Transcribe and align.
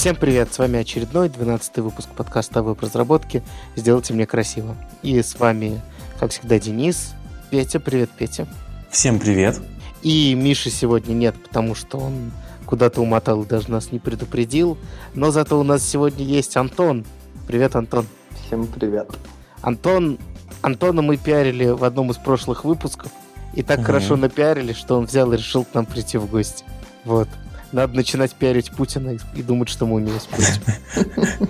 Всем 0.00 0.16
привет, 0.16 0.50
с 0.50 0.58
вами 0.58 0.78
очередной 0.78 1.28
12 1.28 1.76
выпуск 1.80 2.08
подкаста 2.16 2.60
о 2.60 2.62
веб-разработке 2.62 3.42
«Сделайте 3.76 4.14
мне 4.14 4.26
красиво». 4.26 4.74
И 5.02 5.20
с 5.20 5.38
вами, 5.38 5.78
как 6.18 6.30
всегда, 6.30 6.58
Денис. 6.58 7.12
Петя, 7.50 7.80
привет, 7.80 8.08
Петя. 8.08 8.48
Всем 8.88 9.20
привет. 9.20 9.60
И 10.00 10.32
Миши 10.32 10.70
сегодня 10.70 11.12
нет, 11.12 11.34
потому 11.42 11.74
что 11.74 11.98
он 11.98 12.32
куда-то 12.64 13.02
умотал 13.02 13.42
и 13.42 13.46
даже 13.46 13.70
нас 13.70 13.92
не 13.92 13.98
предупредил. 13.98 14.78
Но 15.12 15.30
зато 15.32 15.60
у 15.60 15.64
нас 15.64 15.86
сегодня 15.86 16.24
есть 16.24 16.56
Антон. 16.56 17.04
Привет, 17.46 17.76
Антон. 17.76 18.06
Всем 18.46 18.68
привет. 18.68 19.06
Антон, 19.60 20.18
Антона 20.62 21.02
мы 21.02 21.18
пиарили 21.18 21.66
в 21.66 21.84
одном 21.84 22.10
из 22.10 22.16
прошлых 22.16 22.64
выпусков. 22.64 23.12
И 23.52 23.62
так 23.62 23.80
угу. 23.80 23.88
хорошо 23.88 24.16
напиарили, 24.16 24.72
что 24.72 24.96
он 24.96 25.04
взял 25.04 25.30
и 25.34 25.36
решил 25.36 25.66
к 25.66 25.74
нам 25.74 25.84
прийти 25.84 26.16
в 26.16 26.24
гости. 26.24 26.64
Вот. 27.04 27.28
Надо 27.72 27.94
начинать 27.94 28.34
пиарить 28.34 28.70
Путина 28.70 29.16
и 29.34 29.42
думать, 29.42 29.68
что 29.68 29.86
мы 29.86 29.96
у 29.96 29.98
него 29.98 30.18
спросим. 30.18 30.62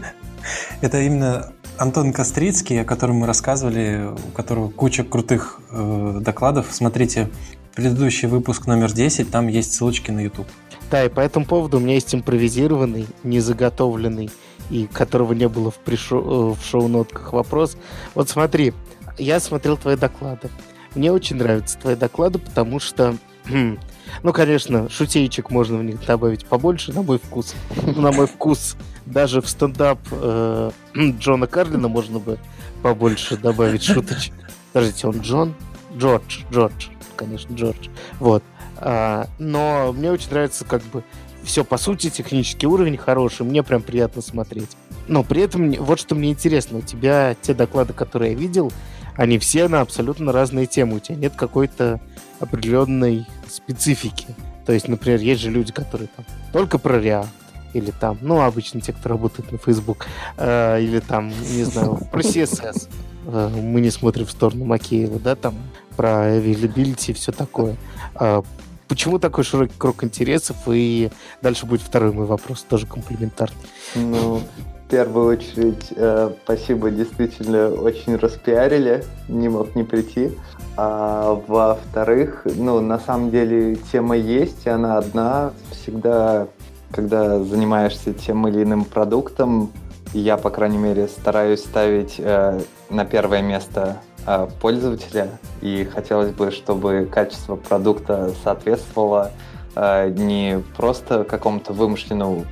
Это 0.81 1.01
именно 1.01 1.53
Антон 1.79 2.13
Кострицкий, 2.13 2.81
о 2.81 2.85
котором 2.85 3.17
мы 3.17 3.27
рассказывали, 3.27 4.11
у 4.13 4.31
которого 4.33 4.69
куча 4.69 5.05
крутых 5.05 5.61
э, 5.71 6.19
докладов. 6.21 6.67
Смотрите, 6.71 7.31
предыдущий 7.75 8.29
выпуск 8.29 8.67
номер 8.67 8.93
10, 8.93 9.31
там 9.31 9.49
есть 9.49 9.73
ссылочки 9.73 10.11
на 10.11 10.21
YouTube. 10.21 10.47
Да, 10.91 11.05
и 11.05 11.09
по 11.09 11.21
этому 11.21 11.47
поводу 11.47 11.79
у 11.79 11.81
меня 11.81 11.95
есть 11.95 12.15
импровизированный, 12.15 13.07
незаготовленный, 13.23 14.31
и 14.71 14.87
которого 14.87 15.33
не 15.33 15.49
было 15.49 15.71
в, 15.71 15.77
пришо... 15.79 16.19
Э, 16.19 16.61
в 16.61 16.65
шоу-нотках 16.65 17.33
вопрос. 17.33 17.77
Вот 18.15 18.29
смотри, 18.29 18.75
я 19.19 19.41
смотрел 19.41 19.77
твои 19.77 19.97
доклады. 19.97 20.51
Мне 20.95 21.13
очень 21.13 21.37
нравятся 21.37 21.79
твои 21.79 21.97
доклады, 21.97 22.39
потому 22.39 22.81
что 22.81 23.17
Ну, 24.23 24.33
конечно, 24.33 24.89
шутеечек 24.89 25.51
можно 25.51 25.79
в 25.79 25.85
них 25.85 26.05
добавить 26.05 26.47
побольше, 26.47 26.93
на 26.93 27.03
мой 27.03 27.19
вкус. 27.19 27.55
На 27.85 28.13
мой 28.13 28.27
вкус, 28.27 28.77
даже 29.07 29.41
в 29.41 29.49
стендап 29.49 29.99
э, 30.11 30.71
Джона 31.19 31.47
Карлина 31.47 31.89
можно 31.89 32.19
бы 32.19 32.39
побольше 32.83 33.37
добавить 33.37 33.83
шуточек. 33.83 34.35
Подождите, 34.73 35.07
он 35.07 35.21
Джон? 35.21 35.55
Джордж, 35.97 36.41
Джордж, 36.53 36.87
конечно, 37.17 37.53
Джордж. 37.55 37.89
Вот. 38.19 38.43
А, 38.77 39.27
но 39.39 39.93
мне 39.93 40.11
очень 40.11 40.31
нравится 40.31 40.65
как 40.65 40.83
бы 40.85 41.03
все, 41.43 41.65
по 41.65 41.79
сути, 41.79 42.11
технический 42.11 42.67
уровень 42.67 42.97
хороший, 42.97 43.45
мне 43.45 43.63
прям 43.63 43.83
приятно 43.83 44.23
смотреть. 44.23 44.71
Но 45.09 45.23
при 45.23 45.43
этом 45.43 45.73
вот 45.73 45.99
что 45.99 46.15
мне 46.15 46.31
интересно, 46.31 46.79
у 46.79 46.83
тебя 46.83 47.35
те 47.41 47.55
доклады, 47.55 47.93
которые 47.93 48.33
я 48.33 48.39
видел, 48.39 48.73
они 49.17 49.39
все 49.39 49.69
на 49.69 49.81
абсолютно 49.81 50.33
разные 50.33 50.67
темы. 50.67 50.97
У 50.97 51.01
тебя 51.01 51.17
нет 51.17 51.35
какой-то 51.37 52.01
определенной 52.39 53.27
специфики. 53.51 54.27
То 54.67 54.73
есть, 54.73 54.89
например, 54.89 55.21
есть 55.21 55.41
же 55.41 55.51
люди, 55.51 55.73
которые 55.73 56.09
там 56.15 56.25
только 56.53 56.79
про 56.79 56.99
React, 56.99 57.29
или 57.73 57.91
там, 57.93 58.19
ну, 58.21 58.41
обычно 58.41 58.81
те, 58.81 58.93
кто 58.93 59.09
работает 59.09 59.53
на 59.53 59.59
Facebook, 59.59 60.07
э, 60.37 60.83
или 60.83 61.01
там, 61.01 61.29
не 61.29 61.65
знаю, 61.65 61.99
про 62.13 62.21
CSS. 62.21 62.89
Э, 63.27 63.49
мы 63.49 63.81
не 63.81 63.91
смотрим 63.91 64.27
в 64.27 64.31
сторону 64.31 64.65
Макеева, 64.65 65.19
да, 65.21 65.37
там, 65.37 65.55
про 65.97 66.37
availability 66.37 67.11
и 67.11 67.13
все 67.13 67.33
такое. 67.33 67.77
Э, 68.19 68.43
почему 68.89 69.19
такой 69.19 69.45
широкий 69.45 69.75
круг 69.79 70.03
интересов? 70.05 70.57
И 70.67 71.11
дальше 71.43 71.67
будет 71.67 71.83
второй 71.83 72.13
мой 72.13 72.27
вопрос, 72.27 72.63
тоже 72.69 72.87
комплементарный. 72.87 73.57
Ну, 73.95 74.43
в 74.87 74.91
первую 74.91 75.37
очередь, 75.37 75.87
э, 75.95 76.33
спасибо, 76.45 76.91
действительно 76.91 77.69
очень 77.69 78.17
распиарили, 78.17 79.05
не 79.29 79.49
мог 79.49 79.77
не 79.77 79.85
прийти. 79.85 80.33
А 80.77 81.41
во-вторых, 81.47 82.43
ну, 82.45 82.81
на 82.81 82.99
самом 82.99 83.31
деле 83.31 83.77
тема 83.93 84.17
есть, 84.17 84.67
и 84.67 84.71
она 84.71 84.99
одна. 84.99 85.53
Всегда, 85.71 86.47
когда 86.93 87.41
занимаешься 87.41 88.13
тем 88.13 88.47
или 88.49 88.63
иным 88.63 88.85
продуктом, 88.85 89.73
я, 90.13 90.37
по 90.37 90.51
крайней 90.51 90.79
мере, 90.79 91.09
стараюсь 91.09 91.61
ставить 91.61 92.17
э, 92.19 92.61
на 92.89 93.05
первое 93.05 93.43
место 93.43 93.99
э, 94.27 94.49
пользователя, 94.61 95.29
и 95.61 95.85
хотелось 95.85 96.31
бы, 96.31 96.51
чтобы 96.51 97.09
качество 97.11 97.57
продукта 97.57 98.33
соответствовало 98.43 99.31
Э, 99.77 100.11
не 100.11 100.63
просто 100.77 101.25
какому-то 101.25 101.73
вымышленному 101.73 102.45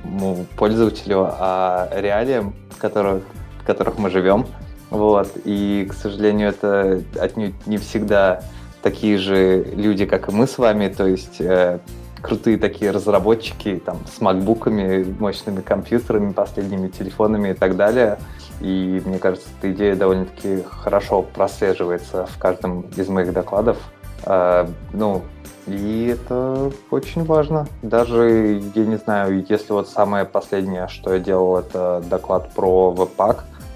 пользователю, 0.57 1.27
а 1.29 1.89
реалиям, 1.93 2.53
в 2.71 2.77
которых, 2.77 3.23
в 3.61 3.65
которых 3.65 3.97
мы 3.97 4.09
живем. 4.09 4.45
Вот. 4.89 5.31
И, 5.45 5.87
к 5.89 5.93
сожалению, 5.93 6.49
это 6.49 7.01
отнюдь 7.19 7.67
не 7.67 7.77
всегда 7.77 8.41
такие 8.81 9.17
же 9.17 9.63
люди, 9.63 10.05
как 10.05 10.29
и 10.29 10.31
мы 10.31 10.47
с 10.47 10.57
вами, 10.57 10.87
то 10.87 11.05
есть 11.05 11.41
э, 11.41 11.79
крутые 12.21 12.57
такие 12.57 12.91
разработчики 12.91 13.81
там, 13.85 13.99
с 14.07 14.21
макбуками, 14.21 15.15
мощными 15.19 15.61
компьютерами, 15.61 16.31
последними 16.31 16.87
телефонами 16.87 17.49
и 17.49 17.53
так 17.53 17.75
далее. 17.75 18.17
И 18.61 19.01
мне 19.05 19.19
кажется, 19.19 19.47
эта 19.57 19.71
идея 19.71 19.95
довольно-таки 19.95 20.63
хорошо 20.69 21.21
прослеживается 21.21 22.25
в 22.25 22.37
каждом 22.37 22.81
из 22.95 23.07
моих 23.09 23.33
докладов. 23.33 23.77
Э, 24.25 24.67
ну, 24.93 25.23
и 25.67 26.15
это 26.17 26.71
очень 26.89 27.23
важно. 27.25 27.67
Даже, 27.81 28.61
я 28.73 28.85
не 28.85 28.97
знаю, 28.97 29.45
если 29.47 29.71
вот 29.71 29.87
самое 29.87 30.25
последнее, 30.25 30.87
что 30.87 31.13
я 31.13 31.19
делал, 31.19 31.57
это 31.57 32.03
доклад 32.09 32.51
про 32.53 32.91
э, 32.91 32.95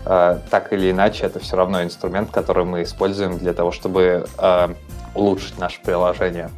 так 0.03 0.73
или 0.73 0.91
иначе, 0.91 1.25
это 1.25 1.39
все 1.39 1.55
равно 1.55 1.83
инструмент, 1.83 2.31
который 2.31 2.65
мы 2.65 2.83
используем 2.83 3.37
для 3.37 3.53
того, 3.53 3.71
чтобы 3.71 4.25
э, 4.37 4.67
улучшить 5.15 5.57
наше 5.57 5.81
приложение. 5.81 6.49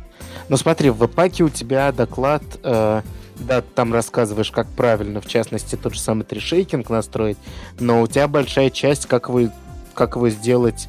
Ну 0.49 0.57
смотри, 0.57 0.89
в 0.89 0.97
веб-паке 0.97 1.43
у 1.43 1.49
тебя 1.49 1.91
доклад, 1.91 2.43
э, 2.63 3.01
да, 3.35 3.61
там 3.61 3.93
рассказываешь, 3.93 4.51
как 4.51 4.67
правильно, 4.67 5.21
в 5.21 5.27
частности, 5.27 5.75
тот 5.75 5.93
же 5.93 5.99
самый 5.99 6.23
трешейкинг 6.23 6.89
настроить, 6.89 7.37
но 7.79 8.01
у 8.01 8.07
тебя 8.07 8.27
большая 8.27 8.69
часть, 8.69 9.05
как 9.05 9.29
вы, 9.29 9.51
как 9.93 10.15
его 10.15 10.29
сделать 10.29 10.87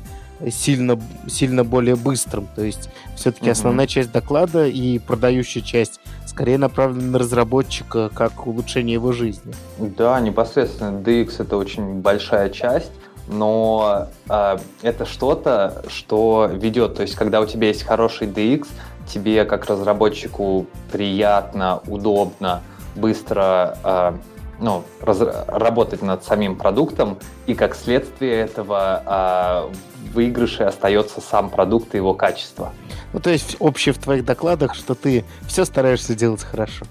сильно, 0.51 1.01
сильно 1.29 1.65
более 1.65 1.97
быстрым. 1.97 2.49
То 2.55 2.63
есть 2.63 2.91
все-таки 3.17 3.47
mm-hmm. 3.47 3.53
основная 3.53 3.87
часть 3.87 4.13
доклада 4.13 4.67
и 4.67 4.99
продающая 4.99 5.63
часть 5.63 6.01
скорее 6.37 6.59
направлена 6.59 7.13
на 7.13 7.19
разработчика 7.19 8.11
как 8.13 8.47
улучшение 8.47 8.93
его 8.93 9.13
жизни. 9.13 9.55
Да, 9.79 10.21
непосредственно 10.21 10.99
DX 11.01 11.37
это 11.39 11.57
очень 11.57 12.03
большая 12.03 12.51
часть, 12.51 12.93
но 13.27 14.09
э, 14.29 14.59
это 14.83 15.07
что-то, 15.07 15.83
что 15.89 16.51
ведет. 16.53 16.97
То 16.97 17.03
есть, 17.03 17.15
когда 17.15 17.41
у 17.41 17.47
тебя 17.47 17.69
есть 17.69 17.85
хороший 17.85 18.27
DX, 18.29 18.67
тебе 19.09 19.47
как 19.47 19.65
разработчику 19.65 20.67
приятно, 20.93 21.81
удобно, 21.87 22.61
быстро 22.97 23.79
э, 23.83 24.13
ну, 24.59 24.85
раз, 25.01 25.21
работать 25.49 26.03
над 26.03 26.25
самим 26.25 26.57
продуктом, 26.57 27.19
и 27.47 27.55
как 27.55 27.75
следствие 27.75 28.41
этого 28.41 29.69
э, 29.71 30.13
выигрыше 30.13 30.65
остается 30.65 31.21
сам 31.21 31.51
продукт 31.51 31.95
и 31.95 31.99
его 31.99 32.15
качество. 32.15 32.73
Ну, 33.13 33.21
то 33.21 33.31
есть 33.31 33.57
общее 33.59 33.93
в 33.93 33.99
твоих 33.99 34.25
докладах, 34.25 34.75
что 34.75 34.95
ты 34.95 35.25
все 35.47 35.65
стараешься 35.65 36.15
делать 36.15 36.43
хорошо. 36.43 36.85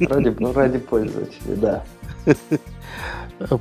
Ради, 0.00 0.34
ну, 0.38 0.52
ради 0.52 0.78
пользователей, 0.78 1.56
да. 1.56 1.84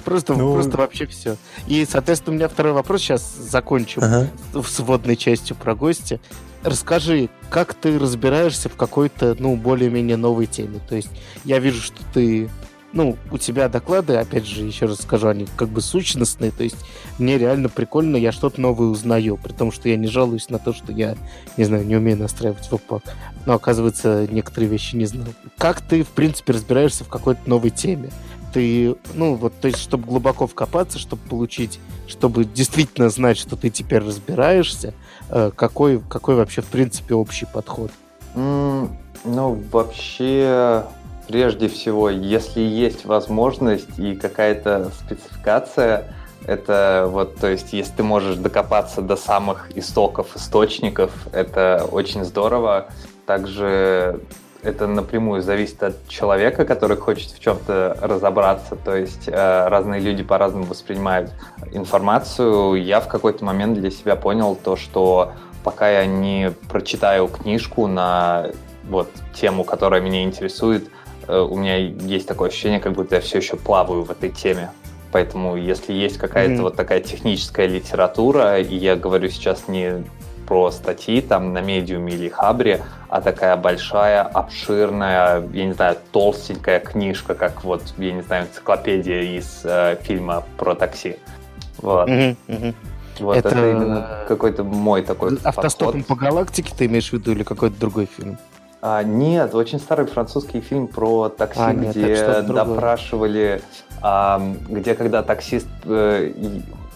Просто, 0.05 0.33
ну... 0.35 0.53
просто 0.53 0.77
вообще 0.77 1.05
все. 1.05 1.35
И, 1.67 1.85
соответственно, 1.85 2.35
у 2.35 2.37
меня 2.37 2.47
второй 2.47 2.71
вопрос. 2.71 3.01
Сейчас 3.01 3.35
закончим 3.35 4.03
ага. 4.03 4.29
с 4.53 4.79
вводной 4.79 5.17
частью 5.17 5.57
про 5.57 5.75
гостя. 5.75 6.19
Расскажи, 6.63 7.29
как 7.49 7.73
ты 7.73 7.99
разбираешься 7.99 8.69
в 8.69 8.75
какой-то, 8.75 9.35
ну, 9.37 9.55
более-менее 9.57 10.15
новой 10.17 10.45
теме? 10.45 10.79
То 10.87 10.95
есть 10.95 11.09
я 11.43 11.59
вижу, 11.59 11.81
что 11.81 11.97
ты 12.13 12.49
ну, 12.95 13.17
у 13.29 13.37
тебя 13.37 13.67
доклады, 13.67 14.15
опять 14.15 14.47
же, 14.47 14.63
еще 14.63 14.85
раз 14.85 15.01
скажу, 15.01 15.27
они 15.27 15.47
как 15.57 15.67
бы 15.69 15.81
сущностные, 15.81 16.51
то 16.51 16.63
есть 16.63 16.77
мне 17.19 17.37
реально 17.37 17.67
прикольно, 17.67 18.15
я 18.15 18.31
что-то 18.31 18.61
новое 18.61 18.87
узнаю, 18.87 19.37
при 19.37 19.51
том, 19.51 19.71
что 19.71 19.89
я 19.89 19.97
не 19.97 20.07
жалуюсь 20.07 20.49
на 20.49 20.59
то, 20.59 20.73
что 20.73 20.93
я, 20.93 21.15
не 21.57 21.65
знаю, 21.65 21.85
не 21.85 21.97
умею 21.97 22.17
настраивать 22.17 22.71
веб 22.71 22.81
но, 23.45 23.53
оказывается, 23.53 24.27
некоторые 24.31 24.69
вещи 24.69 24.95
не 24.95 25.05
знаю. 25.05 25.35
Как 25.57 25.81
ты, 25.81 26.03
в 26.03 26.09
принципе, 26.09 26.53
разбираешься 26.53 27.03
в 27.03 27.09
какой-то 27.09 27.41
новой 27.47 27.69
теме? 27.69 28.09
Ты, 28.53 28.95
ну, 29.13 29.35
вот, 29.35 29.53
то 29.59 29.67
есть, 29.67 29.79
чтобы 29.79 30.07
глубоко 30.07 30.47
вкопаться, 30.47 30.97
чтобы 30.97 31.21
получить, 31.27 31.79
чтобы 32.07 32.45
действительно 32.45 33.09
знать, 33.09 33.37
что 33.37 33.57
ты 33.57 33.69
теперь 33.69 34.01
разбираешься, 34.01 34.93
э, 35.29 35.51
какой, 35.53 35.99
какой 35.99 36.35
вообще, 36.35 36.61
в 36.61 36.67
принципе, 36.67 37.13
общий 37.13 37.45
подход? 37.45 37.91
Mm, 38.35 38.89
ну, 39.25 39.61
вообще, 39.69 40.85
Прежде 41.27 41.67
всего, 41.67 42.09
если 42.09 42.61
есть 42.61 43.05
возможность 43.05 43.97
и 43.97 44.15
какая-то 44.15 44.91
спецификация, 44.99 46.13
это 46.45 47.07
вот, 47.09 47.37
то 47.37 47.47
есть, 47.47 47.73
если 47.73 47.93
ты 47.93 48.03
можешь 48.03 48.35
докопаться 48.35 49.01
до 49.01 49.15
самых 49.15 49.75
истоков, 49.75 50.35
источников, 50.35 51.11
это 51.31 51.87
очень 51.91 52.23
здорово. 52.23 52.87
Также 53.25 54.21
это 54.61 54.87
напрямую 54.87 55.41
зависит 55.41 55.81
от 55.83 56.07
человека, 56.07 56.65
который 56.65 56.97
хочет 56.97 57.31
в 57.31 57.39
чем-то 57.39 57.97
разобраться. 58.01 58.75
То 58.75 58.95
есть 58.95 59.27
э, 59.27 59.67
разные 59.67 60.01
люди 60.01 60.23
по-разному 60.23 60.65
воспринимают 60.65 61.31
информацию. 61.71 62.75
Я 62.75 62.99
в 62.99 63.07
какой-то 63.07 63.45
момент 63.45 63.79
для 63.79 63.91
себя 63.91 64.15
понял 64.15 64.55
то, 64.55 64.75
что 64.75 65.33
пока 65.63 65.89
я 65.89 66.05
не 66.05 66.51
прочитаю 66.69 67.27
книжку 67.27 67.87
на 67.87 68.47
вот 68.87 69.09
тему, 69.33 69.63
которая 69.63 70.01
меня 70.01 70.23
интересует, 70.23 70.89
у 71.27 71.55
меня 71.57 71.77
есть 71.77 72.27
такое 72.27 72.49
ощущение, 72.49 72.79
как 72.79 72.93
будто 72.93 73.15
я 73.15 73.21
все 73.21 73.37
еще 73.37 73.55
плаваю 73.55 74.03
в 74.03 74.11
этой 74.11 74.29
теме. 74.29 74.71
Поэтому, 75.11 75.55
если 75.55 75.93
есть 75.93 76.17
какая-то 76.17 76.53
mm-hmm. 76.53 76.61
вот 76.61 76.75
такая 76.75 76.99
техническая 76.99 77.67
литература, 77.67 78.59
и 78.59 78.75
я 78.75 78.95
говорю 78.95 79.29
сейчас 79.29 79.67
не 79.67 80.03
про 80.45 80.71
статьи 80.71 81.21
там 81.21 81.53
на 81.53 81.61
медиуме 81.61 82.13
или 82.13 82.29
хабре, 82.29 82.83
а 83.09 83.21
такая 83.21 83.55
большая, 83.55 84.23
обширная, 84.23 85.47
я 85.53 85.65
не 85.65 85.73
знаю, 85.73 85.97
толстенькая 86.11 86.79
книжка, 86.79 87.33
как 87.33 87.63
вот, 87.63 87.81
я 87.97 88.11
не 88.11 88.21
знаю, 88.21 88.47
энциклопедия 88.47 89.21
из 89.21 89.61
э, 89.63 89.97
фильма 90.01 90.43
про 90.57 90.75
такси. 90.75 91.17
Вот. 91.77 92.09
Mm-hmm, 92.09 92.35
mm-hmm. 92.47 92.75
Вот 93.19 93.37
это, 93.37 93.49
это 93.49 93.71
именно 93.71 94.25
какой-то 94.27 94.63
мой 94.63 95.01
такой 95.01 95.37
Автостопом 95.43 96.01
подход. 96.01 96.07
по 96.07 96.15
галактике 96.15 96.73
ты 96.77 96.85
имеешь 96.87 97.09
в 97.09 97.13
виду 97.13 97.31
или 97.31 97.43
какой-то 97.43 97.79
другой 97.79 98.05
фильм? 98.05 98.37
А, 98.87 99.01
нет, 99.01 99.55
очень 99.55 99.79
старый 99.79 100.05
французский 100.05 100.61
фильм 100.61 100.85
про 100.85 101.29
такси, 101.29 101.59
а, 101.59 101.73
нет, 101.73 101.95
где 101.95 102.41
допрашивали, 102.43 103.63
а, 103.99 104.39
где 104.69 104.93
когда 104.93 105.23
таксист 105.23 105.65
э, 105.85 106.31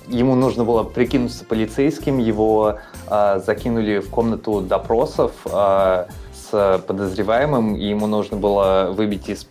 ему 0.08 0.36
нужно 0.36 0.66
было 0.66 0.84
прикинуться 0.84 1.46
полицейским, 1.46 2.20
его 2.20 2.78
а, 3.08 3.40
закинули 3.40 4.02
в 4.02 4.10
комнату 4.12 4.62
допросов 4.62 5.32
а, 5.52 6.06
с 6.32 6.84
подозреваемым, 6.86 7.76
и 7.76 7.86
ему 7.86 8.06
нужно 8.06 8.38
было 8.38 8.92
выбить 8.96 9.28
из 9.28 9.48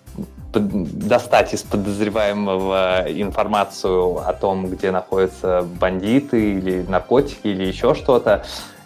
достать 0.52 1.52
из 1.52 1.62
подозреваемого 1.62 3.04
информацию 3.08 4.16
о 4.26 4.32
том, 4.32 4.70
где 4.70 4.92
находятся 4.92 5.66
бандиты 5.80 6.54
или 6.54 6.86
наркотики 6.88 7.48
или 7.48 7.66
еще 7.66 7.94
что-то. 7.94 8.44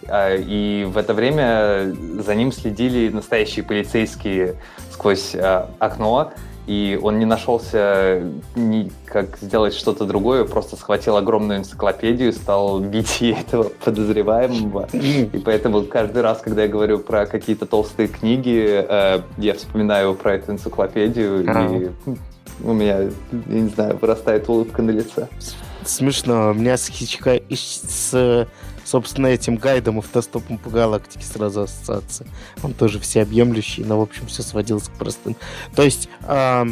А, 0.08 0.34
и 0.34 0.84
в 0.84 0.96
это 0.98 1.14
время 1.14 1.94
за 2.18 2.34
ним 2.34 2.52
следили 2.52 3.08
настоящие 3.08 3.64
полицейские 3.64 4.56
сквозь 4.90 5.34
а, 5.34 5.70
окно, 5.78 6.32
и 6.66 6.98
он 7.02 7.18
не 7.18 7.24
нашелся 7.24 8.22
ни 8.54 8.90
как 9.04 9.38
сделать 9.38 9.74
что-то 9.74 10.04
другое, 10.04 10.44
просто 10.44 10.76
схватил 10.76 11.16
огромную 11.16 11.58
энциклопедию, 11.58 12.32
стал 12.32 12.78
бить 12.78 13.20
этого 13.22 13.64
подозреваемого. 13.84 14.88
И 14.92 15.42
поэтому 15.44 15.82
каждый 15.82 16.22
раз, 16.22 16.40
когда 16.40 16.62
я 16.62 16.68
говорю 16.68 17.00
про 17.00 17.26
какие-то 17.26 17.66
толстые 17.66 18.08
книги, 18.08 18.84
э, 18.88 19.22
я 19.38 19.54
вспоминаю 19.54 20.14
про 20.14 20.34
эту 20.34 20.52
энциклопедию, 20.52 21.42
и 21.42 21.90
у 22.62 22.72
меня, 22.72 23.00
я 23.00 23.10
не 23.60 23.68
знаю, 23.68 23.98
вырастает 24.00 24.48
улыбка 24.48 24.82
на 24.82 24.90
лице. 24.90 25.28
Смешно. 25.84 26.50
У 26.50 26.54
меня 26.54 26.76
с 26.76 26.86
Хичка... 26.88 27.40
с 27.50 28.46
собственно, 28.92 29.28
этим 29.28 29.56
гайдом 29.56 29.98
автостопом 29.98 30.58
по 30.58 30.68
галактике 30.68 31.24
сразу 31.24 31.62
ассоциация. 31.62 32.26
Он 32.62 32.74
тоже 32.74 33.00
всеобъемлющий, 33.00 33.84
но, 33.84 33.98
в 33.98 34.02
общем, 34.02 34.26
все 34.26 34.42
сводилось 34.42 34.88
к 34.88 34.92
простым. 34.92 35.34
То 35.74 35.82
есть, 35.82 36.10
э, 36.28 36.64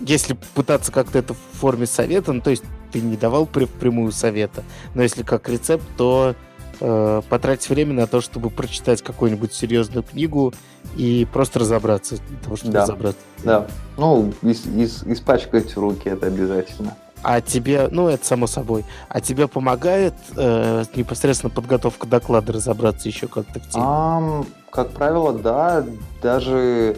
если 0.00 0.36
пытаться 0.54 0.92
как-то 0.92 1.18
это 1.18 1.32
в 1.32 1.38
форме 1.54 1.86
совета, 1.86 2.34
ну, 2.34 2.42
то 2.42 2.50
есть 2.50 2.64
ты 2.92 3.00
не 3.00 3.16
давал 3.16 3.46
прямую 3.46 4.12
совета, 4.12 4.64
но 4.94 5.02
если 5.02 5.22
как 5.22 5.48
рецепт, 5.48 5.84
то 5.96 6.34
э, 6.80 7.22
потратить 7.30 7.70
время 7.70 7.94
на 7.94 8.06
то, 8.06 8.20
чтобы 8.20 8.50
прочитать 8.50 9.00
какую-нибудь 9.00 9.54
серьезную 9.54 10.02
книгу 10.02 10.52
и 10.98 11.26
просто 11.32 11.60
разобраться 11.60 12.16
для 12.28 12.38
того, 12.38 12.56
чтобы 12.56 12.72
да. 12.74 12.82
разобраться. 12.82 13.20
Да. 13.44 13.66
Ну, 13.96 14.34
ис- 14.42 14.68
ис- 14.76 15.10
испачкать 15.10 15.74
руки 15.74 16.10
это 16.10 16.26
обязательно 16.26 16.98
а 17.22 17.40
тебе, 17.40 17.88
ну, 17.90 18.08
это 18.08 18.24
само 18.24 18.46
собой, 18.46 18.84
а 19.08 19.20
тебе 19.20 19.48
помогает 19.48 20.14
э, 20.36 20.84
непосредственно 20.94 21.50
подготовка 21.50 22.06
доклада 22.06 22.52
разобраться 22.52 23.08
еще 23.08 23.28
как-то 23.28 23.60
теме? 23.60 23.84
Um, 23.84 24.46
как 24.70 24.90
правило, 24.90 25.32
да. 25.32 25.84
Даже, 26.22 26.96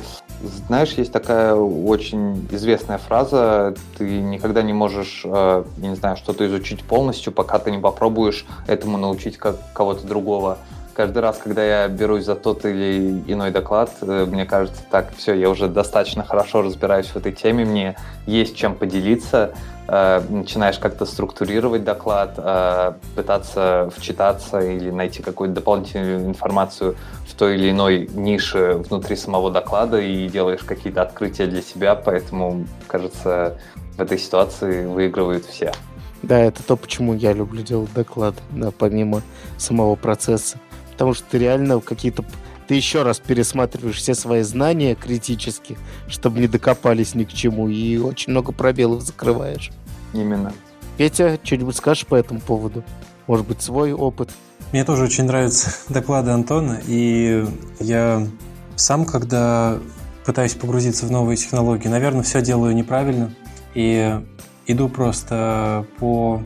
знаешь, 0.69 0.93
есть 0.93 1.13
такая 1.13 1.55
очень 1.55 2.47
известная 2.53 2.99
фраза, 2.99 3.75
ты 3.99 4.21
никогда 4.21 4.63
не 4.63 4.73
можешь, 4.73 5.23
э, 5.25 5.65
не 5.79 5.97
знаю, 5.97 6.17
что-то 6.17 6.47
изучить 6.47 6.85
полностью, 6.85 7.33
пока 7.33 7.59
ты 7.59 7.71
не 7.71 7.79
попробуешь 7.79 8.47
этому 8.67 8.97
научить 8.97 9.39
как 9.39 9.57
кого-то 9.73 10.07
другого 10.07 10.59
каждый 10.95 11.19
раз, 11.19 11.39
когда 11.43 11.65
я 11.65 11.89
берусь 11.89 12.25
за 12.25 12.37
тот 12.37 12.65
или 12.65 13.23
иной 13.27 13.51
доклад, 13.51 13.91
э, 14.01 14.27
мне 14.27 14.47
кажется, 14.47 14.83
так, 14.91 15.15
все, 15.17 15.35
я 15.35 15.51
уже 15.51 15.69
достаточно 15.69 16.25
хорошо 16.25 16.63
разбираюсь 16.63 17.07
в 17.07 17.17
этой 17.17 17.33
теме, 17.33 17.65
мне 17.65 17.97
есть 18.27 18.57
чем 18.57 18.75
поделиться, 18.75 19.53
э, 19.89 20.23
начинаешь 20.29 20.79
как-то 20.79 21.07
структурировать 21.07 21.85
доклад, 21.85 22.35
э, 22.37 22.93
пытаться 23.15 23.91
вчитаться 23.97 24.61
или 24.61 24.91
найти 24.91 25.23
какую-то 25.23 25.55
дополнительную 25.55 26.27
информацию 26.27 26.97
в 27.29 27.35
той 27.35 27.57
или 27.57 27.71
иной 27.71 28.09
нише 28.13 28.75
внутри 28.75 29.17
самого 29.17 29.51
доклада 29.51 30.01
и 30.01 30.29
делаешь 30.29 30.63
какие-то 30.63 31.03
открытия 31.03 31.47
для 31.47 31.63
себя, 31.63 31.95
поэтому, 31.95 32.67
кажется, 32.87 33.59
в 33.97 34.01
этой 34.01 34.19
ситуации 34.19 34.87
выигрывают 34.87 35.45
все. 35.47 35.73
Да, 36.23 36.39
это 36.39 36.63
то, 36.63 36.77
почему 36.77 37.15
я 37.15 37.33
люблю 37.33 37.63
делать 37.63 37.93
доклад, 37.93 38.35
да, 38.51 38.71
помимо 38.71 39.23
самого 39.59 39.95
процесса 39.95 40.59
потому 40.95 41.13
что 41.13 41.25
ты 41.31 41.39
реально 41.39 41.81
какие-то 41.81 42.25
ты 42.67 42.75
еще 42.75 43.03
раз 43.03 43.19
пересматриваешь 43.19 43.97
все 43.97 44.15
свои 44.15 44.43
знания 44.43 44.95
критически, 44.95 45.77
чтобы 46.09 46.41
не 46.41 46.49
докопались 46.49 47.15
ни 47.15 47.25
к 47.25 47.33
чему, 47.33 47.69
и 47.69 47.99
очень 47.99 48.33
много 48.33 48.53
пробелов 48.53 49.03
закрываешь. 49.03 49.71
Именно. 50.13 50.53
Петя, 50.97 51.39
что-нибудь 51.43 51.77
скажешь 51.77 52.07
по 52.07 52.15
этому 52.15 52.41
поводу? 52.41 52.85
Может 53.27 53.47
быть, 53.47 53.63
свой 53.63 53.93
опыт? 53.93 54.31
Мне 54.73 54.85
тоже 54.85 55.05
очень 55.05 55.25
нравятся 55.25 55.71
доклады 55.93 56.31
Антона, 56.31 56.81
и 56.87 57.45
я 57.81 58.27
сам, 58.77 59.05
когда 59.05 59.79
пытаюсь 60.25 60.55
погрузиться 60.55 61.07
в 61.07 61.11
новые 61.11 61.37
технологии, 61.37 61.89
наверное, 61.89 62.23
все 62.23 62.41
делаю 62.41 62.75
неправильно, 62.75 63.35
и 63.75 64.21
иду 64.67 64.89
просто 64.89 65.87
по 65.99 66.43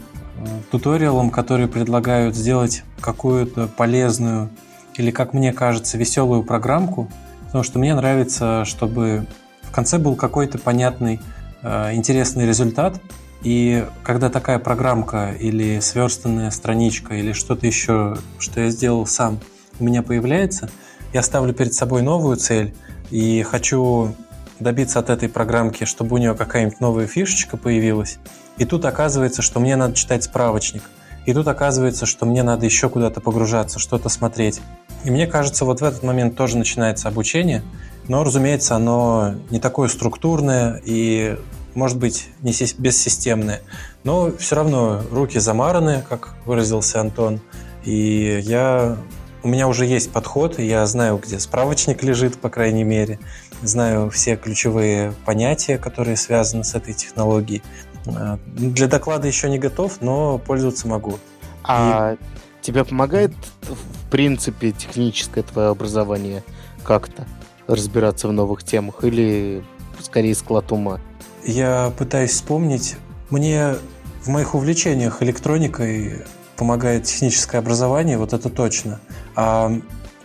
туториалам, 0.71 1.31
которые 1.31 1.69
предлагают 1.69 2.35
сделать 2.35 2.85
какую-то 3.00 3.67
полезную 3.67 4.50
или, 4.99 5.11
как 5.11 5.33
мне 5.33 5.53
кажется, 5.53 5.97
веселую 5.97 6.43
программку, 6.43 7.09
потому 7.47 7.65
что 7.65 7.79
мне 7.79 7.95
нравится, 7.95 8.65
чтобы 8.65 9.27
в 9.62 9.71
конце 9.73 9.99
был 9.99 10.17
какой-то 10.17 10.59
понятный, 10.59 11.21
э, 11.62 11.95
интересный 11.95 12.47
результат, 12.47 13.00
и 13.43 13.87
когда 14.03 14.31
такая 14.31 14.59
программка 14.59 15.33
или 15.39 15.79
сверстанная 15.81 16.50
страничка 16.50 17.15
или 17.15 17.33
что-то 17.33 17.67
еще, 17.67 18.19
что 18.39 18.61
я 18.61 18.71
сделал 18.71 19.06
сам, 19.06 19.39
у 19.79 19.85
меня 19.85 20.03
появляется, 20.03 20.71
я 21.12 21.23
ставлю 21.23 21.55
перед 21.55 21.73
собой 21.73 22.02
новую 22.02 22.37
цель 22.37 22.75
и 23.11 23.43
хочу 23.43 24.14
добиться 24.59 24.99
от 24.99 25.09
этой 25.09 25.28
программки, 25.28 25.85
чтобы 25.85 26.17
у 26.17 26.19
нее 26.19 26.35
какая-нибудь 26.35 26.81
новая 26.81 27.07
фишечка 27.07 27.57
появилась. 27.57 28.19
И 28.59 28.64
тут 28.64 28.85
оказывается, 28.85 29.40
что 29.40 29.61
мне 29.61 29.76
надо 29.76 29.95
читать 29.95 30.25
справочник. 30.25 30.83
И 31.26 31.33
тут 31.33 31.47
оказывается, 31.47 32.07
что 32.07 32.26
мне 32.26 32.43
надо 32.43 32.64
еще 32.64 32.88
куда-то 32.88 33.21
погружаться, 33.21 33.78
что-то 33.78 34.09
смотреть. 34.09 34.61
И 35.05 35.11
мне 35.11 35.26
кажется, 35.26 35.64
вот 35.64 35.81
в 35.81 35.85
этот 35.85 36.02
момент 36.02 36.37
тоже 36.37 36.59
начинается 36.59 37.09
обучение, 37.09 37.62
но, 38.09 38.25
разумеется, 38.25 38.76
оно 38.76 39.35
не 39.50 39.61
такое 39.61 39.88
структурное 39.88 40.81
и, 40.85 41.37
может 41.75 41.99
быть, 41.99 42.28
не 42.40 42.52
бессистемное. 42.78 43.61
Но 44.05 44.33
все 44.38 44.57
равно 44.57 45.02
руки 45.11 45.38
замараны, 45.38 46.05
как 46.09 46.35
выразился 46.47 47.00
Антон. 47.00 47.40
И 47.85 48.40
я 48.43 48.97
у 49.43 49.49
меня 49.49 49.69
уже 49.69 49.87
есть 49.87 50.11
подход, 50.11 50.59
я 50.59 50.85
знаю, 50.87 51.21
где 51.25 51.38
справочник 51.38 52.02
лежит, 52.02 52.38
по 52.38 52.49
крайней 52.49 52.85
мере. 52.85 53.19
Знаю 53.62 54.11
все 54.11 54.37
ключевые 54.37 55.14
понятия, 55.25 55.78
которые 55.78 56.17
связаны 56.17 56.64
с 56.64 56.75
этой 56.75 56.95
технологией. 56.95 57.62
А, 58.07 58.38
для 58.57 58.88
доклада 58.88 59.26
еще 59.26 59.49
не 59.49 59.59
готов, 59.59 60.00
но 60.00 60.38
пользоваться 60.38 60.88
могу. 60.88 61.19
А 61.62 62.14
и... 62.14 62.38
тебе 62.61 62.85
помогает, 62.85 63.33
в 63.62 64.11
принципе, 64.11 64.73
техническое 64.73 65.43
твое 65.43 65.69
образование 65.69 66.43
как-то 66.85 67.27
разбираться 67.67 68.29
в 68.29 68.33
новых 68.33 68.65
темах 68.65 69.05
или 69.05 69.62
скорее 70.00 70.35
склад 70.35 70.73
ума? 70.73 71.00
Я 71.45 71.93
пытаюсь 71.97 72.33
вспомнить. 72.33 72.97
Мне 73.31 73.77
в 74.23 74.29
моих 74.29 74.55
увлечениях 74.55 75.23
электроникой 75.23 76.25
помогает 76.57 77.05
техническое 77.05 77.59
образование, 77.59 78.19
вот 78.19 78.33
это 78.33 78.50
точно. 78.50 79.00
А 79.37 79.73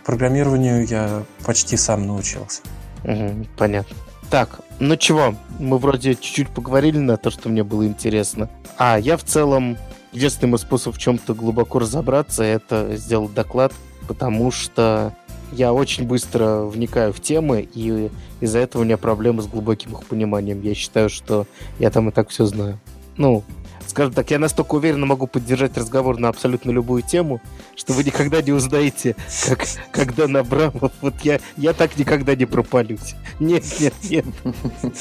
программированию 0.04 0.86
я 0.86 1.22
почти 1.44 1.76
сам 1.76 2.06
научился. 2.06 2.62
Угу, 3.04 3.46
понятно. 3.56 3.96
Так, 4.30 4.60
ну 4.80 4.96
чего, 4.96 5.34
мы 5.58 5.78
вроде 5.78 6.14
чуть-чуть 6.14 6.48
поговорили 6.48 6.98
на 6.98 7.16
то, 7.16 7.30
что 7.30 7.48
мне 7.48 7.62
было 7.62 7.86
интересно. 7.86 8.48
А 8.76 8.98
я 8.98 9.16
в 9.16 9.22
целом, 9.22 9.76
единственный 10.14 10.58
способ 10.58 10.94
в 10.94 10.98
чем-то 10.98 11.34
глубоко 11.34 11.80
разобраться, 11.80 12.42
это 12.42 12.96
сделать 12.96 13.34
доклад, 13.34 13.72
потому 14.06 14.50
что 14.50 15.14
я 15.52 15.72
очень 15.72 16.04
быстро 16.04 16.62
вникаю 16.64 17.12
в 17.12 17.20
темы, 17.20 17.68
и 17.74 18.10
из-за 18.40 18.58
этого 18.58 18.82
у 18.82 18.84
меня 18.84 18.96
проблемы 18.96 19.42
с 19.42 19.46
глубоким 19.46 19.92
их 19.92 20.04
пониманием. 20.04 20.60
Я 20.62 20.74
считаю, 20.74 21.08
что 21.08 21.46
я 21.78 21.90
там 21.90 22.08
и 22.08 22.12
так 22.12 22.28
все 22.30 22.46
знаю. 22.46 22.80
Ну, 23.16 23.44
скажем 23.86 24.12
так, 24.12 24.30
я 24.30 24.38
настолько 24.38 24.74
уверенно 24.74 25.06
могу 25.06 25.26
поддержать 25.26 25.76
разговор 25.76 26.18
на 26.18 26.28
абсолютно 26.28 26.70
любую 26.70 27.02
тему, 27.02 27.40
что 27.76 27.92
вы 27.92 28.04
никогда 28.04 28.42
не 28.42 28.52
узнаете, 28.52 29.16
как, 29.46 29.66
когда 29.90 30.28
на 30.28 30.42
Брамов, 30.42 30.92
вот 31.00 31.14
я, 31.22 31.40
я 31.56 31.72
так 31.72 31.96
никогда 31.96 32.34
не 32.34 32.46
пропалюсь. 32.46 33.14
Нет, 33.40 33.64
нет, 33.80 33.94
нет. 34.04 34.26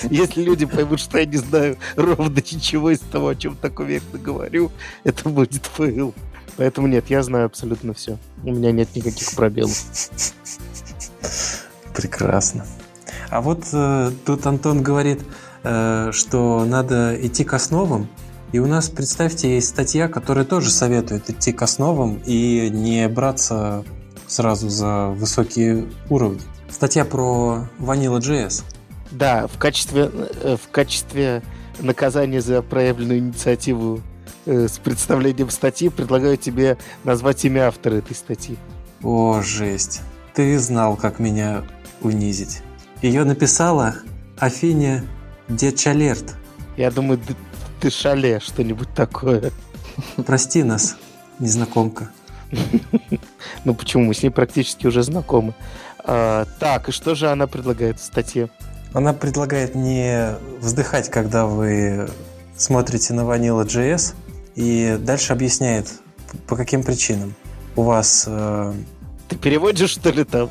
Если 0.10 0.44
люди 0.44 0.66
поймут, 0.66 1.00
что 1.00 1.18
я 1.18 1.26
не 1.26 1.38
знаю 1.38 1.78
ровно 1.96 2.36
ничего 2.36 2.92
из 2.92 3.00
того, 3.00 3.30
о 3.30 3.36
чем 3.36 3.56
так 3.56 3.80
уверенно 3.80 4.18
говорю, 4.18 4.72
это 5.04 5.30
будет 5.30 5.66
fail. 5.66 6.14
Поэтому 6.58 6.88
нет, 6.88 7.10
я 7.10 7.24
знаю 7.24 7.46
абсолютно 7.46 7.94
все. 7.94 8.18
У 8.44 8.52
меня 8.52 8.72
нет 8.72 8.96
никаких 8.96 9.34
пробелов. 9.36 9.76
Прекрасно. 11.96 12.66
А 13.30 13.42
вот 13.42 13.66
э, 13.74 14.12
тут 14.26 14.46
Антон 14.46 14.84
говорит, 14.84 15.22
э, 15.64 16.12
что 16.12 16.66
надо 16.66 17.18
идти 17.20 17.44
к 17.44 17.54
основам. 17.54 18.08
И 18.54 18.60
у 18.60 18.68
нас, 18.68 18.88
представьте, 18.88 19.56
есть 19.56 19.70
статья, 19.70 20.08
которая 20.08 20.46
тоже 20.46 20.70
советует 20.70 21.28
идти 21.28 21.52
к 21.52 21.64
основам 21.64 22.22
и 22.24 22.70
не 22.72 23.10
браться 23.10 23.84
сразу 24.28 24.70
за 24.70 25.08
высокие 25.08 25.88
уровни. 26.08 26.42
Статья 26.70 27.04
про 27.04 27.68
Vanilla.js. 27.80 28.64
Да, 29.10 29.48
в 29.48 29.58
качестве, 29.58 30.12
э, 30.14 30.56
в 30.62 30.70
качестве 30.70 31.42
наказания 31.80 32.42
за 32.42 32.62
проявленную 32.62 33.20
инициативу 33.20 34.02
э, 34.46 34.68
с 34.68 34.78
представлением 34.78 35.50
статьи 35.50 35.90
предлагаю 35.90 36.38
тебе 36.38 36.78
назвать 37.04 37.44
имя 37.46 37.70
автора 37.70 37.96
этой 37.96 38.16
статьи. 38.16 38.56
О, 39.02 39.42
жесть. 39.42 40.02
Ты 40.36 40.60
знал, 40.60 40.96
как 40.96 41.18
меня 41.18 41.64
унизить. 42.02 42.62
Ее 43.02 43.24
написала 43.24 43.96
Афиня 44.38 45.04
Дечалерт. 45.50 46.36
Я 46.78 46.92
думаю, 46.92 47.20
ты, 47.84 47.90
шале, 47.90 48.40
что-нибудь 48.40 48.88
такое. 48.96 49.52
Прости 50.26 50.64
нас, 50.64 50.96
незнакомка. 51.40 52.10
Ну 53.66 53.76
почему? 53.76 54.06
Мы 54.06 54.14
с 54.14 54.24
ней 54.24 54.30
практически 54.30 54.88
уже 54.88 55.04
знакомы. 55.04 55.54
А, 56.00 56.46
так, 56.62 56.88
и 56.88 56.92
что 56.94 57.14
же 57.14 57.30
она 57.30 57.46
предлагает 57.46 58.00
в 58.00 58.04
статье? 58.06 58.50
Она 58.94 59.12
предлагает 59.12 59.76
не 59.76 60.34
вздыхать, 60.62 61.10
когда 61.10 61.46
вы 61.46 62.10
смотрите 62.56 63.14
на 63.14 63.22
Vanilla.js, 63.22 64.16
и 64.56 64.98
дальше 65.02 65.34
объясняет, 65.34 65.92
по 66.48 66.56
каким 66.56 66.84
причинам. 66.84 67.36
У 67.76 67.82
вас... 67.82 68.24
Э... 68.28 68.74
Ты 69.28 69.36
переводишь, 69.36 69.90
что 69.90 70.10
ли, 70.10 70.24
там? 70.24 70.50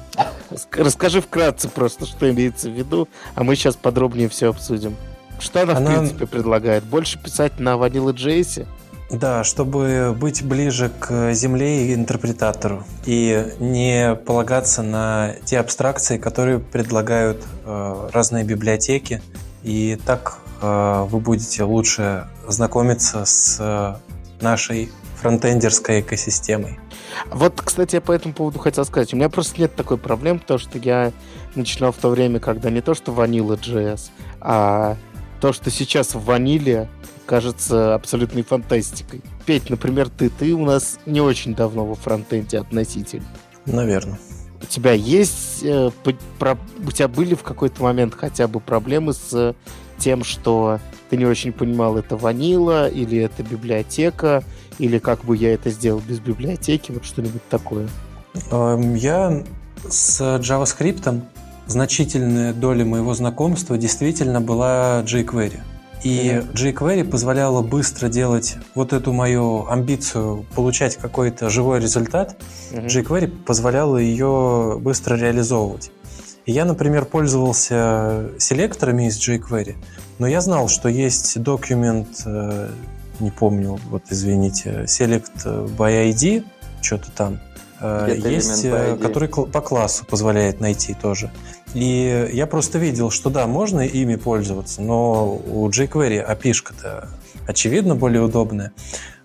Расскажи 0.73 1.23
вкратце 1.23 1.71
просто, 1.71 2.05
что 2.05 2.31
имеется 2.31 2.69
в 2.69 2.75
виду, 2.75 3.09
а 3.35 3.43
мы 3.43 3.57
сейчас 3.57 3.77
подробнее 3.77 4.29
все 4.29 4.51
обсудим. 4.51 4.97
Что 5.43 5.63
она, 5.63 5.77
она... 5.77 5.91
в 5.91 5.95
принципе, 5.95 6.27
предлагает? 6.27 6.85
Больше 6.85 7.19
писать 7.19 7.59
на 7.59 7.71
Vanilla.js? 7.71 8.67
Да, 9.11 9.45
чтобы 9.45 10.17
быть 10.19 10.43
ближе 10.43 10.91
к 11.01 11.35
земле 11.35 11.89
и 11.89 11.95
интерпретатору 11.95 12.85
и 13.05 13.53
не 13.59 14.15
полагаться 14.15 14.83
на 14.83 15.35
те 15.45 15.59
абстракции, 15.59 16.17
которые 16.17 16.61
предлагают 16.61 17.45
э, 17.65 18.09
разные 18.13 18.45
библиотеки. 18.45 19.21
И 19.65 19.99
так 20.07 20.39
э, 20.63 21.07
вы 21.11 21.19
будете 21.19 21.65
лучше 21.65 22.29
знакомиться 22.49 23.25
с 23.27 23.59
э, 23.61 24.43
нашей 24.43 24.91
фронтендерской 25.21 26.01
экосистемой. 26.01 26.79
Вот, 27.31 27.61
кстати, 27.61 27.97
я 27.97 28.01
по 28.01 28.13
этому 28.13 28.33
поводу 28.33 28.59
хотел 28.61 28.85
сказать. 28.85 29.13
У 29.13 29.17
меня 29.17 29.29
просто 29.29 29.61
нет 29.61 29.75
такой 29.75 29.99
проблемы, 29.99 30.39
потому 30.39 30.59
что 30.59 30.79
я 30.79 31.13
начинал 31.55 31.93
в 31.93 31.97
то 31.97 32.09
время, 32.09 32.41
когда 32.41 32.71
не 32.71 32.81
то 32.81 32.95
что 32.95 33.13
Vanilla.js, 33.13 34.11
а 34.41 34.97
то, 35.43 35.53
что 35.53 35.73
сейчас 35.73 36.15
в 36.15 36.25
ваниле 36.25 36.89
кажется 37.27 37.97
абсолютной 37.97 38.45
фантастикой. 38.45 39.23
Петь, 39.45 39.71
например, 39.71 40.09
ты, 40.09 40.31
ты 40.31 40.55
у 40.55 40.65
нас 40.65 41.01
не 41.05 41.21
очень 41.21 41.53
давно 41.57 41.85
во 41.85 41.97
фронтенде 41.97 42.61
относительно. 42.61 43.27
Наверное. 43.67 44.21
У 44.63 44.67
тебя 44.67 44.93
есть, 44.93 45.65
э, 45.65 45.91
про, 46.39 46.57
у 46.87 46.93
тебя 46.93 47.09
были 47.09 47.35
в 47.35 47.43
какой-то 47.43 47.83
момент 47.83 48.15
хотя 48.15 48.47
бы 48.47 48.61
проблемы 48.61 49.15
с 49.15 49.57
тем, 49.99 50.23
что 50.23 50.79
ты 51.11 51.17
не 51.17 51.27
очень 51.27 51.53
понимал, 51.53 51.99
это 51.99 52.17
ванила 52.17 52.89
или 52.89 53.19
это 53.19 53.43
библиотека, 53.43 54.45
или 54.79 54.99
как 54.99 55.25
бы 55.25 55.37
я 55.37 55.55
это 55.55 55.71
сделал 55.71 56.01
без 56.07 56.21
библиотеки, 56.21 56.93
вот 56.93 57.05
что-нибудь 57.05 57.43
такое? 57.49 57.89
Эм, 58.53 58.95
я 58.95 59.43
с 59.89 60.21
JavaScript 60.21 61.21
значительная 61.67 62.53
доля 62.53 62.85
моего 62.85 63.15
знакомства 63.15 63.79
действительно 63.79 64.41
была 64.41 65.03
jQuery. 65.03 65.61
И 66.05 66.43
jQuery 66.53 67.05
позволяла 67.05 67.63
быстро 67.63 68.09
делать 68.09 68.57
вот 68.75 68.93
эту 68.93 69.13
мою 69.13 69.67
амбицию 69.69 70.45
получать 70.55 70.97
какой-то 70.97 71.49
живой 71.49 71.81
результат. 71.81 72.37
JQuery 72.73 73.29
позволяла 73.45 73.99
ее 73.99 74.79
быстро 74.81 75.15
реализовывать. 75.17 75.93
И 76.45 76.53
я, 76.53 76.65
например, 76.65 77.05
пользовался 77.05 78.31
селекторами 78.39 79.07
из 79.07 79.17
jQuery, 79.17 79.77
но 80.19 80.27
я 80.27 80.41
знал, 80.41 80.69
что 80.69 80.89
есть 80.89 81.41
документ, 81.41 82.23
э, 82.27 82.69
не 83.21 83.31
помню, 83.31 83.79
вот 83.91 84.03
извините, 84.11 84.85
select 84.89 85.45
by 85.77 86.11
ID, 86.11 86.45
что-то 86.81 87.13
там, 87.13 87.39
есть, 88.15 88.65
э, 88.65 88.97
который 88.97 89.29
по 89.29 89.61
классу 89.61 90.05
позволяет 90.05 90.61
найти 90.61 90.95
тоже. 90.95 91.31
И 91.75 92.31
я 92.33 92.47
просто 92.47 92.79
видел, 92.79 93.11
что 93.11 93.31
да, 93.31 93.47
можно 93.47 93.81
ими 93.81 94.17
пользоваться, 94.17 94.83
но 94.83 95.35
у 95.35 95.69
jQuery 95.69 96.27
API-шка-то 96.29 97.09
очевидно 97.47 97.95
более 97.95 98.23
удобная. 98.23 98.73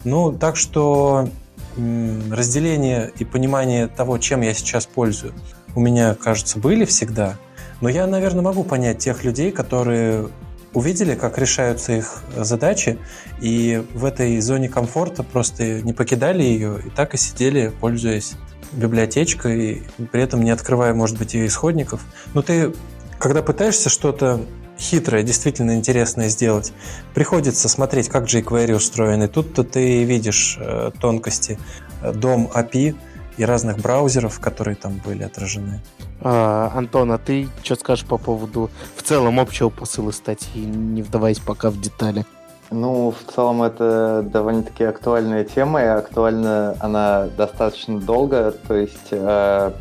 Ну, 0.04 0.32
так 0.32 0.56
что 0.56 1.30
разделение 1.76 3.12
и 3.20 3.26
понимание 3.26 3.88
того, 3.88 4.18
чем 4.18 4.42
я 4.42 4.54
сейчас 4.54 4.86
пользую, 4.86 5.34
у 5.76 5.80
меня, 5.80 6.16
кажется, 6.16 6.58
были 6.58 6.86
всегда. 6.86 7.36
Но 7.82 7.90
я, 7.90 8.08
наверное, 8.08 8.42
могу 8.42 8.64
понять 8.64 8.98
тех 8.98 9.24
людей, 9.24 9.52
которые 9.52 10.30
увидели, 10.74 11.16
как 11.16 11.38
решаются 11.38 11.94
их 11.94 12.24
задачи, 12.36 12.98
и 13.40 13.84
в 13.94 14.06
этой 14.06 14.40
зоне 14.40 14.70
комфорта 14.70 15.24
просто 15.24 15.82
не 15.82 15.94
покидали 15.94 16.44
ее, 16.44 16.80
и 16.86 16.90
так 16.90 17.14
и 17.14 17.18
сидели, 17.18 17.72
пользуясь 17.80 18.34
библиотечкой, 18.72 19.84
при 20.12 20.22
этом 20.22 20.44
не 20.44 20.52
открывая, 20.52 20.94
может 20.94 21.18
быть, 21.18 21.34
ее 21.34 21.48
исходников. 21.48 22.02
Но 22.34 22.42
ты, 22.42 22.74
когда 23.20 23.42
пытаешься 23.42 23.90
что-то 23.90 24.42
хитрое, 24.78 25.24
действительно 25.24 25.76
интересное 25.76 26.30
сделать, 26.30 26.74
приходится 27.14 27.70
смотреть, 27.70 28.10
как 28.10 28.26
jQuery 28.26 28.76
устроен. 28.76 29.24
И 29.24 29.28
тут-то 29.28 29.64
ты 29.64 30.04
видишь 30.04 30.58
э, 30.60 30.92
тонкости 31.00 31.60
э, 32.02 32.14
дом 32.14 32.50
API 32.54 32.96
и 33.38 33.46
разных 33.46 33.80
браузеров, 33.80 34.40
которые 34.40 34.76
там 34.76 35.02
были 35.04 35.24
отражены. 35.24 35.82
А, 36.22 36.72
Антон, 36.74 37.12
а 37.12 37.18
ты 37.18 37.48
что 37.64 37.76
скажешь 37.76 38.06
по 38.06 38.18
поводу 38.18 38.70
в 38.96 39.04
целом 39.04 39.40
общего 39.40 39.70
посыла 39.70 40.12
статьи, 40.12 40.64
не 40.64 41.02
вдаваясь 41.02 41.40
пока 41.40 41.70
в 41.70 41.80
детали? 41.80 42.26
Ну, 42.70 43.12
в 43.12 43.32
целом 43.34 43.64
это 43.64 44.26
довольно-таки 44.26 44.84
актуальная 44.84 45.46
тема, 45.46 45.82
и 45.82 45.86
актуальна 45.86 46.76
она 46.80 47.28
достаточно 47.38 48.00
долго, 48.00 48.54
то 48.68 48.76
есть 48.76 49.08
э, 49.12 49.72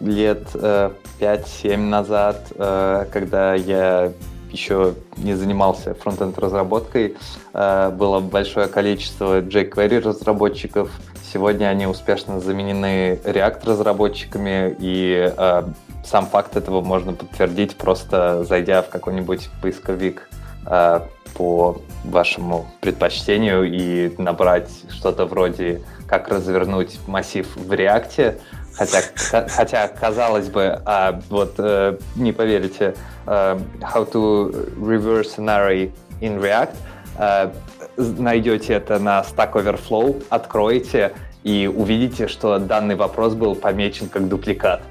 лет 0.00 0.48
э, 0.54 0.90
5-7 1.20 1.76
назад, 1.76 2.50
э, 2.56 3.06
когда 3.12 3.54
я 3.54 4.12
еще 4.50 4.94
не 5.18 5.34
занимался 5.34 5.94
фронтенд 5.94 6.38
разработкой, 6.38 7.16
э, 7.52 7.90
было 7.90 8.20
большое 8.20 8.68
количество 8.68 9.40
jQuery 9.40 10.00
разработчиков. 10.00 10.90
Сегодня 11.30 11.66
они 11.66 11.86
успешно 11.86 12.40
заменены 12.40 13.20
React 13.24 13.66
разработчиками, 13.66 14.74
и 14.78 15.30
э, 15.36 15.62
сам 16.04 16.26
факт 16.26 16.56
этого 16.56 16.80
можно 16.80 17.12
подтвердить 17.12 17.76
просто 17.76 18.44
зайдя 18.44 18.80
в 18.80 18.88
какой-нибудь 18.88 19.50
поисковик 19.60 20.30
по 20.64 21.82
вашему 22.04 22.66
предпочтению 22.80 23.64
и 23.64 24.14
набрать 24.18 24.70
что-то 24.90 25.26
вроде 25.26 25.82
как 26.06 26.28
развернуть 26.28 26.98
массив 27.06 27.46
в 27.56 27.72
реакте, 27.72 28.38
хотя, 28.74 29.00
хотя 29.48 29.88
казалось 29.88 30.48
бы, 30.48 30.80
а, 30.84 31.20
вот 31.28 31.54
э, 31.58 31.98
не 32.16 32.32
поверите, 32.32 32.94
э, 33.26 33.58
how 33.80 34.10
to 34.10 34.50
reverse 34.78 35.38
an 35.38 35.48
array 35.48 35.92
in 36.20 36.40
React, 36.40 36.74
э, 37.18 37.52
найдете 37.96 38.74
это 38.74 38.98
на 38.98 39.20
Stack 39.22 39.52
Overflow, 39.52 40.24
откроете 40.28 41.12
и 41.42 41.70
увидите, 41.74 42.26
что 42.28 42.58
данный 42.58 42.96
вопрос 42.96 43.34
был 43.34 43.54
помечен 43.54 44.08
как 44.08 44.28
дупликат. 44.28 44.82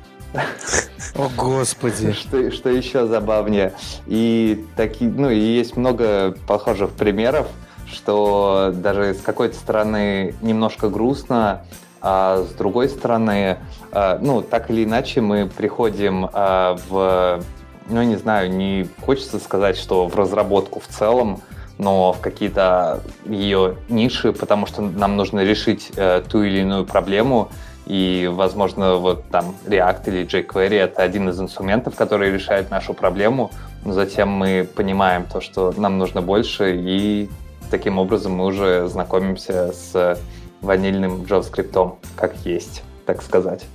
О, 1.15 1.29
Господи. 1.37 2.11
Что, 2.13 2.51
что 2.51 2.69
еще 2.69 3.05
забавнее. 3.05 3.73
И, 4.07 4.65
такие, 4.75 5.11
ну, 5.11 5.29
и 5.29 5.39
есть 5.39 5.77
много 5.77 6.35
похожих 6.47 6.91
примеров, 6.91 7.47
что 7.85 8.71
даже 8.73 9.13
с 9.13 9.21
какой-то 9.21 9.55
стороны 9.55 10.33
немножко 10.41 10.89
грустно, 10.89 11.61
а 12.01 12.43
с 12.43 12.53
другой 12.55 12.89
стороны, 12.89 13.59
а, 13.91 14.17
ну, 14.21 14.41
так 14.41 14.69
или 14.69 14.83
иначе 14.83 15.21
мы 15.21 15.47
приходим 15.47 16.29
а, 16.33 16.77
в, 16.89 17.41
ну, 17.87 18.03
не 18.03 18.15
знаю, 18.15 18.51
не 18.51 18.89
хочется 19.05 19.39
сказать, 19.39 19.77
что 19.77 20.07
в 20.07 20.15
разработку 20.15 20.79
в 20.79 20.87
целом, 20.87 21.41
но 21.77 22.13
в 22.13 22.19
какие-то 22.19 23.01
ее 23.25 23.77
ниши, 23.87 24.33
потому 24.33 24.65
что 24.65 24.81
нам 24.81 25.15
нужно 25.15 25.43
решить 25.43 25.91
э, 25.95 26.21
ту 26.29 26.43
или 26.43 26.59
иную 26.59 26.85
проблему, 26.85 27.49
и, 27.85 28.29
возможно, 28.31 28.95
вот 28.95 29.25
там 29.29 29.55
React 29.65 30.07
или 30.07 30.25
jQuery— 30.25 30.75
это 30.79 31.03
один 31.03 31.29
из 31.29 31.39
инструментов, 31.39 31.95
который 31.95 32.31
решает 32.31 32.71
нашу 32.71 32.93
проблему, 32.93 33.51
но 33.83 33.93
затем 33.93 34.29
мы 34.29 34.67
понимаем 34.75 35.25
то, 35.25 35.41
что 35.41 35.73
нам 35.75 35.97
нужно 35.97 36.21
больше, 36.21 36.75
и 36.75 37.29
таким 37.69 37.97
образом 37.97 38.33
мы 38.33 38.45
уже 38.45 38.87
знакомимся 38.87 39.73
с 39.73 40.17
ванильным 40.61 41.23
JavaScript, 41.23 41.95
как 42.15 42.35
есть, 42.45 42.83
так 43.05 43.21
сказать. 43.21 43.65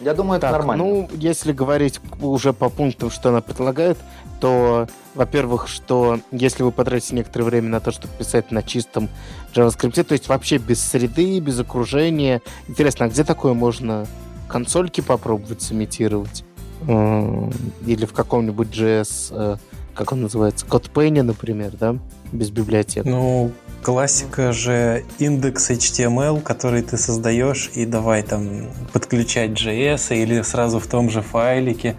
Я 0.00 0.14
думаю, 0.14 0.38
это 0.38 0.46
так, 0.46 0.52
нормально. 0.52 0.84
Ну, 0.84 1.08
если 1.12 1.52
говорить 1.52 2.00
уже 2.22 2.52
по 2.52 2.70
пунктам, 2.70 3.10
что 3.10 3.28
она 3.28 3.42
предлагает, 3.42 3.98
то, 4.40 4.88
во-первых, 5.14 5.68
что 5.68 6.20
если 6.30 6.62
вы 6.62 6.72
потратите 6.72 7.14
некоторое 7.14 7.44
время 7.44 7.68
на 7.68 7.80
то, 7.80 7.90
чтобы 7.90 8.14
писать 8.18 8.50
на 8.50 8.62
чистом 8.62 9.08
JavaScript, 9.54 10.02
то 10.02 10.12
есть 10.12 10.28
вообще 10.28 10.58
без 10.58 10.82
среды, 10.82 11.38
без 11.40 11.58
окружения, 11.60 12.40
интересно, 12.66 13.06
а 13.06 13.08
где 13.08 13.24
такое 13.24 13.52
можно 13.52 14.06
консольки 14.48 15.00
попробовать 15.00 15.62
сымитировать? 15.62 16.44
Или 16.82 18.06
в 18.06 18.12
каком-нибудь 18.12 18.68
JS, 18.68 19.28
э, 19.32 19.56
как 19.94 20.12
он 20.12 20.22
называется, 20.22 20.64
CodePen, 20.64 21.22
например, 21.22 21.72
да? 21.78 21.96
Без 22.32 22.50
библиотек. 22.50 23.04
Ну, 23.04 23.52
Классика 23.82 24.52
же 24.52 25.04
индекс 25.18 25.70
HTML, 25.70 26.42
который 26.42 26.82
ты 26.82 26.98
создаешь, 26.98 27.70
и 27.74 27.86
давай 27.86 28.22
там 28.22 28.66
подключать 28.92 29.52
JS 29.52 30.14
или 30.14 30.42
сразу 30.42 30.78
в 30.78 30.86
том 30.86 31.08
же 31.08 31.22
файлике. 31.22 31.96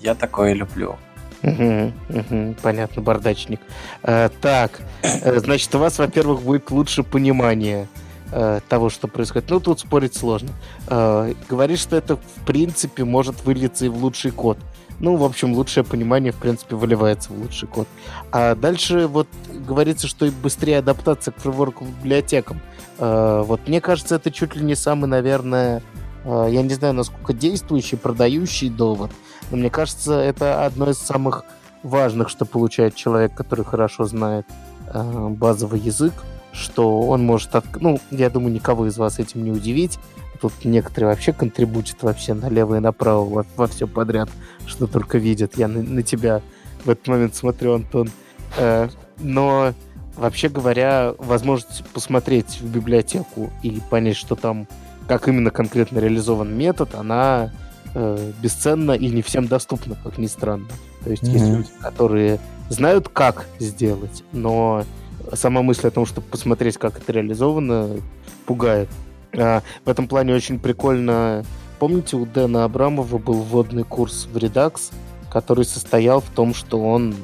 Я 0.00 0.14
такое 0.14 0.52
люблю. 0.52 0.96
Понятно, 1.42 3.02
бардачник. 3.02 3.60
А, 4.02 4.28
так, 4.40 4.80
э, 5.02 5.38
значит, 5.38 5.72
у 5.74 5.78
вас, 5.78 5.98
во-первых, 5.98 6.42
будет 6.42 6.70
лучше 6.70 7.02
понимание 7.02 7.86
а, 8.32 8.60
того, 8.68 8.90
что 8.90 9.08
происходит. 9.08 9.48
Ну, 9.50 9.60
тут 9.60 9.80
спорить 9.80 10.14
сложно. 10.14 10.50
А, 10.88 11.32
говоришь, 11.48 11.80
что 11.80 11.96
это, 11.96 12.16
в 12.16 12.44
принципе, 12.46 13.04
может 13.04 13.44
вылиться 13.44 13.86
и 13.86 13.88
в 13.88 13.96
лучший 14.02 14.32
код. 14.32 14.58
Ну, 15.00 15.14
в 15.16 15.22
общем, 15.22 15.52
лучшее 15.52 15.84
понимание, 15.84 16.32
в 16.32 16.36
принципе, 16.36 16.74
выливается 16.74 17.32
в 17.32 17.38
лучший 17.38 17.68
код. 17.68 17.86
А 18.32 18.56
дальше 18.56 19.06
вот 19.06 19.28
говорится, 19.66 20.08
что 20.08 20.26
и 20.26 20.30
быстрее 20.30 20.78
адаптация 20.78 21.32
к 21.32 21.38
фреймворку 21.38 21.84
библиотекам. 21.84 22.60
А, 22.98 23.42
вот 23.42 23.68
мне 23.68 23.80
кажется, 23.80 24.16
это 24.16 24.30
чуть 24.30 24.56
ли 24.56 24.64
не 24.64 24.74
самый, 24.74 25.06
наверное, 25.06 25.82
я 26.24 26.62
не 26.62 26.74
знаю, 26.74 26.94
насколько 26.94 27.32
действующий, 27.32 27.96
продающий 27.96 28.68
довод, 28.68 29.12
но 29.50 29.56
мне 29.56 29.70
кажется, 29.70 30.18
это 30.18 30.64
одно 30.64 30.90
из 30.90 30.98
самых 30.98 31.44
важных, 31.82 32.28
что 32.28 32.44
получает 32.44 32.94
человек, 32.94 33.34
который 33.34 33.64
хорошо 33.64 34.04
знает 34.04 34.46
а, 34.88 35.28
базовый 35.28 35.80
язык, 35.80 36.12
что 36.52 37.02
он 37.02 37.24
может... 37.24 37.54
От... 37.54 37.64
Ну, 37.80 38.00
я 38.10 38.30
думаю, 38.30 38.52
никого 38.52 38.86
из 38.86 38.98
вас 38.98 39.18
этим 39.18 39.44
не 39.44 39.52
удивить, 39.52 39.98
Тут 40.40 40.64
некоторые 40.64 41.10
вообще 41.10 41.32
контрибутят 41.32 42.02
вообще 42.02 42.34
налево 42.34 42.76
и 42.76 42.80
направо 42.80 43.24
во, 43.24 43.46
во 43.56 43.66
все 43.66 43.86
подряд, 43.86 44.28
что 44.66 44.86
только 44.86 45.18
видят. 45.18 45.56
Я 45.56 45.68
на, 45.68 45.82
на 45.82 46.02
тебя 46.02 46.42
в 46.84 46.90
этот 46.90 47.08
момент 47.08 47.34
смотрю, 47.34 47.74
Антон. 47.74 48.10
Э, 48.56 48.88
но 49.18 49.74
вообще 50.16 50.48
говоря, 50.48 51.14
возможность 51.18 51.84
посмотреть 51.92 52.60
в 52.60 52.66
библиотеку 52.66 53.50
и 53.62 53.80
понять, 53.90 54.16
что 54.16 54.36
там, 54.36 54.68
как 55.08 55.28
именно 55.28 55.50
конкретно 55.50 55.98
реализован 55.98 56.56
метод, 56.56 56.94
она 56.94 57.50
э, 57.94 58.32
бесценна 58.42 58.92
и 58.92 59.08
не 59.08 59.22
всем 59.22 59.46
доступна, 59.46 59.96
как 60.02 60.18
ни 60.18 60.26
странно. 60.26 60.68
То 61.04 61.10
есть 61.10 61.22
mm-hmm. 61.22 61.32
есть 61.32 61.46
люди, 61.46 61.68
которые 61.80 62.40
знают, 62.68 63.08
как 63.08 63.46
сделать, 63.58 64.24
но 64.32 64.84
сама 65.32 65.62
мысль 65.62 65.88
о 65.88 65.90
том, 65.90 66.06
чтобы 66.06 66.26
посмотреть, 66.26 66.76
как 66.76 66.98
это 66.98 67.12
реализовано, 67.12 67.96
пугает. 68.46 68.88
А, 69.36 69.62
в 69.84 69.88
этом 69.88 70.08
плане 70.08 70.34
очень 70.34 70.58
прикольно. 70.58 71.44
Помните, 71.78 72.16
у 72.16 72.26
Дэна 72.26 72.64
Абрамова 72.64 73.18
был 73.18 73.34
вводный 73.34 73.84
курс 73.84 74.28
в 74.30 74.36
Redux, 74.36 74.92
который 75.30 75.64
состоял 75.64 76.20
в 76.20 76.28
том, 76.30 76.54
что 76.54 76.80
он 76.80 77.14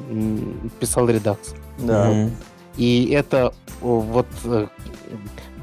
писал 0.79 1.09
Redux. 1.09 1.37
Да. 1.79 2.11
Mm-hmm. 2.11 2.31
И 2.77 3.09
это 3.11 3.53
вот 3.81 4.27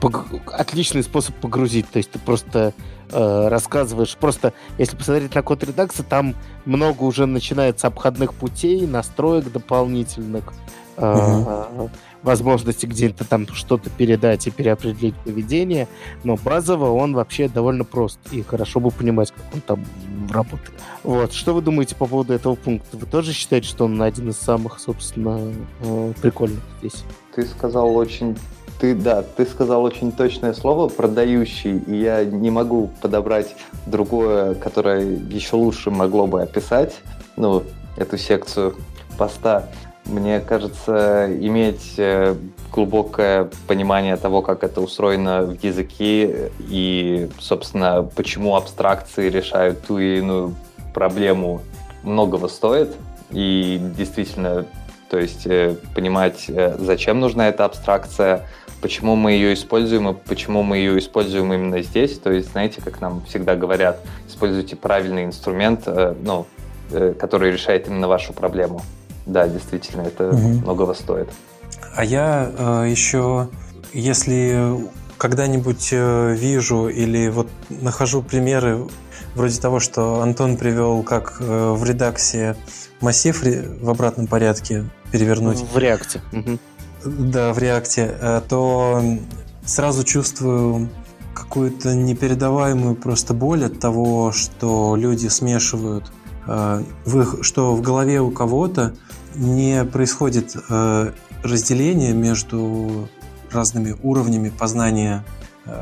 э, 0.05 0.39
отличный 0.53 1.03
способ 1.03 1.35
погрузить. 1.37 1.89
То 1.91 1.99
есть 1.99 2.11
ты 2.11 2.19
просто 2.19 2.73
э, 3.11 3.49
рассказываешь. 3.49 4.17
Просто, 4.17 4.53
если 4.79 4.97
посмотреть 4.97 5.35
на 5.35 5.43
код 5.43 5.65
редакса, 5.65 6.03
там 6.03 6.35
много 6.65 7.03
уже 7.03 7.27
начинается 7.27 7.87
обходных 7.87 8.35
путей, 8.35 8.87
настроек 8.87 9.51
дополнительных. 9.53 10.53
Uh-huh 10.97 11.89
возможности 12.23 12.87
где-то 12.87 13.25
там 13.25 13.47
что-то 13.49 13.91
передать 13.91 14.47
и 14.47 14.51
переопределить 14.51 15.15
поведение, 15.17 15.89
но 16.25 16.37
базово 16.37 16.91
он 16.91 17.15
вообще 17.15 17.49
довольно 17.49 17.85
прост, 17.85 18.19
и 18.31 18.43
хорошо 18.43 18.81
бы 18.81 18.91
понимать, 18.91 19.33
как 19.33 19.45
он 19.55 19.61
там 19.61 19.85
работает. 20.31 20.73
Вот, 21.03 21.33
что 21.33 21.55
вы 21.55 21.63
думаете 21.63 21.97
по 21.97 22.07
поводу 22.07 22.33
этого 22.33 22.55
пункта? 22.55 22.97
Вы 22.97 23.07
тоже 23.07 23.33
считаете, 23.33 23.69
что 23.69 23.87
он 23.87 24.01
один 24.01 24.31
из 24.31 24.37
самых, 24.37 24.79
собственно, 24.79 25.53
э, 25.81 26.13
прикольных 26.21 26.63
здесь? 26.81 27.05
Ты 27.35 27.45
сказал 27.47 27.97
очень 27.97 28.37
ты, 28.83 28.97
да, 28.97 29.23
ты 29.23 29.47
сказал 29.47 29.85
очень 29.85 30.11
точное 30.11 30.53
слово 30.55 30.89
продающий, 30.89 31.79
и 31.87 32.01
я 32.03 32.25
не 32.25 32.51
могу 32.51 32.91
подобрать 33.01 33.55
другое, 33.87 34.57
которое 34.57 35.03
еще 35.03 35.55
лучше 35.55 35.93
могло 35.93 36.27
бы 36.27 36.43
описать, 36.43 36.97
ну, 37.37 37.63
эту 37.97 38.19
секцию 38.19 38.75
поста. 39.17 39.69
Мне 40.05 40.41
кажется, 40.41 41.29
иметь 41.31 41.95
э, 41.97 42.35
глубокое 42.73 43.51
понимание 43.69 44.17
того, 44.17 44.43
как 44.43 44.65
это 44.65 44.81
устроено 44.81 45.43
в 45.43 45.63
языке 45.63 46.51
и, 46.59 47.31
собственно, 47.39 48.03
почему 48.03 48.57
абстракции 48.57 49.31
решают 49.31 49.87
ту 49.87 49.99
или 49.99 50.19
иную 50.19 50.57
проблему, 50.93 51.63
многого 52.03 52.49
стоит. 52.49 52.97
И 53.31 53.81
действительно, 53.97 54.67
то 55.09 55.21
есть 55.21 55.47
э, 55.47 55.77
понимать, 55.95 56.47
э, 56.49 56.75
зачем 56.81 57.21
нужна 57.21 57.49
эта 57.49 57.65
абстракция, 57.65 58.45
почему 58.83 59.17
мы 59.17 59.33
ее 59.33 59.55
используем 59.55 60.11
и 60.11 60.15
почему 60.15 60.63
мы 60.63 60.77
ее 60.77 60.99
используем 60.99 61.53
именно 61.55 61.81
здесь. 61.83 62.19
То 62.19 62.31
есть, 62.31 62.53
знаете, 62.53 62.83
как 62.83 63.01
нам 63.01 63.23
всегда 63.25 63.57
говорят, 63.57 64.01
используйте 64.29 64.77
правильный 64.77 65.25
инструмент, 65.25 65.89
ну, 66.23 66.47
который 66.91 67.53
решает 67.53 67.89
именно 67.89 68.09
вашу 68.09 68.35
проблему. 68.35 68.83
Да, 69.25 69.49
действительно, 69.49 70.03
это 70.03 70.31
угу. 70.31 70.49
многого 70.49 70.95
стоит. 70.95 71.29
А 71.95 72.05
я 72.05 72.51
э, 72.57 72.89
еще, 72.91 73.49
если 73.93 74.77
когда-нибудь 75.19 75.91
э, 75.93 76.35
вижу 76.35 76.89
или 76.89 77.29
вот 77.29 77.49
нахожу 77.69 78.23
примеры 78.23 78.89
вроде 79.35 79.61
того, 79.61 79.79
что 79.79 80.21
Антон 80.21 80.57
привел, 80.57 81.03
как 81.03 81.37
э, 81.41 81.73
в 81.73 81.85
редаксе 81.85 82.57
массив 83.01 83.41
в 83.43 83.91
обратном 83.91 84.27
порядке 84.27 84.85
перевернуть. 85.13 85.61
В 85.61 85.79
реакте. 85.79 86.21
Угу. 86.33 86.59
Да, 87.05 87.53
в 87.53 87.59
реакте, 87.59 88.17
э, 88.21 88.41
то 88.49 89.03
сразу 89.65 90.05
чувствую 90.05 90.89
какую-то 91.35 91.95
непередаваемую 91.95 92.95
просто 92.95 93.35
боль 93.35 93.65
от 93.65 93.81
того, 93.81 94.31
что 94.31 94.95
люди 94.95 95.27
смешивают 95.27 96.13
э, 96.47 96.85
в 97.05 97.21
их, 97.21 97.37
что 97.43 97.75
в 97.75 97.81
голове 97.81 98.21
у 98.21 98.31
кого-то 98.31 98.95
не 99.35 99.85
происходит 99.85 100.55
э, 100.69 101.13
разделение 101.43 102.13
между 102.13 103.09
разными 103.51 103.97
уровнями 104.03 104.51
познания 104.51 105.25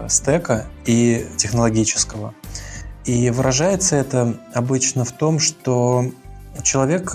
стека 0.09 0.66
и 0.85 1.26
технологического. 1.37 2.35
И 3.04 3.30
выражается 3.30 3.96
это 3.96 4.37
обычно 4.52 5.04
в 5.04 5.12
том, 5.12 5.38
что 5.38 6.04
человек, 6.62 7.14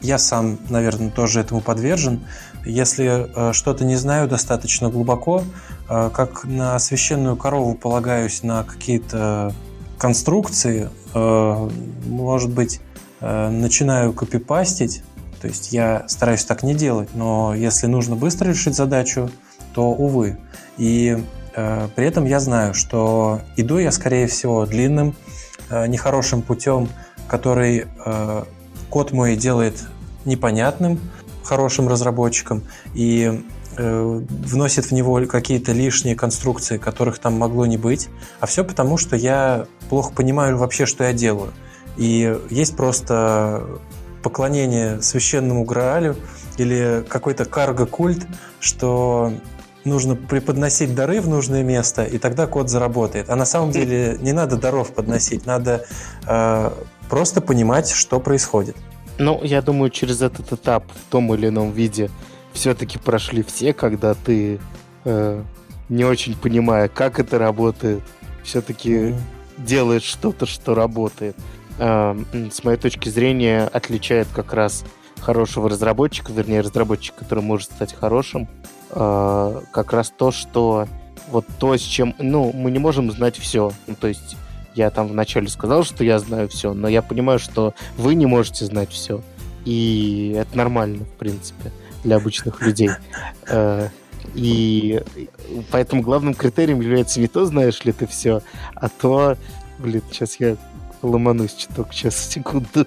я 0.00 0.18
сам, 0.18 0.58
наверное, 0.70 1.10
тоже 1.10 1.40
этому 1.40 1.60
подвержен, 1.60 2.20
если 2.64 3.52
что-то 3.52 3.84
не 3.84 3.96
знаю 3.96 4.28
достаточно 4.28 4.90
глубоко, 4.90 5.42
как 5.88 6.44
на 6.44 6.78
священную 6.78 7.36
корову 7.36 7.74
полагаюсь 7.74 8.42
на 8.42 8.62
какие-то 8.64 9.54
конструкции, 9.98 10.90
может 11.14 12.50
быть, 12.50 12.80
начинаю 13.20 14.12
копипастить, 14.12 15.02
то 15.40 15.46
есть 15.46 15.72
я 15.72 16.04
стараюсь 16.08 16.44
так 16.44 16.62
не 16.62 16.74
делать, 16.74 17.10
но 17.14 17.54
если 17.54 17.86
нужно 17.86 18.16
быстро 18.16 18.48
решить 18.48 18.74
задачу, 18.74 19.30
то 19.72 19.90
увы. 19.90 20.36
И 20.76 21.22
э, 21.54 21.88
при 21.94 22.06
этом 22.06 22.24
я 22.24 22.40
знаю, 22.40 22.74
что 22.74 23.40
иду 23.56 23.78
я, 23.78 23.92
скорее 23.92 24.26
всего, 24.26 24.66
длинным, 24.66 25.14
э, 25.70 25.86
нехорошим 25.86 26.42
путем, 26.42 26.88
который 27.28 27.86
э, 28.04 28.44
код 28.90 29.12
мой 29.12 29.36
делает 29.36 29.84
непонятным 30.24 30.98
хорошим 31.48 31.88
разработчикам 31.88 32.62
и 32.92 33.42
э, 33.76 34.20
вносит 34.28 34.86
в 34.86 34.92
него 34.92 35.24
какие-то 35.26 35.72
лишние 35.72 36.14
конструкции, 36.14 36.76
которых 36.76 37.18
там 37.18 37.38
могло 37.38 37.64
не 37.64 37.78
быть. 37.78 38.08
А 38.40 38.46
все 38.46 38.64
потому, 38.64 38.98
что 38.98 39.16
я 39.16 39.66
плохо 39.88 40.12
понимаю 40.12 40.58
вообще, 40.58 40.84
что 40.84 41.04
я 41.04 41.14
делаю. 41.14 41.52
И 41.96 42.38
есть 42.50 42.76
просто 42.76 43.64
поклонение 44.22 45.00
священному 45.00 45.64
Граалю 45.64 46.16
или 46.58 47.04
какой-то 47.08 47.46
карго-культ, 47.46 48.26
что 48.60 49.32
нужно 49.84 50.16
преподносить 50.16 50.94
дары 50.94 51.22
в 51.22 51.28
нужное 51.28 51.62
место, 51.62 52.04
и 52.04 52.18
тогда 52.18 52.46
код 52.46 52.68
заработает. 52.68 53.30
А 53.30 53.36
на 53.36 53.46
самом 53.46 53.70
деле 53.70 54.18
не 54.20 54.32
надо 54.32 54.58
даров 54.58 54.92
подносить, 54.92 55.46
надо 55.46 55.86
э, 56.26 56.70
просто 57.08 57.40
понимать, 57.40 57.88
что 57.90 58.20
происходит. 58.20 58.76
Ну, 59.18 59.40
я 59.42 59.62
думаю, 59.62 59.90
через 59.90 60.22
этот 60.22 60.52
этап 60.52 60.84
в 60.92 61.10
том 61.10 61.34
или 61.34 61.48
ином 61.48 61.72
виде 61.72 62.10
все-таки 62.52 62.98
прошли 62.98 63.42
все, 63.42 63.72
когда 63.72 64.14
ты, 64.14 64.60
э, 65.04 65.42
не 65.88 66.04
очень 66.04 66.36
понимая, 66.36 66.88
как 66.88 67.18
это 67.18 67.38
работает, 67.38 68.02
все-таки 68.44 68.90
mm-hmm. 68.90 69.20
делаешь 69.58 70.02
что-то, 70.02 70.46
что 70.46 70.74
работает. 70.74 71.36
Э, 71.78 72.16
с 72.52 72.62
моей 72.62 72.78
точки 72.78 73.08
зрения, 73.08 73.68
отличает 73.72 74.28
как 74.32 74.52
раз 74.54 74.84
хорошего 75.20 75.68
разработчика, 75.68 76.32
вернее, 76.32 76.60
разработчика, 76.60 77.18
который 77.18 77.42
может 77.42 77.72
стать 77.72 77.94
хорошим, 77.94 78.48
э, 78.90 79.60
как 79.72 79.92
раз 79.92 80.12
то, 80.16 80.30
что 80.30 80.86
вот 81.28 81.44
то, 81.58 81.76
с 81.76 81.80
чем... 81.80 82.14
Ну, 82.18 82.52
мы 82.52 82.70
не 82.70 82.78
можем 82.78 83.10
знать 83.10 83.36
все. 83.36 83.72
Ну, 83.86 83.94
то 83.94 84.08
есть 84.08 84.36
я 84.78 84.90
там 84.90 85.08
вначале 85.08 85.48
сказал, 85.48 85.82
что 85.82 86.04
я 86.04 86.18
знаю 86.18 86.48
все, 86.48 86.72
но 86.72 86.88
я 86.88 87.02
понимаю, 87.02 87.38
что 87.38 87.74
вы 87.96 88.14
не 88.14 88.26
можете 88.26 88.64
знать 88.64 88.90
все. 88.90 89.20
И 89.64 90.34
это 90.38 90.56
нормально, 90.56 91.04
в 91.04 91.18
принципе, 91.18 91.72
для 92.04 92.16
обычных 92.16 92.62
людей. 92.62 92.90
Э, 93.50 93.88
и 94.34 95.02
поэтому 95.70 96.02
главным 96.02 96.34
критерием 96.34 96.82
является 96.82 97.18
не 97.18 97.28
то, 97.28 97.46
знаешь 97.46 97.82
ли 97.84 97.92
ты 97.92 98.06
все, 98.06 98.42
а 98.74 98.90
то, 98.90 99.38
блин, 99.78 100.02
сейчас 100.10 100.38
я 100.38 100.58
ломанусь 101.02 101.54
чуток, 101.54 101.92
сейчас, 101.92 102.16
секунду. 102.30 102.86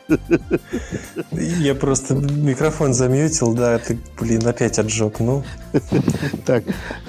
Я 1.32 1.76
просто 1.76 2.16
микрофон 2.16 2.94
замьютил, 2.94 3.54
да, 3.54 3.78
ты, 3.80 3.98
блин, 4.20 4.46
опять 4.46 4.80
отжег, 4.80 5.20
ну. 5.20 5.44
Так, 6.46 6.64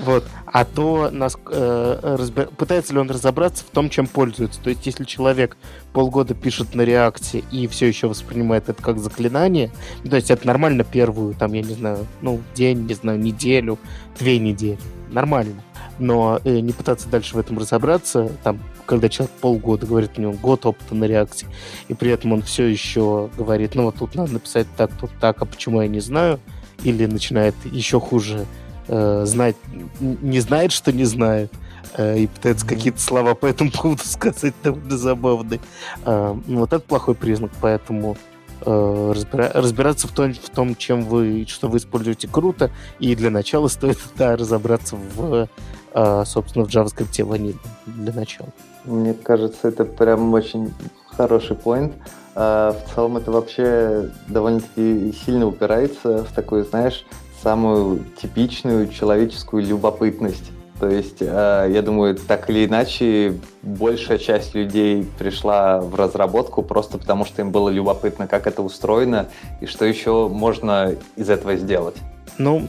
вот. 0.04 0.24
А 0.46 0.66
то 0.66 1.08
нас, 1.10 1.38
э, 1.50 1.98
разбер... 2.02 2.48
пытается 2.48 2.92
ли 2.92 2.98
он 2.98 3.10
разобраться 3.10 3.64
в 3.64 3.68
том, 3.68 3.88
чем 3.88 4.06
пользуется. 4.06 4.60
То 4.60 4.68
есть, 4.68 4.84
если 4.84 5.04
человек 5.04 5.56
полгода 5.94 6.34
пишет 6.34 6.74
на 6.74 6.82
реакции 6.82 7.42
и 7.50 7.66
все 7.68 7.86
еще 7.86 8.06
воспринимает 8.06 8.68
это 8.68 8.82
как 8.82 8.98
заклинание, 8.98 9.72
то 10.08 10.16
есть 10.16 10.30
это 10.30 10.46
нормально 10.46 10.84
первую, 10.84 11.34
там, 11.34 11.54
я 11.54 11.62
не 11.62 11.72
знаю, 11.72 12.06
ну, 12.20 12.42
день, 12.54 12.86
не 12.86 12.94
знаю, 12.94 13.18
неделю, 13.18 13.78
две 14.18 14.38
недели. 14.38 14.78
Нормально 15.10 15.62
но 15.98 16.40
э, 16.44 16.60
не 16.60 16.72
пытаться 16.72 17.08
дальше 17.08 17.36
в 17.36 17.38
этом 17.38 17.58
разобраться, 17.58 18.30
там, 18.42 18.60
когда 18.86 19.08
человек 19.08 19.34
полгода 19.40 19.86
говорит, 19.86 20.12
у 20.16 20.20
него 20.20 20.32
год 20.32 20.66
опыта 20.66 20.94
на 20.94 21.04
реакции, 21.04 21.48
и 21.88 21.94
при 21.94 22.10
этом 22.10 22.32
он 22.32 22.42
все 22.42 22.64
еще 22.66 23.30
говорит, 23.36 23.74
ну 23.74 23.84
вот 23.84 23.96
тут 23.96 24.14
надо 24.14 24.32
написать 24.32 24.66
так, 24.76 24.90
тут 24.98 25.10
так, 25.20 25.40
а 25.42 25.44
почему 25.44 25.82
я 25.82 25.88
не 25.88 26.00
знаю, 26.00 26.40
или 26.82 27.06
начинает 27.06 27.54
еще 27.64 28.00
хуже 28.00 28.46
э, 28.88 29.22
знать, 29.24 29.56
не 30.00 30.40
знает, 30.40 30.72
что 30.72 30.92
не 30.92 31.04
знает, 31.04 31.52
э, 31.96 32.18
и 32.20 32.26
пытается 32.26 32.66
какие-то 32.66 33.00
слова 33.00 33.34
по 33.34 33.46
этому 33.46 33.70
поводу 33.70 34.02
сказать 34.04 34.54
довольно 34.62 34.96
забавные. 34.96 35.60
Э, 36.04 36.34
ну, 36.46 36.60
вот 36.60 36.72
это 36.72 36.80
плохой 36.80 37.14
признак, 37.14 37.52
поэтому 37.60 38.16
э, 38.64 39.12
разбира- 39.14 39.52
разбираться 39.54 40.08
в 40.08 40.12
том, 40.12 40.34
в 40.34 40.50
том, 40.50 40.74
чем 40.74 41.04
вы, 41.04 41.46
что 41.48 41.68
вы 41.68 41.78
используете, 41.78 42.28
круто, 42.28 42.70
и 42.98 43.14
для 43.14 43.30
начала 43.30 43.68
стоит 43.68 43.98
да, 44.16 44.36
разобраться 44.36 44.96
в 44.96 45.48
а, 45.94 46.24
собственно, 46.24 46.64
в 46.64 46.68
JavaScript 46.68 47.24
ваниль 47.24 47.56
для 47.86 48.12
начала. 48.12 48.48
Мне 48.84 49.14
кажется, 49.14 49.68
это 49.68 49.84
прям 49.84 50.32
очень 50.34 50.72
хороший 51.06 51.56
поинт. 51.56 51.92
А, 52.34 52.72
в 52.72 52.94
целом 52.94 53.16
это 53.16 53.30
вообще 53.30 54.10
довольно-таки 54.28 55.12
сильно 55.24 55.46
упирается 55.46 56.24
в 56.24 56.32
такую, 56.32 56.64
знаешь, 56.64 57.04
самую 57.42 58.04
типичную 58.20 58.88
человеческую 58.88 59.64
любопытность. 59.64 60.50
То 60.80 60.88
есть, 60.88 61.18
а, 61.20 61.66
я 61.68 61.82
думаю, 61.82 62.16
так 62.16 62.50
или 62.50 62.66
иначе, 62.66 63.38
большая 63.62 64.18
часть 64.18 64.54
людей 64.54 65.06
пришла 65.18 65.80
в 65.80 65.94
разработку 65.94 66.62
просто 66.62 66.98
потому, 66.98 67.24
что 67.24 67.42
им 67.42 67.52
было 67.52 67.68
любопытно, 67.68 68.26
как 68.26 68.46
это 68.46 68.62
устроено 68.62 69.28
и 69.60 69.66
что 69.66 69.84
еще 69.84 70.28
можно 70.28 70.94
из 71.16 71.30
этого 71.30 71.56
сделать. 71.56 71.96
Ну, 72.38 72.66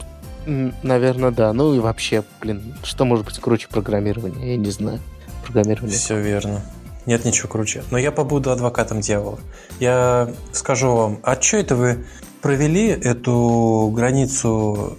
Наверное, 0.82 1.30
да. 1.30 1.52
Ну 1.52 1.74
и 1.74 1.78
вообще, 1.78 2.22
блин, 2.40 2.74
что 2.84 3.04
может 3.04 3.24
быть 3.24 3.38
круче 3.38 3.66
программирования? 3.68 4.52
Я 4.52 4.56
не 4.56 4.70
знаю. 4.70 5.00
Программирование. 5.44 5.96
Все 5.96 6.20
верно. 6.20 6.62
Нет 7.06 7.24
ничего 7.24 7.48
круче. 7.48 7.84
Но 7.90 7.98
я 7.98 8.10
побуду 8.10 8.50
адвокатом 8.50 9.00
дьявола. 9.00 9.38
Я 9.78 10.30
скажу 10.52 10.94
вам, 10.94 11.18
а 11.22 11.40
что 11.40 11.58
это 11.58 11.76
вы 11.76 12.04
провели 12.40 12.88
эту 12.88 13.92
границу, 13.94 14.96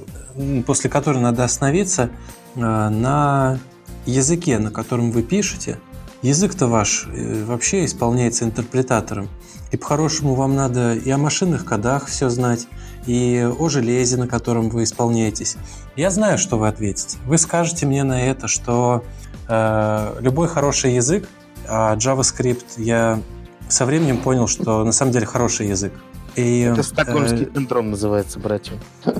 после 0.65 0.89
которой 0.89 1.19
надо 1.19 1.43
остановиться, 1.43 2.09
а, 2.55 2.89
на 2.89 3.59
языке, 4.05 4.59
на 4.59 4.71
котором 4.71 5.11
вы 5.11 5.23
пишете? 5.23 5.79
Язык-то 6.21 6.67
ваш 6.67 7.07
э, 7.13 7.43
вообще 7.43 7.85
исполняется 7.85 8.45
интерпретатором. 8.45 9.29
И 9.71 9.77
по-хорошему 9.77 10.35
вам 10.35 10.55
надо 10.55 10.95
и 10.95 11.09
о 11.11 11.17
машинных 11.17 11.65
кодах 11.65 12.07
все 12.07 12.29
знать, 12.29 12.67
и 13.05 13.47
о 13.59 13.69
железе, 13.69 14.17
на 14.17 14.27
котором 14.27 14.69
вы 14.69 14.83
исполняетесь. 14.83 15.57
Я 15.95 16.09
знаю, 16.09 16.37
что 16.37 16.57
вы 16.57 16.67
ответите. 16.67 17.17
Вы 17.25 17.37
скажете 17.37 17.85
мне 17.85 18.03
на 18.03 18.21
это, 18.21 18.47
что 18.47 19.03
э, 19.03 19.24
любой 19.47 20.47
хороший 20.47 20.95
язык, 20.95 21.27
а 21.67 21.95
JavaScript 21.95 22.65
я 22.77 23.19
со 23.67 23.85
временем 23.85 24.19
понял, 24.19 24.47
что 24.47 24.83
на 24.83 24.91
самом 24.91 25.11
деле 25.11 25.25
хороший 25.25 25.67
язык. 25.67 25.93
И, 26.35 26.61
это 26.61 26.83
стокгольмский 26.83 27.45
э, 27.45 27.53
синдром 27.53 27.91
называется, 27.91 28.39
братья. 28.39 28.73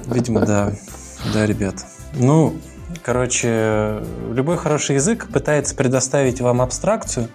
Видимо, 0.08 0.46
да. 0.46 0.74
Да, 1.34 1.46
ребят. 1.46 1.86
Ну, 2.14 2.56
короче, 3.04 4.04
любой 4.32 4.58
хороший 4.58 4.96
язык 4.96 5.28
пытается 5.32 5.76
предоставить 5.76 6.42
вам 6.42 6.62
абстракцию, 6.62 7.30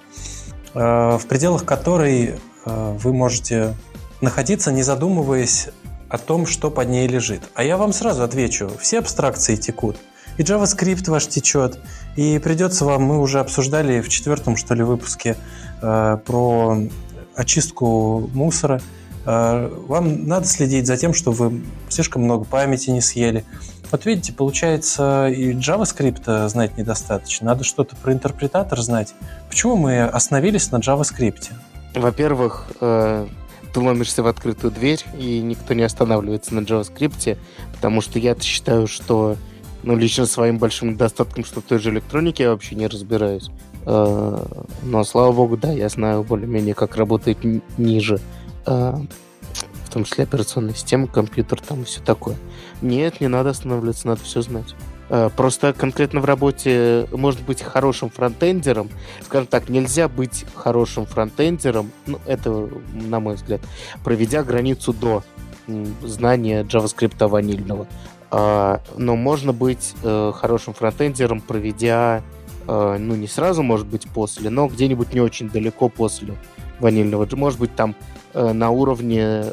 э, 0.74 0.78
в 0.78 1.22
пределах 1.26 1.64
которой 1.64 2.34
э, 2.66 2.96
вы 2.98 3.12
можете 3.12 3.74
находиться, 4.20 4.70
не 4.70 4.82
задумываясь 4.82 5.68
о 6.10 6.18
том, 6.18 6.44
что 6.46 6.70
под 6.70 6.88
ней 6.88 7.08
лежит. 7.08 7.42
А 7.54 7.64
я 7.64 7.78
вам 7.78 7.92
сразу 7.92 8.22
отвечу, 8.22 8.70
все 8.80 8.98
абстракции 8.98 9.56
текут. 9.56 9.96
И 10.40 10.42
JavaScript 10.42 11.10
ваш 11.10 11.26
течет, 11.26 11.78
и 12.16 12.38
придется 12.38 12.86
вам, 12.86 13.02
мы 13.02 13.20
уже 13.20 13.40
обсуждали 13.40 14.00
в 14.00 14.08
четвертом, 14.08 14.56
что 14.56 14.74
ли, 14.74 14.82
выпуске 14.82 15.36
э, 15.82 16.18
про 16.24 16.78
очистку 17.34 18.30
мусора. 18.32 18.80
Э, 19.26 19.70
вам 19.86 20.26
надо 20.26 20.46
следить 20.46 20.86
за 20.86 20.96
тем, 20.96 21.12
что 21.12 21.30
вы 21.30 21.60
слишком 21.90 22.22
много 22.22 22.46
памяти 22.46 22.88
не 22.88 23.02
съели. 23.02 23.44
Вот 23.90 24.06
видите, 24.06 24.32
получается, 24.32 25.28
и 25.28 25.52
JavaScript 25.52 26.48
знать 26.48 26.78
недостаточно. 26.78 27.48
Надо 27.48 27.62
что-то 27.62 27.94
про 27.96 28.14
интерпретатор 28.14 28.80
знать. 28.80 29.12
Почему 29.50 29.76
мы 29.76 30.04
остановились 30.04 30.72
на 30.72 30.76
JavaScript? 30.76 31.50
Во-первых, 31.94 32.72
э, 32.80 33.26
ты 33.74 33.78
ломишься 33.78 34.22
в 34.22 34.26
открытую 34.26 34.70
дверь, 34.70 35.04
и 35.18 35.42
никто 35.42 35.74
не 35.74 35.82
останавливается 35.82 36.54
на 36.54 36.60
JavaScript, 36.60 37.36
потому 37.74 38.00
что 38.00 38.18
я 38.18 38.34
считаю, 38.40 38.86
что 38.86 39.36
ну, 39.82 39.96
лично 39.96 40.26
своим 40.26 40.58
большим 40.58 40.90
недостатком, 40.90 41.44
что 41.44 41.60
в 41.60 41.64
той 41.64 41.78
же 41.78 41.90
электронике 41.90 42.44
я 42.44 42.50
вообще 42.50 42.74
не 42.74 42.86
разбираюсь. 42.86 43.50
Э, 43.86 44.44
но, 44.82 45.04
слава 45.04 45.32
богу, 45.32 45.56
да, 45.56 45.72
я 45.72 45.88
знаю 45.88 46.22
более-менее, 46.22 46.74
как 46.74 46.96
работает 46.96 47.38
ниже, 47.78 48.20
э, 48.66 48.94
в 49.84 49.90
том 49.90 50.04
числе 50.04 50.24
операционная 50.24 50.74
система, 50.74 51.06
компьютер, 51.06 51.60
там 51.60 51.82
и 51.82 51.84
все 51.84 52.00
такое. 52.00 52.36
Нет, 52.82 53.20
не 53.20 53.28
надо 53.28 53.50
останавливаться, 53.50 54.06
надо 54.06 54.22
все 54.22 54.42
знать. 54.42 54.74
Э, 55.08 55.30
просто 55.34 55.72
конкретно 55.72 56.20
в 56.20 56.24
работе 56.24 57.08
можно 57.10 57.42
быть 57.44 57.62
хорошим 57.62 58.10
фронтендером. 58.10 58.90
Скажем 59.22 59.46
так, 59.48 59.68
нельзя 59.68 60.08
быть 60.08 60.44
хорошим 60.54 61.06
фронтендером, 61.06 61.90
ну, 62.06 62.20
это, 62.26 62.68
на 62.92 63.18
мой 63.18 63.34
взгляд, 63.34 63.60
проведя 64.04 64.42
границу 64.44 64.92
до 64.92 65.24
знания 66.02 66.62
JavaScript 66.64 67.26
ванильного. 67.26 67.86
А, 68.30 68.80
но 68.96 69.16
можно 69.16 69.52
быть 69.52 69.94
э, 70.02 70.32
хорошим 70.34 70.74
фронтендером, 70.74 71.40
проведя, 71.40 72.22
э, 72.66 72.96
ну, 72.98 73.14
не 73.16 73.26
сразу, 73.26 73.62
может 73.62 73.86
быть, 73.86 74.08
после, 74.08 74.50
но 74.50 74.68
где-нибудь 74.68 75.12
не 75.12 75.20
очень 75.20 75.50
далеко 75.50 75.88
после 75.88 76.34
ванильного. 76.78 77.28
Может 77.32 77.58
быть, 77.58 77.74
там 77.74 77.94
на 78.32 78.70
уровне 78.70 79.44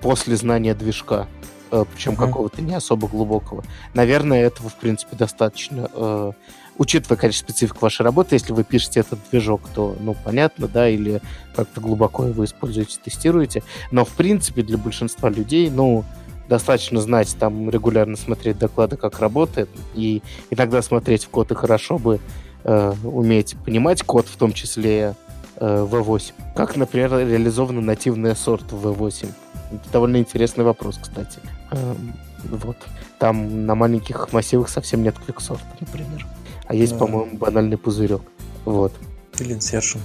после 0.00 0.36
знания 0.36 0.74
движка. 0.74 1.26
Э, 1.70 1.84
причем 1.92 2.12
uh-huh. 2.12 2.26
какого-то 2.26 2.62
не 2.62 2.74
особо 2.74 3.08
глубокого. 3.08 3.64
Наверное, 3.94 4.44
этого, 4.44 4.70
в 4.70 4.76
принципе, 4.76 5.16
достаточно. 5.16 5.90
Э, 5.92 6.32
учитывая, 6.78 7.18
конечно, 7.18 7.46
специфику 7.46 7.78
вашей 7.80 8.02
работы, 8.02 8.36
если 8.36 8.52
вы 8.52 8.64
пишете 8.64 9.00
этот 9.00 9.18
движок, 9.30 9.62
то, 9.74 9.96
ну, 10.00 10.14
понятно, 10.24 10.68
да, 10.68 10.88
или 10.88 11.20
как-то 11.54 11.80
глубоко 11.80 12.24
его 12.24 12.44
используете, 12.44 12.98
тестируете. 13.02 13.62
Но, 13.90 14.04
в 14.04 14.10
принципе, 14.10 14.62
для 14.62 14.78
большинства 14.78 15.28
людей, 15.28 15.70
ну, 15.70 16.04
достаточно 16.48 17.00
знать, 17.00 17.36
там, 17.38 17.70
регулярно 17.70 18.16
смотреть 18.16 18.58
доклады, 18.58 18.96
как 18.96 19.20
работает, 19.20 19.68
и 19.94 20.22
иногда 20.50 20.82
смотреть 20.82 21.24
в 21.24 21.28
код, 21.28 21.50
и 21.50 21.54
хорошо 21.54 21.98
бы 21.98 22.20
э, 22.64 22.94
уметь 23.04 23.56
понимать 23.64 24.02
код, 24.02 24.26
в 24.26 24.36
том 24.36 24.52
числе 24.52 25.14
э, 25.56 25.86
V8. 25.90 26.32
Как, 26.56 26.76
например, 26.76 27.18
реализована 27.18 27.80
нативная 27.80 28.34
сорт 28.34 28.72
в 28.72 28.86
V8? 28.86 29.30
Это 29.72 29.92
довольно 29.92 30.16
интересный 30.16 30.64
вопрос, 30.64 30.98
кстати. 31.00 31.40
Эм, 31.70 32.14
вот. 32.44 32.76
Там 33.18 33.66
на 33.66 33.74
маленьких 33.74 34.32
массивах 34.32 34.68
совсем 34.68 35.02
нет 35.02 35.16
квиксорта, 35.18 35.66
например. 35.80 36.26
А 36.66 36.74
есть, 36.74 36.92
да. 36.92 36.98
по-моему, 37.00 37.36
банальный 37.36 37.76
пузырек. 37.76 38.22
Вот. 38.64 38.92
Или 39.38 39.54
инсершн. 39.54 39.98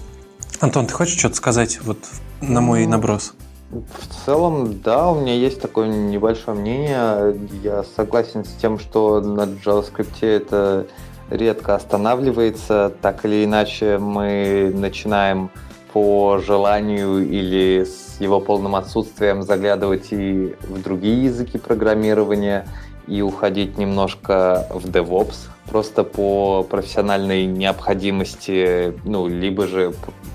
Антон, 0.60 0.88
ты 0.88 0.93
хочешь 0.93 1.17
что-то 1.17 1.36
сказать 1.36 1.82
вот 1.82 1.97
на 2.41 2.62
мой 2.62 2.86
ну, 2.86 2.91
наброс? 2.91 3.34
В 3.73 4.25
целом, 4.25 4.81
да, 4.81 5.12
у 5.12 5.19
меня 5.19 5.33
есть 5.33 5.62
такое 5.62 5.88
небольшое 5.88 6.57
мнение. 6.57 7.38
Я 7.63 7.83
согласен 7.83 8.45
с 8.45 8.53
тем, 8.53 8.77
что 8.79 9.19
на 9.21 9.41
JavaScript 9.41 10.21
это 10.21 10.86
редко 11.29 11.75
останавливается. 11.75 12.91
Так 13.01 13.25
или 13.25 13.45
иначе, 13.45 13.97
мы 13.97 14.71
начинаем 14.73 15.49
по 15.91 16.39
желанию 16.39 17.27
или 17.27 17.86
с 17.86 18.19
его 18.19 18.39
полным 18.39 18.75
отсутствием 18.75 19.43
заглядывать 19.43 20.12
и 20.12 20.55
в 20.62 20.81
другие 20.81 21.25
языки 21.25 21.57
программирования, 21.57 22.65
и 23.07 23.21
уходить 23.21 23.77
немножко 23.77 24.67
в 24.71 24.86
DevOps, 24.86 25.49
просто 25.69 26.03
по 26.03 26.63
профессиональной 26.63 27.45
необходимости, 27.45 28.93
ну, 29.03 29.27
либо 29.27 29.67
же 29.67 29.93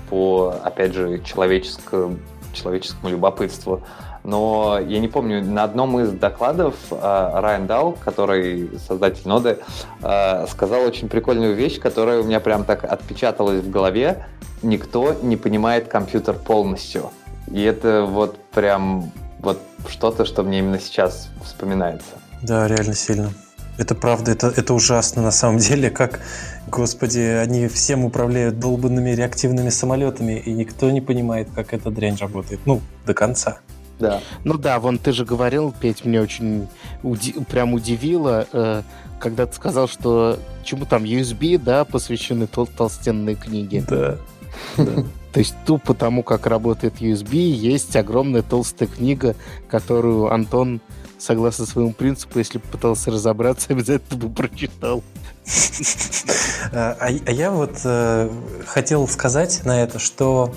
по, 0.09 0.55
опять 0.63 0.93
же, 0.93 1.19
человеческому, 1.23 2.17
человеческому 2.53 3.09
любопытству. 3.09 3.83
Но 4.23 4.79
я 4.85 4.99
не 4.99 5.07
помню, 5.07 5.43
на 5.43 5.63
одном 5.63 5.99
из 5.99 6.11
докладов 6.11 6.75
э, 6.91 6.95
Райан 7.01 7.67
Дал, 7.67 7.93
который 7.93 8.69
создатель 8.87 9.27
ноды, 9.27 9.59
э, 10.01 10.45
сказал 10.47 10.83
очень 10.83 11.07
прикольную 11.07 11.55
вещь, 11.55 11.79
которая 11.79 12.19
у 12.19 12.23
меня 12.23 12.39
прям 12.39 12.65
так 12.65 12.83
отпечаталась 12.83 13.63
в 13.63 13.69
голове. 13.69 14.25
Никто 14.61 15.13
не 15.21 15.37
понимает 15.37 15.87
компьютер 15.87 16.35
полностью. 16.35 17.11
И 17.49 17.63
это 17.63 18.03
вот 18.03 18.37
прям 18.51 19.11
вот 19.39 19.59
что-то, 19.87 20.25
что 20.25 20.43
мне 20.43 20.59
именно 20.59 20.79
сейчас 20.79 21.29
вспоминается. 21.43 22.11
Да, 22.41 22.67
реально 22.67 22.93
сильно. 22.93 23.31
Это 23.79 23.95
правда, 23.95 24.31
это, 24.31 24.47
это 24.47 24.73
ужасно 24.73 25.21
на 25.21 25.31
самом 25.31 25.57
деле, 25.57 25.89
как, 25.89 26.19
господи, 26.67 27.19
они 27.19 27.69
всем 27.69 28.03
управляют 28.03 28.59
долбанными 28.59 29.11
реактивными 29.11 29.69
самолетами, 29.69 30.33
и 30.33 30.51
никто 30.51 30.91
не 30.91 30.99
понимает, 30.99 31.47
как 31.55 31.73
эта 31.73 31.89
дрянь 31.89 32.17
работает. 32.17 32.59
Ну, 32.65 32.81
до 33.05 33.13
конца. 33.13 33.59
Да. 33.97 34.19
Ну 34.43 34.57
да, 34.57 34.81
вон 34.81 34.97
ты 34.97 35.13
же 35.13 35.23
говорил, 35.23 35.73
Петь, 35.79 36.03
мне 36.03 36.19
очень 36.21 36.67
уди- 37.03 37.41
прям 37.45 37.73
удивило, 37.73 38.45
э, 38.51 38.81
когда 39.17 39.45
ты 39.45 39.55
сказал, 39.55 39.87
что 39.87 40.37
чему 40.65 40.85
там 40.85 41.05
USB, 41.05 41.57
да, 41.57 41.85
посвящены 41.85 42.47
тол- 42.47 42.69
толстенные 42.75 43.37
книги. 43.37 43.81
Да. 43.87 44.17
То 45.31 45.39
есть 45.39 45.55
тупо 45.65 45.93
тому, 45.93 46.23
как 46.23 46.47
работает 46.47 46.95
USB, 47.01 47.37
есть 47.37 47.95
огромная 47.95 48.41
толстая 48.41 48.89
книга, 48.89 49.35
которую 49.69 50.33
Антон 50.33 50.81
согласно 51.19 51.65
своему 51.65 51.93
принципу, 51.93 52.39
если 52.39 52.57
бы 52.57 52.63
пытался 52.65 53.11
разобраться, 53.11 53.67
обязательно 53.73 54.19
бы 54.19 54.29
прочитал. 54.33 55.03
А, 56.71 56.95
а 56.99 57.31
я 57.31 57.51
вот 57.51 57.79
э, 57.83 58.29
хотел 58.67 59.07
сказать 59.07 59.61
на 59.65 59.81
это, 59.81 59.99
что, 59.99 60.53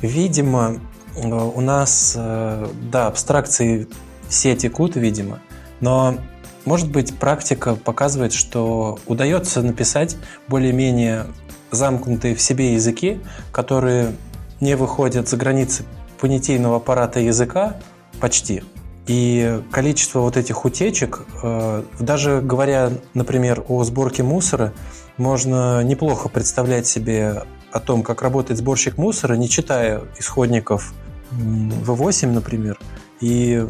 видимо, 0.00 0.80
э, 1.16 1.28
у 1.28 1.60
нас, 1.60 2.14
э, 2.16 2.68
да, 2.90 3.08
абстракции 3.08 3.88
все 4.28 4.54
текут, 4.54 4.96
видимо, 4.96 5.40
но, 5.80 6.16
может 6.64 6.90
быть, 6.90 7.18
практика 7.18 7.74
показывает, 7.74 8.32
что 8.32 8.98
удается 9.06 9.62
написать 9.62 10.16
более-менее 10.48 11.26
замкнутые 11.70 12.34
в 12.34 12.40
себе 12.40 12.74
языки, 12.74 13.20
которые 13.52 14.14
не 14.60 14.76
выходят 14.76 15.28
за 15.28 15.36
границы 15.36 15.84
понятийного 16.20 16.76
аппарата 16.76 17.20
языка 17.20 17.76
почти, 18.20 18.62
и 19.06 19.62
количество 19.70 20.20
вот 20.20 20.36
этих 20.36 20.64
утечек, 20.64 21.22
э, 21.42 21.82
даже 22.00 22.40
говоря, 22.40 22.92
например, 23.14 23.64
о 23.68 23.84
сборке 23.84 24.22
мусора, 24.22 24.72
можно 25.16 25.82
неплохо 25.84 26.28
представлять 26.28 26.86
себе 26.86 27.44
о 27.70 27.80
том, 27.80 28.02
как 28.02 28.22
работает 28.22 28.58
сборщик 28.58 28.98
мусора, 28.98 29.34
не 29.34 29.48
читая 29.48 30.02
исходников 30.18 30.92
V8, 31.30 32.28
например, 32.28 32.78
и 33.20 33.66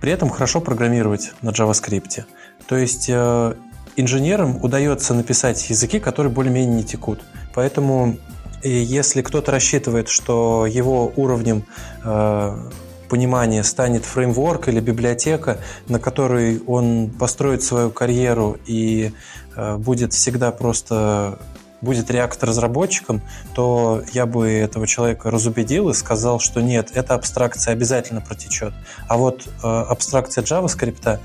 при 0.00 0.12
этом 0.12 0.28
хорошо 0.28 0.60
программировать 0.60 1.32
на 1.42 1.50
JavaScript. 1.50 2.24
То 2.66 2.76
есть 2.76 3.06
э, 3.08 3.54
инженерам 3.96 4.62
удается 4.62 5.14
написать 5.14 5.70
языки, 5.70 6.00
которые 6.00 6.32
более-менее 6.32 6.76
не 6.76 6.84
текут. 6.84 7.20
Поэтому 7.54 8.16
если 8.62 9.22
кто-то 9.22 9.52
рассчитывает, 9.52 10.08
что 10.08 10.66
его 10.66 11.12
уровнем 11.16 11.64
э, 12.04 12.70
понимания 13.10 13.62
станет 13.64 14.04
фреймворк 14.04 14.68
или 14.68 14.80
библиотека, 14.80 15.58
на 15.88 15.98
которой 15.98 16.62
он 16.66 17.10
построит 17.10 17.62
свою 17.62 17.90
карьеру 17.90 18.56
и 18.66 19.12
э, 19.56 19.76
будет 19.76 20.12
всегда 20.14 20.52
просто 20.52 21.38
будет 21.82 22.10
React 22.10 22.46
разработчиком, 22.46 23.22
то 23.54 24.02
я 24.12 24.26
бы 24.26 24.50
этого 24.50 24.86
человека 24.86 25.30
разубедил 25.30 25.88
и 25.88 25.94
сказал, 25.94 26.38
что 26.38 26.60
нет, 26.60 26.90
эта 26.94 27.14
абстракция 27.14 27.72
обязательно 27.72 28.20
протечет. 28.20 28.72
А 29.08 29.16
вот 29.16 29.46
э, 29.46 29.66
абстракция 29.66 30.44
JavaScript 30.44 31.18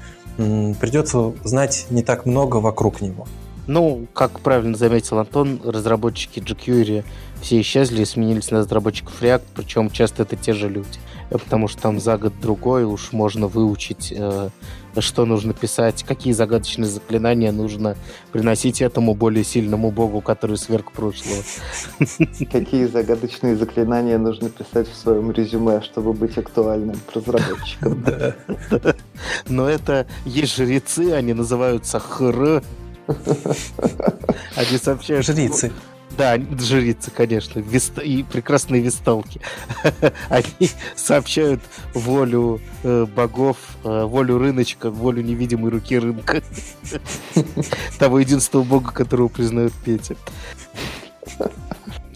придется 0.79 1.33
знать 1.43 1.87
не 1.89 2.03
так 2.03 2.25
много 2.25 2.57
вокруг 2.57 3.01
него. 3.01 3.25
Ну, 3.67 4.05
как 4.13 4.41
правильно 4.41 4.77
заметил 4.77 5.17
Антон, 5.17 5.59
разработчики 5.63 6.39
jQuery 6.39 7.03
все 7.41 7.61
исчезли 7.61 8.01
и 8.01 8.05
сменились 8.05 8.51
на 8.51 8.59
разработчиков 8.59 9.21
React, 9.21 9.41
причем 9.55 9.89
часто 9.89 10.23
это 10.23 10.35
те 10.35 10.53
же 10.53 10.69
люди. 10.69 10.99
Э, 11.29 11.37
потому 11.37 11.67
что 11.67 11.81
там 11.81 11.99
за 11.99 12.17
год 12.17 12.33
другой 12.41 12.83
уж 12.83 13.11
можно 13.11 13.47
выучить, 13.47 14.13
э, 14.15 14.49
что 14.97 15.25
нужно 15.25 15.53
писать, 15.53 16.03
какие 16.03 16.33
загадочные 16.33 16.87
заклинания 16.87 17.51
нужно 17.51 17.95
приносить 18.31 18.81
этому 18.81 19.13
более 19.13 19.43
сильному 19.43 19.91
богу, 19.91 20.21
который 20.21 20.57
сверх 20.57 20.91
прошлого. 20.91 21.43
Какие 22.51 22.85
загадочные 22.85 23.55
заклинания 23.57 24.17
нужно 24.17 24.49
писать 24.49 24.87
в 24.87 24.95
своем 24.95 25.31
резюме, 25.31 25.81
чтобы 25.81 26.13
быть 26.13 26.37
актуальным 26.37 26.97
разработчиком. 27.13 28.05
Но 29.49 29.69
это 29.69 30.07
есть 30.25 30.55
жрецы, 30.55 31.11
они 31.11 31.33
называются 31.33 31.99
хр, 31.99 32.63
они 34.55 34.77
сообщают... 34.77 35.25
Жрицы. 35.25 35.71
Да, 36.17 36.37
жрицы, 36.59 37.11
конечно, 37.11 37.59
вест... 37.59 37.97
и 37.99 38.23
прекрасные 38.23 38.81
весталки. 38.81 39.41
Они 40.29 40.69
сообщают 40.95 41.61
волю 41.93 42.61
э, 42.83 43.05
богов, 43.05 43.57
э, 43.83 44.03
волю 44.05 44.37
рыночка, 44.37 44.91
волю 44.91 45.23
невидимой 45.23 45.71
руки 45.71 45.99
рынка. 45.99 46.41
Того 47.99 48.19
единственного 48.19 48.65
бога, 48.65 48.91
которого 48.91 49.27
признают 49.27 49.73
Петя. 49.83 50.15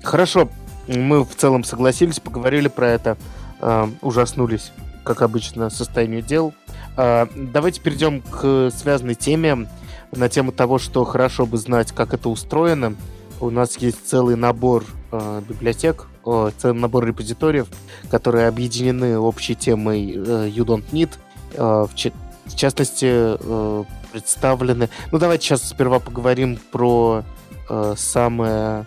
Хорошо, 0.01 0.49
мы 0.87 1.23
в 1.25 1.35
целом 1.35 1.63
согласились, 1.63 2.19
поговорили 2.19 2.69
про 2.69 2.89
это, 2.89 3.17
э, 3.59 3.87
ужаснулись, 4.01 4.71
как 5.03 5.21
обычно, 5.21 5.69
состоянию 5.69 6.21
дел. 6.21 6.53
Э, 6.95 7.27
давайте 7.35 7.81
перейдем 7.81 8.21
к 8.21 8.71
связанной 8.71 9.15
теме 9.15 9.67
на 10.11 10.29
тему 10.29 10.51
того, 10.51 10.79
что 10.79 11.03
хорошо 11.03 11.45
бы 11.45 11.57
знать, 11.57 11.91
как 11.91 12.13
это 12.13 12.29
устроено. 12.29 12.95
У 13.39 13.49
нас 13.49 13.77
есть 13.77 14.07
целый 14.07 14.35
набор 14.35 14.83
э, 15.11 15.41
библиотек, 15.47 16.07
э, 16.25 16.51
целый 16.57 16.77
набор 16.77 17.05
репозиториев, 17.05 17.67
которые 18.11 18.47
объединены 18.47 19.17
общей 19.17 19.55
темой 19.55 20.11
э, 20.13 20.49
You 20.49 20.65
Don't 20.65 20.83
Need. 20.91 21.11
Э, 21.53 21.87
в, 21.89 21.95
ч- 21.95 22.11
в 22.45 22.55
частности, 22.55 23.07
э, 23.09 23.83
представлены... 24.11 24.89
Ну, 25.11 25.19
давайте 25.19 25.45
сейчас 25.45 25.69
сперва 25.69 25.99
поговорим 25.99 26.59
про 26.71 27.23
э, 27.69 27.93
самое, 27.97 28.85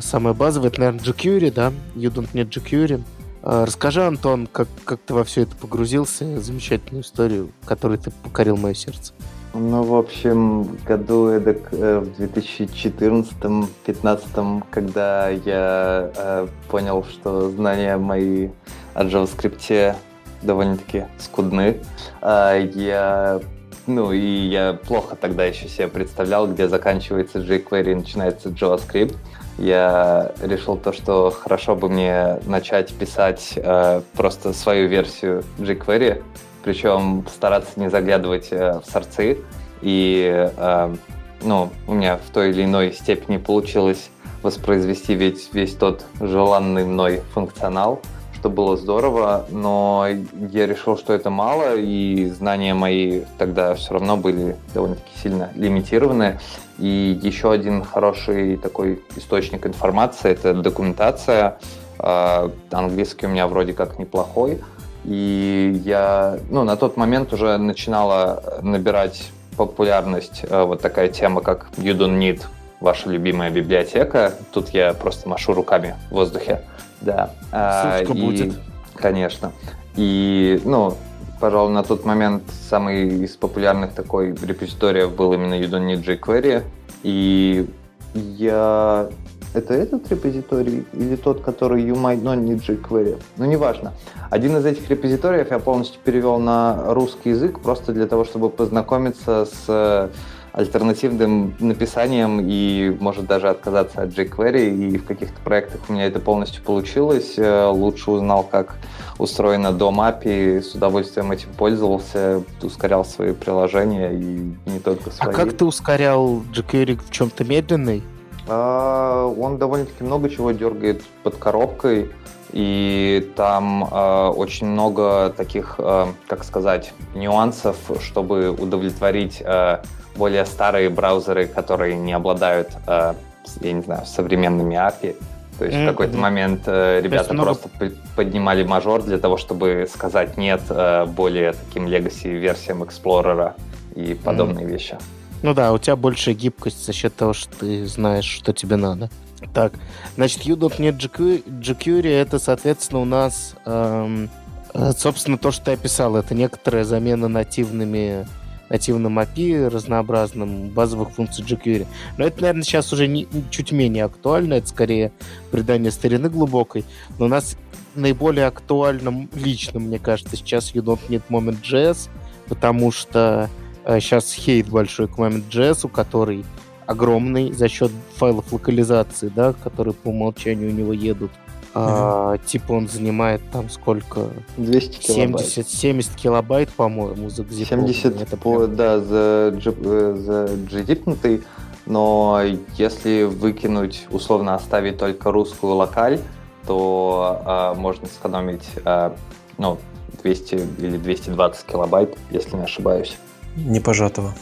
самое 0.00 0.34
базовое. 0.34 0.68
Это, 0.70 0.80
наверное, 0.80 1.04
jQuery, 1.04 1.52
да? 1.52 1.72
You 1.94 2.10
Don't 2.12 2.32
Need 2.32 2.48
jQuery. 2.50 3.02
Э, 3.42 3.64
расскажи, 3.64 4.04
Антон, 4.04 4.48
как, 4.48 4.66
как 4.84 5.00
ты 5.00 5.14
во 5.14 5.22
все 5.22 5.42
это 5.42 5.54
погрузился, 5.54 6.40
замечательную 6.40 7.04
историю, 7.04 7.52
которой 7.64 7.98
ты 7.98 8.10
покорил 8.10 8.56
мое 8.56 8.74
сердце. 8.74 9.12
Ну, 9.54 9.82
в 9.82 9.94
общем, 9.94 10.78
году 10.86 11.28
эдак 11.28 11.68
э, 11.72 11.98
в 11.98 12.18
2014-2015, 12.20 14.62
когда 14.70 15.28
я 15.28 16.10
э, 16.16 16.46
понял, 16.70 17.04
что 17.04 17.50
знания 17.50 17.98
мои 17.98 18.48
о 18.94 19.04
JavaScript 19.04 19.94
довольно-таки 20.40 21.04
скудны, 21.18 21.76
э, 22.22 22.70
я 22.74 23.42
ну 23.86 24.12
и 24.12 24.18
я 24.18 24.74
плохо 24.74 25.16
тогда 25.16 25.44
еще 25.44 25.68
себе 25.68 25.88
представлял, 25.88 26.46
где 26.46 26.68
заканчивается 26.68 27.40
jQuery 27.40 27.92
и 27.92 27.96
начинается 27.96 28.48
JavaScript. 28.48 29.16
Я 29.58 30.32
решил 30.40 30.76
то, 30.76 30.92
что 30.92 31.30
хорошо 31.30 31.76
бы 31.76 31.88
мне 31.88 32.38
начать 32.46 32.92
писать 32.94 33.54
э, 33.56 34.00
просто 34.14 34.52
свою 34.52 34.88
версию 34.88 35.44
jQuery, 35.58 36.22
причем 36.62 37.24
стараться 37.32 37.78
не 37.78 37.90
заглядывать 37.90 38.48
э, 38.50 38.80
в 38.80 38.90
сорцы. 38.90 39.38
И, 39.80 40.50
э, 40.56 40.94
ну, 41.42 41.70
у 41.86 41.94
меня 41.94 42.16
в 42.16 42.30
той 42.32 42.50
или 42.50 42.64
иной 42.64 42.92
степени 42.92 43.36
получилось 43.36 44.10
воспроизвести 44.42 45.14
весь, 45.14 45.50
весь 45.52 45.74
тот 45.74 46.04
желанный 46.20 46.84
мной 46.84 47.22
функционал, 47.32 48.00
что 48.34 48.50
было 48.50 48.76
здорово, 48.76 49.46
но 49.50 50.06
я 50.50 50.66
решил, 50.66 50.98
что 50.98 51.12
это 51.12 51.30
мало, 51.30 51.76
и 51.76 52.26
знания 52.26 52.74
мои 52.74 53.22
тогда 53.38 53.74
все 53.74 53.94
равно 53.94 54.16
были 54.16 54.56
довольно-таки 54.74 55.10
сильно 55.22 55.50
лимитированы. 55.54 56.40
И 56.78 57.18
еще 57.22 57.52
один 57.52 57.84
хороший 57.84 58.56
такой 58.56 59.00
источник 59.14 59.66
информации– 59.66 60.30
это 60.32 60.54
документация. 60.54 61.58
А, 61.98 62.50
английский 62.72 63.26
у 63.26 63.28
меня 63.28 63.46
вроде 63.46 63.74
как 63.74 64.00
неплохой, 64.00 64.60
и 65.04 65.80
я 65.84 66.38
ну, 66.50 66.64
на 66.64 66.76
тот 66.76 66.96
момент 66.96 67.32
уже 67.32 67.58
начинала 67.58 68.42
набирать 68.62 69.30
популярность 69.56 70.44
э, 70.48 70.64
вот 70.64 70.80
такая 70.80 71.08
тема, 71.08 71.40
как 71.40 71.68
You 71.76 71.96
Don't 71.96 72.18
Need 72.18 72.42
ваша 72.80 73.08
любимая 73.08 73.50
библиотека. 73.50 74.34
Тут 74.52 74.70
я 74.70 74.92
просто 74.92 75.28
машу 75.28 75.54
руками 75.54 75.96
в 76.10 76.14
воздухе. 76.14 76.62
Да. 77.00 77.30
А, 77.50 78.00
Ссылочка 78.00 78.18
и, 78.18 78.20
будет. 78.20 78.54
Конечно. 78.94 79.52
И, 79.96 80.60
ну, 80.64 80.94
пожалуй, 81.40 81.72
на 81.72 81.82
тот 81.82 82.04
момент 82.04 82.42
самый 82.68 83.24
из 83.24 83.36
популярных 83.36 83.92
такой 83.92 84.34
репозиториев 84.34 85.14
был 85.14 85.32
именно 85.32 85.54
You 85.54 85.68
Don't 85.68 85.86
Need 85.86 86.04
jQuery. 86.04 86.62
И 87.02 87.68
я... 88.14 89.08
Это 89.54 89.74
этот 89.74 90.10
репозиторий 90.10 90.86
или 90.92 91.16
тот, 91.16 91.42
который 91.42 91.82
You 91.82 91.94
Might 91.94 92.22
Not 92.22 92.42
Need 92.42 92.66
jQuery? 92.66 93.22
Ну, 93.36 93.44
неважно. 93.44 93.92
Один 94.30 94.56
из 94.56 94.64
этих 94.64 94.88
репозиториев 94.88 95.50
я 95.50 95.58
полностью 95.58 96.00
перевел 96.02 96.38
на 96.38 96.94
русский 96.94 97.30
язык 97.30 97.60
просто 97.60 97.92
для 97.92 98.06
того, 98.06 98.24
чтобы 98.24 98.48
познакомиться 98.48 99.46
с 99.46 100.10
альтернативным 100.52 101.54
написанием 101.60 102.40
и 102.42 102.94
может 103.00 103.26
даже 103.26 103.48
отказаться 103.48 104.02
от 104.02 104.10
jQuery. 104.10 104.70
И 104.70 104.98
в 104.98 105.04
каких-то 105.04 105.40
проектах 105.42 105.80
у 105.88 105.92
меня 105.92 106.06
это 106.06 106.20
полностью 106.20 106.62
получилось. 106.62 107.34
Э, 107.38 107.68
лучше 107.68 108.10
узнал, 108.10 108.44
как 108.44 108.76
устроено 109.18 109.72
дом 109.72 110.00
API, 110.00 110.62
с 110.62 110.74
удовольствием 110.74 111.32
этим 111.32 111.48
пользовался, 111.56 112.42
ускорял 112.62 113.04
свои 113.04 113.32
приложения 113.32 114.12
и 114.12 114.54
не 114.66 114.78
только 114.78 115.10
свои. 115.10 115.30
А 115.30 115.32
как 115.32 115.54
ты 115.54 115.64
ускорял 115.64 116.42
jQuery 116.54 117.00
в 117.02 117.10
чем-то 117.10 117.44
медленный? 117.44 118.02
А, 118.48 119.26
он 119.26 119.58
довольно-таки 119.58 120.04
много 120.04 120.28
чего 120.28 120.52
дергает 120.52 121.02
под 121.22 121.36
коробкой. 121.36 122.10
И 122.52 123.32
там 123.34 123.88
э, 123.90 124.28
очень 124.28 124.66
много 124.66 125.32
таких, 125.34 125.76
э, 125.78 126.06
как 126.26 126.44
сказать, 126.44 126.92
нюансов, 127.14 127.78
чтобы 128.02 128.50
удовлетворить 128.50 129.42
э, 129.42 129.78
более 130.16 130.44
старые 130.44 130.90
браузеры, 130.90 131.46
которые 131.46 131.96
не 131.96 132.12
обладают, 132.12 132.68
э, 132.86 133.14
я 133.60 133.72
не 133.72 133.80
знаю, 133.80 134.04
современными 134.04 134.76
API. 134.76 135.16
То 135.58 135.64
есть 135.64 135.76
mm-hmm. 135.76 135.84
в 135.84 135.88
какой-то 135.88 136.18
момент 136.18 136.62
э, 136.66 137.00
ребята 137.00 137.32
много... 137.32 137.54
просто 137.54 137.70
поднимали 138.16 138.64
мажор 138.64 139.02
для 139.02 139.18
того, 139.18 139.38
чтобы 139.38 139.88
сказать 139.90 140.36
нет 140.36 140.60
э, 140.68 141.06
более 141.06 141.52
таким 141.52 141.86
legacy 141.86 142.28
версиям 142.28 142.82
Explorer 142.82 143.52
и 143.94 144.14
подобные 144.14 144.66
mm-hmm. 144.66 144.70
вещи. 144.70 144.98
Ну 145.42 145.54
да, 145.54 145.72
у 145.72 145.78
тебя 145.78 145.96
большая 145.96 146.34
гибкость 146.34 146.84
за 146.84 146.92
счет 146.92 147.14
того, 147.16 147.32
что 147.32 147.54
ты 147.56 147.86
знаешь, 147.86 148.24
что 148.24 148.52
тебе 148.52 148.76
надо. 148.76 149.10
Так, 149.52 149.74
значит, 150.14 150.42
U.NET 150.42 150.96
jQuery 150.98 152.08
это, 152.08 152.38
соответственно, 152.38 153.00
у 153.00 153.04
нас, 153.04 153.54
эм, 153.66 154.30
э, 154.72 154.92
собственно, 154.96 155.36
то, 155.36 155.50
что 155.50 155.64
ты 155.64 155.72
описал, 155.72 156.16
это 156.16 156.34
некоторая 156.34 156.84
замена 156.84 157.28
нативными 157.28 158.26
нативным 158.68 159.18
API, 159.18 159.68
разнообразным 159.68 160.70
базовых 160.70 161.10
функций 161.10 161.44
jQuery. 161.44 161.86
Но 162.16 162.24
это, 162.24 162.40
наверное, 162.40 162.62
сейчас 162.62 162.90
уже 162.94 163.06
не, 163.06 163.28
чуть 163.50 163.70
менее 163.70 164.04
актуально, 164.04 164.54
это 164.54 164.68
скорее 164.68 165.12
придание 165.50 165.90
старины 165.90 166.30
глубокой. 166.30 166.86
Но 167.18 167.26
у 167.26 167.28
нас 167.28 167.58
наиболее 167.94 168.46
актуальным 168.46 169.28
лично, 169.34 169.78
мне 169.78 169.98
кажется, 169.98 170.36
сейчас 170.36 170.72
Don't 170.72 171.00
Need 171.08 171.24
Moment.js, 171.28 172.08
потому 172.48 172.90
что 172.92 173.50
сейчас 173.86 174.32
хейт 174.32 174.68
большой 174.68 175.08
к 175.08 175.12
Moment.js, 175.12 175.88
который 175.88 176.44
огромный 176.86 177.52
за 177.52 177.68
счет 177.68 177.90
файлов 178.16 178.52
локализации, 178.52 179.28
да, 179.34 179.52
которые 179.52 179.94
по 179.94 180.08
умолчанию 180.08 180.70
у 180.70 180.72
него 180.72 180.92
едут. 180.92 181.30
А, 181.74 182.36
типа 182.38 182.72
он 182.72 182.86
занимает 182.86 183.40
там 183.50 183.70
сколько? 183.70 184.28
200 184.58 184.98
килобайт. 184.98 185.46
70, 185.46 185.68
70 185.68 186.14
килобайт, 186.16 186.68
по-моему, 186.70 187.30
за 187.30 187.42
GZIP. 187.44 187.64
70, 187.64 188.20
это 188.20 188.36
по, 188.36 188.58
прям... 188.58 188.76
да, 188.76 189.00
за, 189.00 189.54
э, 189.56 190.16
за 190.18 190.44
GZIP-нутый, 190.68 191.42
но 191.86 192.42
если 192.76 193.22
выкинуть, 193.22 194.06
условно 194.10 194.54
оставить 194.54 194.98
только 194.98 195.32
русскую 195.32 195.74
локаль, 195.74 196.20
то 196.66 197.42
а, 197.44 197.74
можно 197.74 198.06
сэкономить 198.06 198.68
а, 198.84 199.16
ну, 199.56 199.78
200 200.22 200.54
или 200.78 200.98
220 200.98 201.66
килобайт, 201.66 202.16
если 202.30 202.56
не 202.56 202.64
ошибаюсь. 202.64 203.16
Не 203.56 203.80
пожатого. 203.80 204.34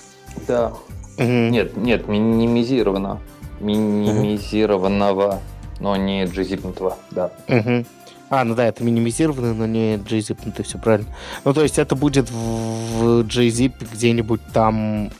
Да. 0.46 0.72
Угу. 1.18 1.24
Нет, 1.24 1.76
нет, 1.76 2.08
минимизировано. 2.08 3.20
Минимизированного. 3.60 5.26
Угу 5.26 5.40
но 5.80 5.96
не 5.96 6.24
gzip 6.24 6.94
да. 7.10 7.30
Угу. 7.48 7.84
А, 8.28 8.44
ну 8.44 8.54
да, 8.54 8.66
это 8.66 8.84
минимизированный, 8.84 9.54
но 9.54 9.66
не 9.66 9.96
gzip, 9.96 10.62
все 10.62 10.78
правильно. 10.78 11.08
Ну, 11.44 11.52
то 11.52 11.62
есть 11.62 11.78
это 11.78 11.96
будет 11.96 12.30
в 12.30 13.22
gzip 13.22 13.72
где-нибудь 13.92 14.40
там 14.52 15.10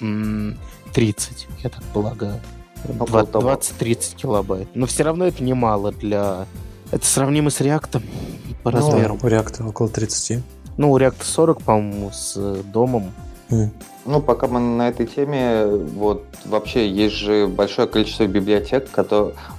30, 0.95 1.49
я 1.63 1.71
так 1.71 1.83
полагаю. 1.93 2.41
20-30 2.87 4.17
килобайт. 4.17 4.69
Но 4.75 4.87
все 4.87 5.03
равно 5.03 5.27
это 5.27 5.43
немало 5.43 5.93
для... 5.93 6.47
Это 6.93 7.05
сравнимо 7.05 7.51
с 7.51 7.61
реактом 7.61 8.03
по 8.63 8.71
ну, 8.71 8.77
размеру. 8.77 9.19
У 9.23 9.27
реакта 9.27 9.65
около 9.67 9.89
30. 9.89 10.43
Ну, 10.77 10.91
у 10.93 10.97
реакта 10.97 11.25
40, 11.27 11.63
по-моему, 11.63 12.11
с 12.11 12.63
домом. 12.65 13.13
Ну, 14.07 14.21
пока 14.23 14.47
мы 14.47 14.61
на 14.61 14.89
этой 14.89 15.07
теме, 15.07 15.67
вот 15.67 16.25
вообще 16.47 16.89
есть 16.89 17.15
же 17.15 17.47
большое 17.47 17.87
количество 17.87 18.27
библиотек, 18.27 18.89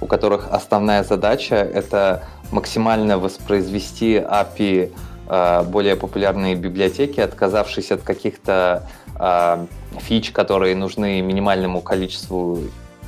у 0.00 0.06
которых 0.06 0.48
основная 0.50 1.04
задача 1.04 1.56
это 1.56 2.24
максимально 2.50 3.18
воспроизвести 3.18 4.16
API 4.16 4.92
а, 5.28 5.62
более 5.62 5.96
популярные 5.96 6.54
библиотеки, 6.54 7.20
отказавшись 7.20 7.92
от 7.92 8.02
каких-то 8.02 8.88
а, 9.14 9.66
фич, 10.00 10.32
которые 10.32 10.74
нужны 10.74 11.20
минимальному 11.20 11.80
количеству 11.80 12.58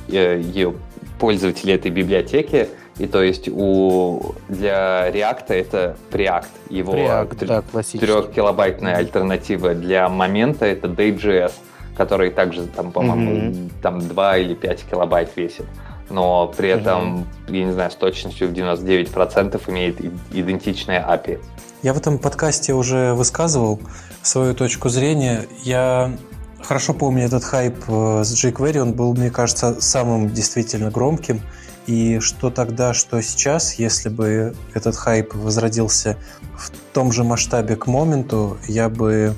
э, 0.07 0.71
пользователей 1.19 1.73
этой 1.73 1.91
библиотеки, 1.91 2.69
и 2.97 3.07
то 3.07 3.21
есть 3.21 3.49
у 3.49 4.35
для 4.47 5.09
React 5.09 5.45
это 5.49 5.97
Preact, 6.11 6.47
его 6.69 6.93
Preact, 6.93 7.45
да, 7.45 7.63
3-килобайтная 7.73 8.95
альтернатива. 8.95 9.73
Для 9.73 10.07
момента 10.07 10.65
это 10.65 10.87
Day.js, 10.87 11.51
который 11.97 12.29
также, 12.29 12.67
там, 12.67 12.91
по-моему, 12.91 13.31
mm-hmm. 13.31 13.71
там 13.81 13.99
2 13.99 14.37
или 14.37 14.53
5 14.53 14.85
килобайт 14.89 15.35
весит. 15.35 15.65
Но 16.09 16.53
при 16.55 16.69
этом, 16.69 17.27
mm-hmm. 17.47 17.57
я 17.57 17.65
не 17.65 17.71
знаю, 17.71 17.91
с 17.91 17.95
точностью 17.95 18.47
в 18.47 18.53
99% 18.53 19.61
имеет 19.67 19.99
идентичное 20.31 21.05
API. 21.05 21.39
Я 21.81 21.93
в 21.93 21.97
этом 21.97 22.17
подкасте 22.17 22.73
уже 22.73 23.13
высказывал 23.13 23.79
свою 24.21 24.53
точку 24.53 24.87
зрения. 24.87 25.47
Я 25.63 26.11
хорошо 26.63 26.93
помню 26.93 27.25
этот 27.25 27.43
хайп 27.43 27.75
э, 27.87 28.23
с 28.23 28.33
jQuery, 28.33 28.79
он 28.79 28.93
был, 28.93 29.13
мне 29.13 29.29
кажется, 29.29 29.81
самым 29.81 30.29
действительно 30.29 30.89
громким. 30.91 31.41
И 31.87 32.19
что 32.19 32.49
тогда, 32.49 32.93
что 32.93 33.21
сейчас, 33.21 33.75
если 33.75 34.09
бы 34.09 34.55
этот 34.73 34.95
хайп 34.95 35.35
возродился 35.35 36.17
в 36.57 36.71
том 36.93 37.11
же 37.11 37.23
масштабе 37.23 37.75
к 37.75 37.87
моменту, 37.87 38.57
я 38.67 38.89
бы... 38.89 39.35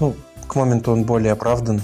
Ну, 0.00 0.14
к 0.46 0.54
моменту 0.56 0.92
он 0.92 1.04
более 1.04 1.32
оправдан. 1.32 1.82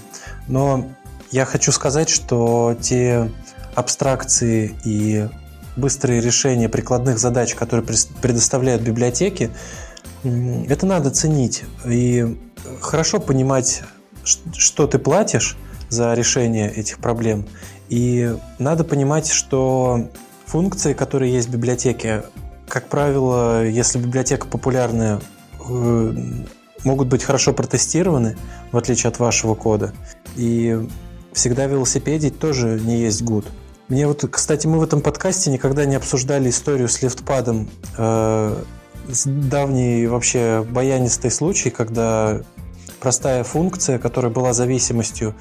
Но 0.48 0.90
я 1.30 1.44
хочу 1.44 1.72
сказать, 1.72 2.08
что 2.08 2.76
те 2.80 3.30
абстракции 3.74 4.74
и 4.84 5.28
быстрые 5.76 6.20
решения 6.20 6.68
прикладных 6.68 7.18
задач, 7.18 7.54
которые 7.54 7.86
предоставляют 8.20 8.82
библиотеки, 8.82 9.50
это 10.22 10.86
надо 10.86 11.10
ценить. 11.10 11.64
И 11.86 12.38
хорошо 12.80 13.20
понимать, 13.20 13.82
что 14.24 14.86
ты 14.86 14.98
платишь 14.98 15.56
за 15.88 16.14
решение 16.14 16.70
этих 16.70 16.98
проблем, 16.98 17.46
и 17.90 18.36
надо 18.58 18.84
понимать, 18.84 19.28
что 19.28 20.08
функции, 20.46 20.94
которые 20.94 21.32
есть 21.32 21.48
в 21.48 21.52
библиотеке, 21.52 22.22
как 22.68 22.88
правило, 22.88 23.66
если 23.66 23.98
библиотека 23.98 24.46
популярная, 24.46 25.20
э, 25.68 26.14
могут 26.84 27.08
быть 27.08 27.24
хорошо 27.24 27.52
протестированы, 27.52 28.36
в 28.70 28.76
отличие 28.76 29.08
от 29.08 29.18
вашего 29.18 29.56
кода. 29.56 29.92
И 30.36 30.78
всегда 31.32 31.66
велосипедить 31.66 32.38
тоже 32.38 32.80
не 32.80 33.00
есть 33.00 33.22
гуд. 33.22 33.46
Мне 33.88 34.06
вот, 34.06 34.24
кстати, 34.30 34.68
мы 34.68 34.78
в 34.78 34.84
этом 34.84 35.00
подкасте 35.00 35.50
никогда 35.50 35.84
не 35.84 35.96
обсуждали 35.96 36.48
историю 36.48 36.88
с 36.88 37.02
лифтпадом. 37.02 37.68
Э, 37.98 38.56
давний 39.24 40.06
вообще 40.06 40.64
баянистый 40.70 41.32
случай, 41.32 41.70
когда 41.70 42.40
простая 43.00 43.44
функция, 43.44 43.98
которая 43.98 44.30
была 44.30 44.52
зависимостью 44.52 45.34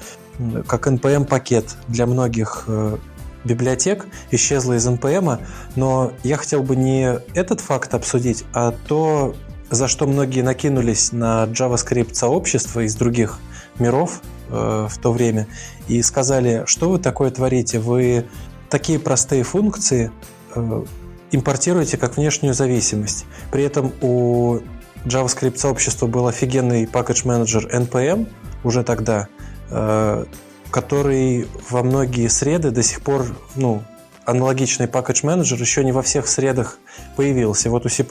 как 0.66 0.86
NPM-пакет 0.86 1.76
для 1.88 2.06
многих 2.06 2.64
э, 2.66 2.96
библиотек 3.44 4.06
исчезла 4.30 4.74
из 4.74 4.86
NPM, 4.86 5.38
но 5.76 6.12
я 6.22 6.36
хотел 6.36 6.62
бы 6.62 6.76
не 6.76 7.18
этот 7.34 7.60
факт 7.60 7.94
обсудить, 7.94 8.44
а 8.54 8.72
то, 8.88 9.34
за 9.70 9.88
что 9.88 10.06
многие 10.06 10.42
накинулись 10.42 11.12
на 11.12 11.44
JavaScript 11.44 12.14
сообщество 12.14 12.80
из 12.80 12.94
других 12.94 13.38
миров 13.78 14.22
э, 14.48 14.86
в 14.88 14.98
то 14.98 15.12
время 15.12 15.46
и 15.88 16.02
сказали, 16.02 16.64
что 16.66 16.90
вы 16.90 16.98
такое 16.98 17.30
творите, 17.30 17.78
вы 17.78 18.26
такие 18.70 18.98
простые 18.98 19.42
функции 19.42 20.10
э, 20.54 20.84
импортируете 21.32 21.96
как 21.96 22.16
внешнюю 22.16 22.54
зависимость. 22.54 23.26
При 23.50 23.62
этом 23.62 23.92
у 24.00 24.60
JavaScript 25.04 25.56
сообщества 25.56 26.06
был 26.06 26.26
офигенный 26.26 26.84
package 26.84 27.26
менеджер 27.26 27.66
NPM 27.66 28.28
уже 28.64 28.84
тогда, 28.84 29.28
э, 29.70 30.24
который 30.70 31.48
во 31.68 31.82
многие 31.82 32.28
среды 32.28 32.70
до 32.70 32.82
сих 32.82 33.00
пор, 33.00 33.26
ну, 33.56 33.82
аналогичный 34.24 34.86
package 34.86 35.26
менеджер 35.26 35.58
еще 35.60 35.82
не 35.84 35.92
во 35.92 36.02
всех 36.02 36.28
средах 36.28 36.78
появился. 37.16 37.70
Вот 37.70 37.86
у 37.86 37.88
C++, 37.88 38.04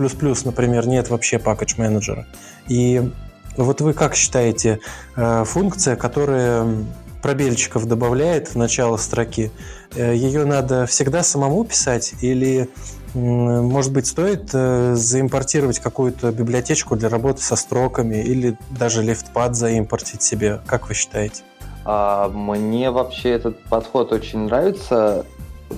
например, 0.46 0.88
нет 0.88 1.10
вообще 1.10 1.38
package 1.38 1.76
менеджера. 1.78 2.28
И 2.68 3.12
вот 3.58 3.82
вы 3.82 3.94
как 3.94 4.16
считаете, 4.16 4.80
э, 5.16 5.44
функция, 5.46 5.96
которая 5.96 6.66
пробельчиков 7.22 7.86
добавляет 7.86 8.50
в 8.50 8.56
начало 8.56 8.98
строки, 8.98 9.52
э, 9.96 10.16
ее 10.16 10.46
надо 10.46 10.86
всегда 10.86 11.24
самому 11.24 11.64
писать 11.66 12.14
или 12.22 12.70
может 13.14 13.92
быть, 13.92 14.08
стоит 14.08 14.50
э, 14.54 14.94
заимпортировать 14.96 15.80
какую-то 15.80 16.32
библиотечку 16.32 16.96
для 16.96 17.10
работы 17.10 17.42
со 17.42 17.56
строками 17.56 18.18
или 18.18 18.58
даже 18.70 19.02
лифтпад 19.02 19.56
заимпортить 19.56 20.22
себе? 20.22 20.62
Как 20.66 20.90
вы 20.90 20.94
считаете? 20.94 21.44
А, 21.86 22.30
мне 22.30 22.92
вообще 22.92 23.32
этот 23.32 23.64
подход 23.66 24.12
очень 24.12 24.40
нравится. 24.40 25.26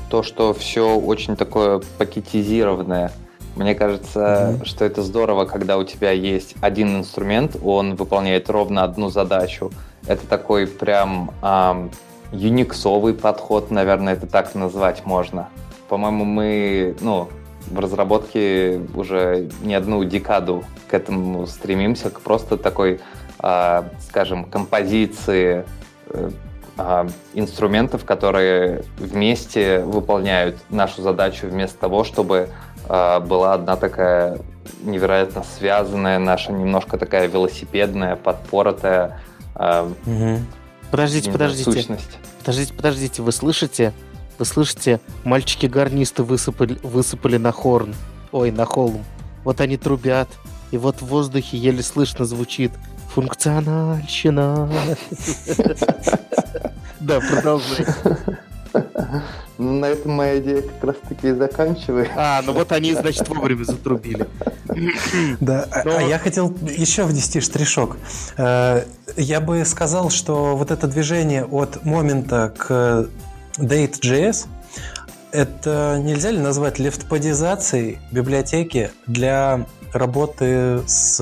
То, 0.10 0.24
что 0.24 0.54
все 0.54 0.96
очень 0.96 1.36
такое 1.36 1.82
пакетизированное. 1.98 3.12
Мне 3.56 3.76
кажется, 3.76 4.20
mm-hmm. 4.20 4.66
что 4.66 4.86
это 4.86 5.02
здорово, 5.04 5.46
когда 5.46 5.78
у 5.78 5.84
тебя 5.84 6.12
есть 6.12 6.56
один 6.62 6.98
инструмент, 6.98 7.58
он 7.62 7.96
выполняет 7.96 8.50
ровно 8.50 8.84
одну 8.84 9.10
задачу. 9.10 9.72
Это 10.08 10.26
такой 10.26 10.68
прям 10.68 11.32
эм, 11.42 11.92
юниксовый 12.32 13.14
подход, 13.14 13.70
наверное, 13.70 14.14
это 14.14 14.28
так 14.28 14.56
назвать 14.56 15.06
можно. 15.06 15.50
По-моему, 15.92 16.24
мы 16.24 16.96
ну, 17.02 17.28
в 17.68 17.78
разработке 17.78 18.80
уже 18.96 19.50
не 19.62 19.76
одну 19.76 20.02
декаду 20.06 20.64
к 20.88 20.94
этому 20.94 21.46
стремимся, 21.48 22.10
к 22.10 22.22
просто 22.22 22.56
такой, 22.56 23.02
э, 23.44 23.84
скажем, 24.00 24.46
композиции 24.46 25.66
э, 26.08 26.32
э, 26.78 27.10
инструментов, 27.34 28.06
которые 28.06 28.86
вместе 29.00 29.82
выполняют 29.82 30.56
нашу 30.70 31.02
задачу 31.02 31.48
вместо 31.48 31.78
того, 31.78 32.06
чтобы 32.06 32.48
э, 32.88 33.20
была 33.20 33.56
одна 33.56 33.76
такая 33.76 34.40
невероятно 34.84 35.44
связанная, 35.44 36.20
наша 36.20 36.54
немножко 36.54 36.98
такая 36.98 37.28
велосипедная, 37.28 38.16
подпоротая 38.16 39.20
э, 39.56 39.92
угу. 40.06 40.40
Подождите, 40.90 41.32
подождите. 41.34 41.70
Сущность. 41.70 42.18
Подождите, 42.40 42.74
подождите, 42.74 43.22
вы 43.22 43.34
слышите? 43.34 43.92
Вы 44.40 44.46
слышите, 44.46 45.00
мальчики-гарнисты 45.24 46.24
высыпали, 46.24 46.78
высыпали 46.84 47.38
на 47.38 47.52
хорн. 47.52 47.94
Ой, 48.32 48.52
на 48.52 48.66
холм. 48.66 49.04
Вот 49.44 49.62
они 49.62 49.78
трубят. 49.78 50.30
И 50.72 50.78
вот 50.78 51.02
в 51.02 51.06
воздухе 51.06 51.58
еле 51.58 51.84
слышно 51.84 52.26
звучит 52.26 52.72
функциональщина. 53.14 54.70
Да, 57.00 57.20
продолжай. 57.20 57.86
Ну, 59.58 59.80
на 59.80 59.86
этом 59.86 60.14
моя 60.14 60.40
идея 60.40 60.62
как 60.64 60.84
раз 60.84 60.96
таки 61.08 61.30
и 61.30 61.32
заканчивается. 61.34 62.14
А, 62.16 62.42
ну 62.42 62.54
вот 62.54 62.72
они, 62.72 62.94
значит, 62.96 63.28
вовремя 63.28 63.64
затрубили. 63.64 64.28
Да, 65.40 65.68
а 65.72 65.84
Но... 65.84 65.98
а 65.98 66.02
я 66.02 66.18
хотел 66.18 66.56
еще 66.68 67.04
внести 67.04 67.42
штришок. 67.42 67.98
Э, 68.38 68.86
я 69.18 69.42
бы 69.42 69.64
сказал, 69.66 70.10
что 70.10 70.56
вот 70.56 70.72
это 70.72 70.88
движение 70.88 71.44
от 71.44 71.84
момента 71.86 72.54
к 72.58 73.08
Date.js 73.58 74.48
это 75.32 75.98
нельзя 76.02 76.32
ли 76.32 76.40
назвать 76.40 76.78
лефтподизацией 76.80 78.00
библиотеки 78.12 78.92
для 79.08 79.66
работы 79.94 80.82
с, 80.86 81.16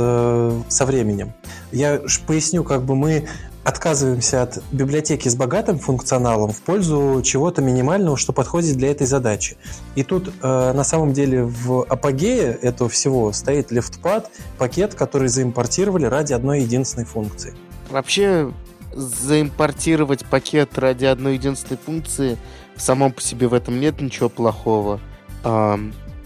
со 0.68 0.86
временем? 0.86 1.34
Я 1.72 2.02
поясню, 2.26 2.64
как 2.64 2.84
бы 2.84 2.96
мы 2.96 3.28
отказываемся 3.64 4.42
от 4.42 4.64
библиотеки 4.72 5.30
с 5.30 5.36
богатым 5.36 5.78
функционалом 5.78 6.52
в 6.52 6.62
пользу 6.62 7.22
чего-то 7.24 7.62
минимального, 7.62 8.18
что 8.18 8.34
подходит 8.34 8.78
для 8.78 8.90
этой 8.90 9.06
задачи. 9.06 9.58
И 9.96 10.04
тут 10.04 10.34
э, 10.42 10.74
на 10.74 10.84
самом 10.84 11.14
деле 11.14 11.44
в 11.44 11.84
апогее 11.84 12.54
этого 12.54 12.90
всего 12.90 13.32
стоит 13.32 13.70
лефтпад, 13.70 14.32
пакет, 14.58 14.96
который 14.96 15.28
заимпортировали 15.28 16.06
ради 16.06 16.34
одной 16.34 16.62
единственной 16.62 17.06
функции. 17.06 17.54
Вообще 17.92 18.52
заимпортировать 19.00 20.26
пакет 20.26 20.78
ради 20.78 21.06
одной 21.06 21.36
единственной 21.36 21.78
функции, 21.78 22.38
в 22.76 22.82
самом 22.82 23.12
по 23.12 23.22
себе 23.22 23.48
в 23.48 23.54
этом 23.54 23.80
нет 23.80 24.02
ничего 24.02 24.30
плохого. 24.30 25.00
А, 25.44 25.80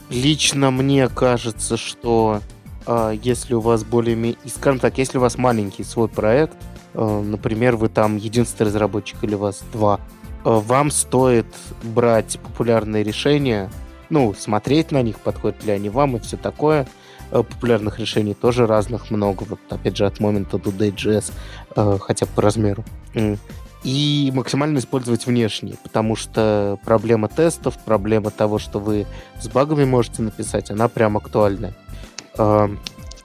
лично 0.09 0.71
мне 0.71 1.07
кажется, 1.09 1.78
что 1.78 2.41
а, 2.86 3.11
если 3.11 3.53
у 3.53 3.59
вас 3.59 3.84
более... 3.84 4.36
Скажем 4.45 4.80
так, 4.80 4.97
если 4.97 5.17
у 5.17 5.21
вас 5.21 5.38
маленький 5.38 5.84
свой 5.84 6.07
проект, 6.07 6.57
а, 6.93 7.21
например, 7.21 7.76
вы 7.76 7.89
там 7.89 8.17
единственный 8.17 8.67
разработчик 8.67 9.24
или 9.24 9.36
вас 9.36 9.63
два, 9.71 9.99
а, 10.43 10.59
вам 10.59 10.91
стоит 10.91 11.47
брать 11.84 12.39
популярные 12.39 13.03
решения, 13.03 13.71
ну, 14.09 14.34
смотреть 14.34 14.91
на 14.91 15.01
них, 15.01 15.19
подходят 15.19 15.63
ли 15.63 15.71
они 15.71 15.89
вам 15.89 16.17
и 16.17 16.19
все 16.19 16.38
такое– 16.38 16.88
популярных 17.42 18.00
решений 18.00 18.36
тоже 18.36 18.68
разных 18.68 19.10
много. 19.10 19.44
Вот 19.50 19.60
опять 19.70 19.98
же 19.98 20.06
от 20.06 20.20
момента 20.20 20.60
до 20.60 20.70
Day.js, 20.70 21.32
э, 21.76 21.98
хотя 22.00 22.28
бы 22.28 22.32
по 22.36 22.42
размеру. 22.44 22.86
И 23.84 24.32
максимально 24.34 24.78
использовать 24.78 25.26
внешние, 25.26 25.76
потому 25.84 26.16
что 26.16 26.80
проблема 26.86 27.28
тестов, 27.28 27.78
проблема 27.84 28.30
того, 28.30 28.60
что 28.60 28.80
вы 28.80 29.08
с 29.42 29.48
багами 29.48 29.84
можете 29.84 30.22
написать, 30.22 30.72
она 30.72 30.88
прям 30.88 31.18
актуальная. 31.18 31.76
Э, 32.38 32.70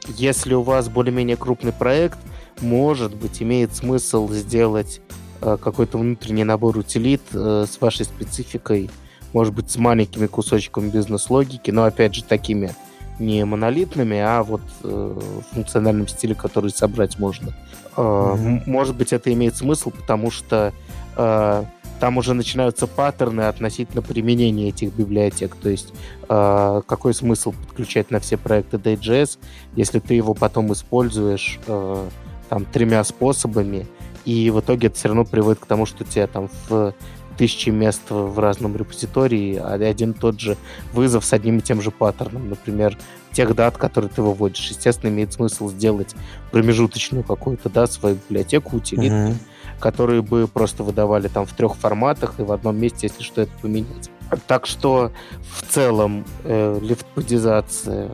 если 0.09 0.55
у 0.55 0.63
вас 0.63 0.89
более-менее 0.89 1.37
крупный 1.37 1.73
проект, 1.73 2.19
может 2.61 3.15
быть, 3.15 3.43
имеет 3.43 3.77
смысл 3.77 4.29
сделать 4.33 5.01
какой-то 5.41 5.99
внутренний 5.99 6.43
набор 6.43 6.77
утилит 6.77 7.23
с 7.31 7.81
вашей 7.81 8.05
спецификой, 8.05 8.91
может 9.33 9.55
быть, 9.55 9.71
с 9.71 9.77
маленькими 9.77 10.27
кусочками 10.27 10.91
бизнес-логики, 10.91 11.71
но, 11.71 11.85
опять 11.85 12.15
же, 12.15 12.25
такими 12.25 12.75
не 13.19 13.45
монолитными, 13.45 14.19
а 14.19 14.43
вот 14.43 14.63
э, 14.83 15.21
функциональном 15.53 16.09
стиле, 16.09 16.35
который 16.35 16.71
собрать 16.71 17.19
можно. 17.19 17.49
Э, 17.97 18.01
mm-hmm. 18.01 18.63
Может 18.67 18.97
быть, 18.97 19.13
это 19.13 19.33
имеет 19.33 19.57
смысл, 19.57 19.91
потому 19.91 20.31
что 20.31 20.73
э, 21.17 21.65
там 22.01 22.17
уже 22.17 22.35
начинаются 22.35 22.87
паттерны 22.87 23.43
относительно 23.43 24.03
применения 24.03 24.69
этих 24.69 24.95
библиотек. 24.95 25.57
То 25.57 25.69
есть 25.69 25.93
э, 26.29 26.83
какой 26.87 27.15
смысл 27.15 27.53
подключать 27.53 28.11
на 28.11 28.21
все 28.21 28.37
проекты 28.37 28.77
DJS, 28.77 29.39
если 29.75 29.99
ты 29.99 30.15
его 30.15 30.35
потом 30.35 30.73
используешь 30.73 31.59
э, 31.67 32.09
там 32.49 32.65
тремя 32.65 33.03
способами, 33.05 33.87
и 34.25 34.51
в 34.51 34.61
итоге 34.61 34.89
это 34.89 34.97
все 34.97 35.09
равно 35.09 35.25
приводит 35.25 35.61
к 35.61 35.67
тому, 35.67 35.87
что 35.87 36.05
тебе 36.05 36.27
там 36.27 36.51
в 36.69 36.95
тысячи 37.39 37.71
мест 37.71 38.03
в 38.11 38.39
разном 38.39 38.77
репозитории, 38.77 39.57
а 39.57 39.75
один 39.75 40.13
тот 40.13 40.41
же 40.41 40.57
вызов 40.93 41.25
с 41.25 41.33
одним 41.33 41.59
и 41.59 41.63
тем 41.63 41.81
же 41.81 41.91
паттерном. 41.91 42.51
Например, 42.51 42.99
тех 43.33 43.55
дат, 43.55 43.79
которые 43.79 44.11
ты 44.11 44.21
выводишь. 44.21 44.69
Естественно, 44.69 45.11
имеет 45.11 45.33
смысл 45.33 45.71
сделать 45.71 46.15
промежуточную 46.51 47.23
какую-то, 47.23 47.71
да, 47.71 47.87
свою 47.87 48.17
библиотеку, 48.17 48.77
утилит, 48.77 49.13
uh-huh. 49.13 49.35
которые 49.79 50.23
бы 50.23 50.49
просто 50.49 50.83
выдавали 50.83 51.29
там 51.29 51.47
в 51.47 51.53
трех 51.53 51.77
форматах 51.77 52.35
и 52.39 52.43
в 52.43 52.53
одном 52.53 52.77
месте, 52.77 53.07
если 53.07 53.23
что, 53.23 53.43
это 53.43 53.53
поменять. 53.63 54.11
Так 54.47 54.67
что 54.67 55.13
в 55.57 55.63
целом 55.73 56.27
э, 56.45 56.79
лифтподизация 56.83 58.11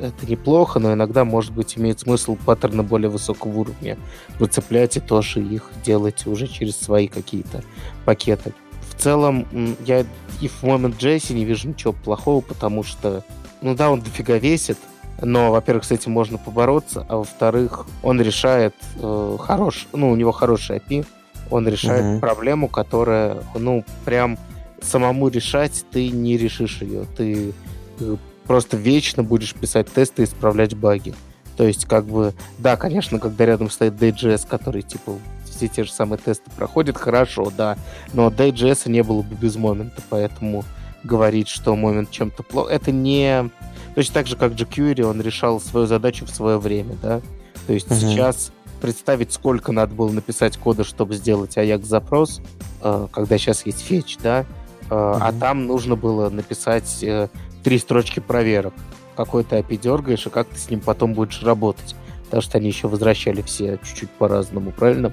это 0.00 0.30
неплохо, 0.30 0.78
но 0.78 0.92
иногда, 0.92 1.24
может 1.24 1.52
быть, 1.52 1.76
имеет 1.76 2.00
смысл 2.00 2.36
паттерны 2.46 2.82
более 2.82 3.10
высокого 3.10 3.58
уровня 3.58 3.98
выцеплять 4.38 4.96
и 4.96 5.00
тоже 5.00 5.42
их 5.42 5.70
делать 5.84 6.26
уже 6.26 6.46
через 6.46 6.76
свои 6.76 7.08
какие-то 7.08 7.64
пакеты 8.04 8.54
в 8.98 9.02
целом 9.02 9.46
я 9.86 10.04
и 10.40 10.48
в 10.48 10.62
момент 10.64 10.98
Джесси 10.98 11.32
не 11.32 11.44
вижу 11.44 11.68
ничего 11.68 11.92
плохого, 11.92 12.40
потому 12.40 12.82
что, 12.82 13.24
ну 13.62 13.74
да, 13.74 13.90
он 13.90 14.00
дофига 14.00 14.38
весит, 14.38 14.78
но, 15.20 15.52
во-первых, 15.52 15.84
с 15.84 15.92
этим 15.92 16.12
можно 16.12 16.36
побороться, 16.36 17.06
а 17.08 17.16
во-вторых, 17.16 17.86
он 18.02 18.20
решает 18.20 18.74
э, 18.96 19.36
хорош, 19.40 19.86
ну, 19.92 20.10
у 20.10 20.16
него 20.16 20.32
хороший 20.32 20.78
API, 20.78 21.06
он 21.50 21.66
решает 21.68 22.04
uh-huh. 22.04 22.20
проблему, 22.20 22.68
которая, 22.68 23.38
ну, 23.54 23.84
прям 24.04 24.38
самому 24.80 25.28
решать 25.28 25.84
ты 25.90 26.10
не 26.10 26.36
решишь 26.36 26.82
ее. 26.82 27.04
Ты 27.16 27.54
э, 28.00 28.16
просто 28.46 28.76
вечно 28.76 29.22
будешь 29.22 29.54
писать 29.54 29.92
тесты 29.92 30.22
и 30.22 30.24
исправлять 30.24 30.74
баги. 30.74 31.14
То 31.56 31.64
есть, 31.64 31.86
как 31.86 32.04
бы, 32.04 32.34
да, 32.58 32.76
конечно, 32.76 33.18
когда 33.18 33.46
рядом 33.46 33.70
стоит 33.70 33.94
DJS, 33.94 34.46
который, 34.48 34.82
типа, 34.82 35.14
все 35.58 35.68
те 35.68 35.84
же 35.84 35.92
самые 35.92 36.18
тесты 36.18 36.50
проходят, 36.56 36.96
хорошо, 36.96 37.52
да. 37.56 37.76
Но 38.12 38.28
Day.js 38.28 38.88
не 38.88 39.02
было 39.02 39.22
бы 39.22 39.34
без 39.34 39.56
момента, 39.56 40.00
поэтому 40.08 40.64
говорить, 41.02 41.48
что 41.48 41.74
момент 41.74 42.10
чем-то 42.10 42.42
плохо, 42.42 42.70
это 42.70 42.92
не... 42.92 43.50
Точно 43.94 44.14
так 44.14 44.26
же, 44.28 44.36
как 44.36 44.52
jQuery, 44.52 45.02
он 45.02 45.20
решал 45.20 45.60
свою 45.60 45.86
задачу 45.86 46.24
в 46.24 46.30
свое 46.30 46.58
время, 46.58 46.96
да. 47.02 47.20
То 47.66 47.72
есть 47.72 47.88
uh-huh. 47.88 48.00
сейчас 48.00 48.52
представить, 48.80 49.32
сколько 49.32 49.72
надо 49.72 49.94
было 49.94 50.10
написать 50.10 50.56
кода, 50.56 50.84
чтобы 50.84 51.14
сделать 51.14 51.56
Ajax-запрос, 51.56 52.40
э, 52.82 53.08
когда 53.10 53.38
сейчас 53.38 53.66
есть 53.66 53.80
фетч, 53.80 54.18
да, 54.22 54.44
uh-huh. 54.88 55.18
а 55.20 55.32
там 55.32 55.66
нужно 55.66 55.96
было 55.96 56.30
написать 56.30 57.02
э, 57.02 57.28
три 57.64 57.78
строчки 57.78 58.20
проверок. 58.20 58.74
Какой 59.16 59.42
ты 59.42 59.56
API 59.56 59.76
дергаешь, 59.78 60.26
и 60.26 60.30
как 60.30 60.46
ты 60.46 60.58
с 60.58 60.70
ним 60.70 60.80
потом 60.80 61.14
будешь 61.14 61.42
работать. 61.42 61.96
Потому 62.26 62.42
что 62.42 62.58
они 62.58 62.68
еще 62.68 62.88
возвращали 62.88 63.42
все 63.42 63.78
чуть-чуть 63.82 64.10
по-разному, 64.10 64.70
правильно? 64.70 65.12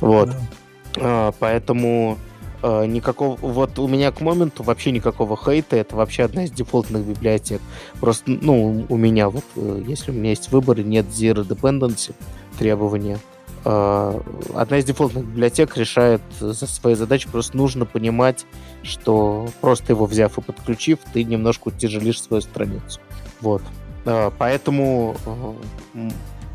Вот. 0.00 0.30
Uh-huh. 0.94 1.34
Поэтому 1.38 2.18
никакого... 2.62 3.36
Вот 3.36 3.78
у 3.78 3.88
меня 3.88 4.10
к 4.12 4.20
моменту 4.20 4.62
вообще 4.62 4.90
никакого 4.90 5.36
хейта. 5.36 5.76
Это 5.76 5.96
вообще 5.96 6.24
одна 6.24 6.44
из 6.44 6.50
дефолтных 6.50 7.04
библиотек. 7.04 7.60
Просто, 8.00 8.30
ну, 8.30 8.84
у 8.88 8.96
меня 8.96 9.30
вот, 9.30 9.44
если 9.54 10.10
у 10.10 10.14
меня 10.14 10.30
есть 10.30 10.52
выбор 10.52 10.80
и 10.80 10.84
нет 10.84 11.06
zero 11.06 11.46
dependency, 11.46 12.12
требования. 12.58 13.18
А, 13.64 14.20
одна 14.54 14.78
из 14.78 14.84
дефолтных 14.84 15.24
библиотек 15.26 15.76
решает 15.76 16.22
за 16.38 16.54
свои 16.66 16.94
задачи, 16.94 17.28
просто 17.30 17.56
нужно 17.56 17.84
понимать, 17.84 18.46
что 18.82 19.48
просто 19.60 19.92
его 19.92 20.06
взяв 20.06 20.38
и 20.38 20.40
подключив, 20.40 20.98
ты 21.12 21.24
немножко 21.24 21.68
утяжелишь 21.68 22.22
свою 22.22 22.40
страницу. 22.40 23.00
Вот. 23.40 23.62
А, 24.06 24.32
поэтому 24.38 25.14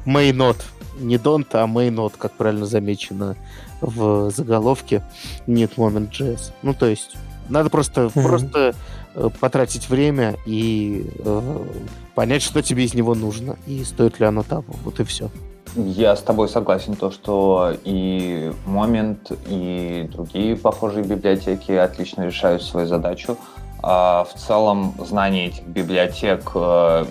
mainNode, 0.05 0.63
не 0.99 1.17
don't, 1.17 1.47
а 1.53 1.65
mainNode, 1.65 2.13
как 2.17 2.33
правильно 2.33 2.65
замечено 2.65 3.35
в 3.81 4.31
заголовке, 4.31 5.03
нет 5.47 5.73
moment.js. 5.77 6.51
Ну, 6.61 6.73
то 6.73 6.85
есть, 6.87 7.15
надо 7.49 7.69
просто, 7.69 8.01
mm-hmm. 8.01 8.23
просто 8.23 8.75
э, 9.15 9.29
потратить 9.39 9.89
время 9.89 10.35
и 10.45 11.09
э, 11.19 11.65
понять, 12.15 12.41
что 12.41 12.61
тебе 12.61 12.85
из 12.85 12.93
него 12.93 13.15
нужно, 13.15 13.57
и 13.67 13.83
стоит 13.83 14.19
ли 14.19 14.25
оно 14.25 14.43
того. 14.43 14.73
Вот 14.83 14.99
и 14.99 15.03
все. 15.03 15.29
Я 15.75 16.15
с 16.15 16.21
тобой 16.21 16.47
согласен, 16.47 16.95
то, 16.95 17.11
что 17.11 17.73
и 17.83 18.53
Момент, 18.65 19.31
и 19.49 20.09
другие 20.11 20.55
похожие 20.55 21.03
библиотеки 21.03 21.73
отлично 21.73 22.23
решают 22.23 22.63
свою 22.63 22.87
задачу. 22.87 23.37
А 23.83 24.23
в 24.23 24.33
целом 24.39 24.95
знание 25.05 25.47
этих 25.47 25.67
библиотек, 25.67 26.51
э, 26.55 27.05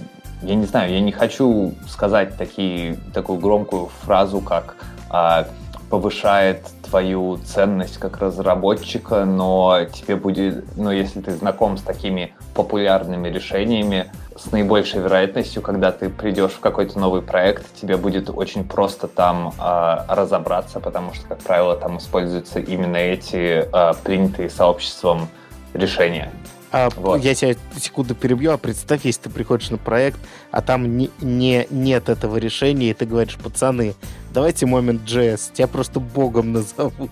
я 0.44 0.54
не 0.54 0.66
знаю, 0.66 0.92
я 0.92 1.00
не 1.00 1.12
хочу 1.12 1.74
сказать 1.88 2.36
такие, 2.36 2.96
такую 3.12 3.38
громкую 3.38 3.86
фразу, 4.02 4.40
как 4.40 4.76
а, 5.10 5.46
повышает 5.90 6.66
твою 6.88 7.38
ценность 7.38 7.98
как 7.98 8.18
разработчика, 8.18 9.24
но 9.24 9.84
тебе 9.92 10.16
будет, 10.16 10.76
ну, 10.76 10.90
если 10.90 11.20
ты 11.20 11.32
знаком 11.32 11.76
с 11.76 11.82
такими 11.82 12.34
популярными 12.54 13.28
решениями, 13.28 14.10
с 14.36 14.50
наибольшей 14.50 15.00
вероятностью, 15.00 15.62
когда 15.62 15.92
ты 15.92 16.10
придешь 16.10 16.52
в 16.52 16.60
какой-то 16.60 16.98
новый 16.98 17.22
проект, 17.22 17.64
тебе 17.80 17.96
будет 17.96 18.30
очень 18.30 18.64
просто 18.64 19.06
там 19.06 19.52
э, 19.58 19.96
разобраться, 20.08 20.80
потому 20.80 21.14
что, 21.14 21.26
как 21.28 21.38
правило, 21.38 21.76
там 21.76 21.98
используются 21.98 22.58
именно 22.58 22.96
эти 22.96 23.68
э, 23.72 23.92
принятые 24.02 24.50
сообществом 24.50 25.28
решения. 25.74 26.32
А, 26.76 26.90
вот. 26.96 27.22
Я 27.22 27.36
тебя 27.36 27.54
секунду 27.78 28.16
перебью, 28.16 28.50
а 28.50 28.58
представь, 28.58 29.04
если 29.04 29.22
ты 29.22 29.30
приходишь 29.30 29.70
на 29.70 29.78
проект, 29.78 30.18
а 30.50 30.60
там 30.60 30.98
не, 30.98 31.08
не, 31.20 31.68
нет 31.70 32.08
этого 32.08 32.36
решения, 32.36 32.90
и 32.90 32.94
ты 32.94 33.06
говоришь, 33.06 33.36
пацаны, 33.36 33.94
давайте 34.32 34.66
момент 34.66 35.02
JS, 35.02 35.52
тебя 35.52 35.68
просто 35.68 36.00
богом 36.00 36.52
назовут. 36.52 37.10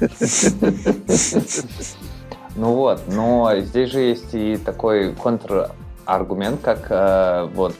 Ну 2.56 2.72
вот, 2.74 3.08
но 3.08 3.52
здесь 3.58 3.90
же 3.90 3.98
есть 3.98 4.32
и 4.32 4.56
такой 4.56 5.12
контр 5.12 5.72
аргумент, 6.06 6.60
как 6.62 6.86
э, 6.90 7.48
вот 7.54 7.74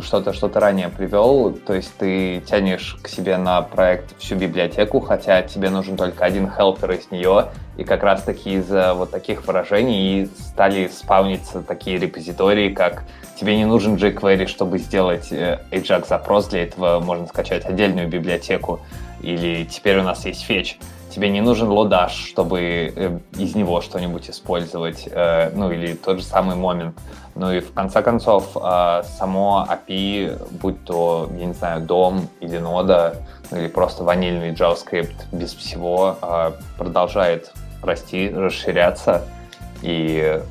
что-то, 0.00 0.32
что 0.32 0.48
то 0.48 0.60
ранее 0.60 0.88
привел, 0.88 1.52
то 1.52 1.74
есть 1.74 1.92
ты 1.98 2.40
тянешь 2.40 2.98
к 3.02 3.08
себе 3.08 3.36
на 3.36 3.62
проект 3.62 4.18
всю 4.18 4.36
библиотеку, 4.36 5.00
хотя 5.00 5.42
тебе 5.42 5.70
нужен 5.70 5.96
только 5.96 6.24
один 6.24 6.50
хелпер 6.50 6.92
из 6.92 7.10
нее, 7.10 7.46
и 7.76 7.84
как 7.84 8.02
раз 8.02 8.22
таки 8.22 8.54
из-за 8.54 8.94
вот 8.94 9.10
таких 9.10 9.46
выражений 9.46 10.30
стали 10.38 10.88
спауниться 10.88 11.62
такие 11.62 11.98
репозитории, 11.98 12.72
как 12.72 13.04
тебе 13.38 13.56
не 13.56 13.64
нужен 13.64 13.96
jQuery, 13.96 14.46
чтобы 14.46 14.78
сделать 14.78 15.30
э, 15.30 15.60
Ajax 15.70 16.08
запрос, 16.08 16.46
для 16.48 16.64
этого 16.64 17.00
можно 17.00 17.26
скачать 17.26 17.64
отдельную 17.64 18.08
библиотеку, 18.08 18.80
или 19.20 19.64
теперь 19.64 19.98
у 19.98 20.02
нас 20.02 20.24
есть 20.24 20.48
fetch 20.48 20.76
тебе 21.10 21.30
не 21.30 21.40
нужен 21.40 21.68
лодаш, 21.68 22.12
чтобы 22.12 22.92
э, 22.94 23.18
из 23.36 23.54
него 23.54 23.80
что-нибудь 23.80 24.30
использовать, 24.30 25.08
э, 25.10 25.50
ну 25.54 25.70
или 25.70 25.94
тот 25.94 26.18
же 26.18 26.24
самый 26.24 26.56
момент. 26.56 26.96
Ну 27.34 27.52
и 27.52 27.60
в 27.60 27.72
конце 27.72 28.02
концов, 28.02 28.56
э, 28.56 29.02
само 29.18 29.66
API, 29.68 30.38
будь 30.60 30.84
то, 30.84 31.28
я 31.38 31.46
не 31.46 31.54
знаю, 31.54 31.82
дом 31.82 32.28
или 32.40 32.58
нода, 32.58 33.16
ну 33.50 33.58
или 33.58 33.68
просто 33.68 34.04
ванильный 34.04 34.52
JavaScript 34.52 35.14
без 35.32 35.54
всего, 35.54 36.16
продолжает 36.76 37.52
расти, 37.82 38.28
расширяться, 38.28 39.22
и, 39.80 40.42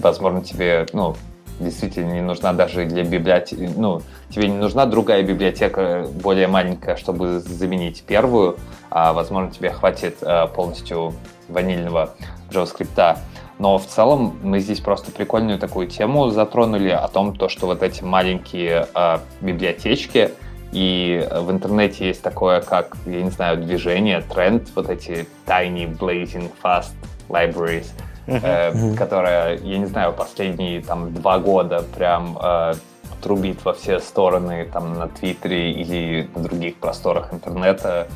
возможно, 0.00 0.42
тебе, 0.42 0.86
ну, 0.92 1.14
действительно 1.60 2.12
не 2.12 2.20
нужна 2.20 2.52
даже 2.52 2.84
для 2.84 3.04
библиотеки, 3.04 3.70
ну, 3.76 4.02
тебе 4.30 4.48
не 4.48 4.56
нужна 4.56 4.86
другая 4.86 5.22
библиотека 5.22 6.06
более 6.22 6.48
маленькая, 6.48 6.96
чтобы 6.96 7.40
заменить 7.40 8.02
первую, 8.04 8.56
а, 8.90 9.12
возможно, 9.12 9.50
тебе 9.50 9.70
хватит 9.70 10.18
а, 10.22 10.46
полностью 10.46 11.14
ванильного 11.48 12.14
JavaScript. 12.50 13.18
Но 13.58 13.78
в 13.78 13.86
целом 13.86 14.38
мы 14.42 14.58
здесь 14.58 14.80
просто 14.80 15.12
прикольную 15.12 15.58
такую 15.58 15.86
тему 15.86 16.28
затронули 16.30 16.88
о 16.88 17.06
том, 17.06 17.36
то, 17.36 17.48
что 17.48 17.66
вот 17.66 17.82
эти 17.82 18.02
маленькие 18.02 18.88
а, 18.94 19.20
библиотечки, 19.40 20.32
и 20.72 21.24
в 21.30 21.52
интернете 21.52 22.08
есть 22.08 22.20
такое, 22.20 22.60
как, 22.60 22.96
я 23.06 23.22
не 23.22 23.30
знаю, 23.30 23.58
движение, 23.58 24.22
тренд, 24.22 24.68
вот 24.74 24.90
эти 24.90 25.28
tiny 25.46 25.86
blazing 25.96 26.50
fast 26.62 26.92
libraries– 27.28 27.86
uh-huh. 28.26 28.96
которая, 28.96 29.58
я 29.58 29.78
не 29.78 29.86
знаю, 29.86 30.12
последние 30.12 30.80
там 30.82 31.12
два 31.12 31.38
года 31.38 31.84
прям 31.94 32.38
э, 32.40 32.74
трубит 33.22 33.64
во 33.64 33.72
все 33.72 34.00
стороны 34.00 34.68
там 34.72 34.94
на 34.94 35.08
Твиттере 35.08 35.72
или 35.72 36.28
на 36.34 36.42
других 36.42 36.76
просторах 36.76 37.32
интернета. 37.32 38.08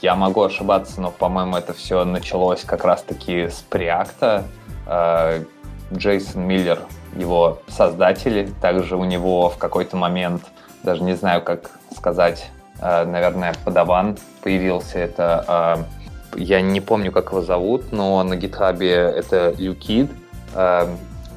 Я 0.00 0.14
могу 0.14 0.42
ошибаться, 0.42 1.00
но, 1.00 1.10
по-моему, 1.10 1.56
это 1.56 1.72
все 1.72 2.04
началось 2.04 2.62
как 2.62 2.84
раз-таки 2.84 3.48
с 3.48 3.64
Preact. 3.68 4.44
Э, 4.86 5.44
Джейсон 5.92 6.42
Миллер, 6.42 6.80
его 7.16 7.58
создатель, 7.68 8.50
также 8.60 8.96
у 8.96 9.04
него 9.04 9.48
в 9.48 9.56
какой-то 9.58 9.96
момент, 9.96 10.42
даже 10.82 11.02
не 11.02 11.14
знаю, 11.14 11.42
как 11.42 11.70
сказать, 11.96 12.50
э, 12.80 13.04
наверное, 13.04 13.54
подаван 13.64 14.16
появился. 14.42 14.98
Это 14.98 15.44
э, 15.78 15.95
я 16.34 16.60
не 16.60 16.80
помню, 16.80 17.12
как 17.12 17.30
его 17.30 17.42
зовут, 17.42 17.92
но 17.92 18.22
на 18.22 18.36
гитхабе 18.36 18.92
это 18.92 19.54
Люкид, 19.58 20.10
э, 20.54 20.86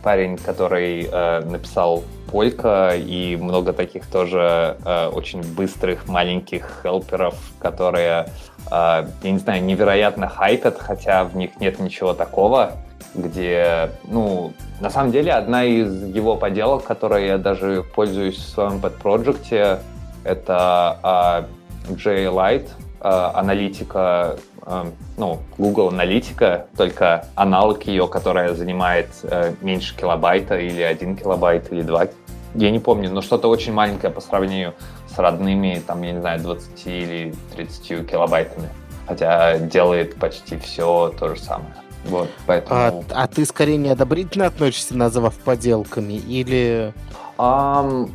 парень, 0.03 0.37
который 0.37 1.07
э, 1.11 1.41
написал 1.41 2.03
Полька 2.31 2.93
и 2.95 3.35
много 3.35 3.73
таких 3.73 4.05
тоже 4.05 4.77
э, 4.85 5.07
очень 5.07 5.41
быстрых 5.41 6.07
маленьких 6.07 6.81
хелперов, 6.83 7.35
которые, 7.59 8.27
я 8.71 9.07
не 9.23 9.39
знаю, 9.39 9.63
невероятно 9.63 10.27
хайпят, 10.27 10.77
хотя 10.79 11.23
в 11.23 11.35
них 11.35 11.59
нет 11.59 11.79
ничего 11.79 12.13
такого, 12.13 12.73
где, 13.15 13.89
ну, 14.03 14.53
на 14.79 14.91
самом 14.91 15.11
деле 15.11 15.33
одна 15.33 15.65
из 15.65 16.03
его 16.03 16.35
поделок, 16.35 16.83
которой 16.83 17.25
я 17.25 17.37
даже 17.39 17.83
пользуюсь 17.95 18.37
в 18.37 18.47
своем 18.47 18.79
пэт-проекте, 18.79 19.79
это 20.23 21.47
J-Light, 21.89 22.67
э, 23.01 23.31
аналитика 23.33 24.35
Эм, 24.35 24.48
ну, 25.17 25.39
Google 25.57 25.89
Аналитика, 25.89 26.67
только 26.77 27.25
аналог 27.35 27.83
ее, 27.83 28.07
которая 28.07 28.53
занимает 28.53 29.09
э, 29.23 29.53
меньше 29.61 29.95
килобайта 29.95 30.57
или 30.57 30.81
1 30.81 31.17
килобайт 31.17 31.71
или 31.71 31.81
2. 31.81 32.07
Я 32.55 32.71
не 32.71 32.79
помню, 32.79 33.11
но 33.11 33.21
что-то 33.21 33.47
очень 33.47 33.73
маленькое 33.73 34.11
по 34.11 34.21
сравнению 34.21 34.73
с 35.07 35.17
родными, 35.17 35.81
там, 35.85 36.01
я 36.01 36.13
не 36.13 36.19
знаю, 36.19 36.39
20 36.41 36.87
или 36.87 37.35
30 37.55 38.09
килобайтами. 38.09 38.69
Хотя 39.07 39.57
делает 39.57 40.15
почти 40.15 40.57
все 40.57 41.13
то 41.19 41.35
же 41.35 41.41
самое. 41.41 41.73
Вот, 42.05 42.29
поэтому... 42.45 43.03
а, 43.11 43.23
а 43.23 43.27
ты 43.27 43.45
скорее 43.45 43.77
неодобрительно 43.77 44.45
относишься, 44.45 44.95
назвав 44.95 45.35
поделками, 45.35 46.13
или 46.13 46.93
Um, 47.39 48.11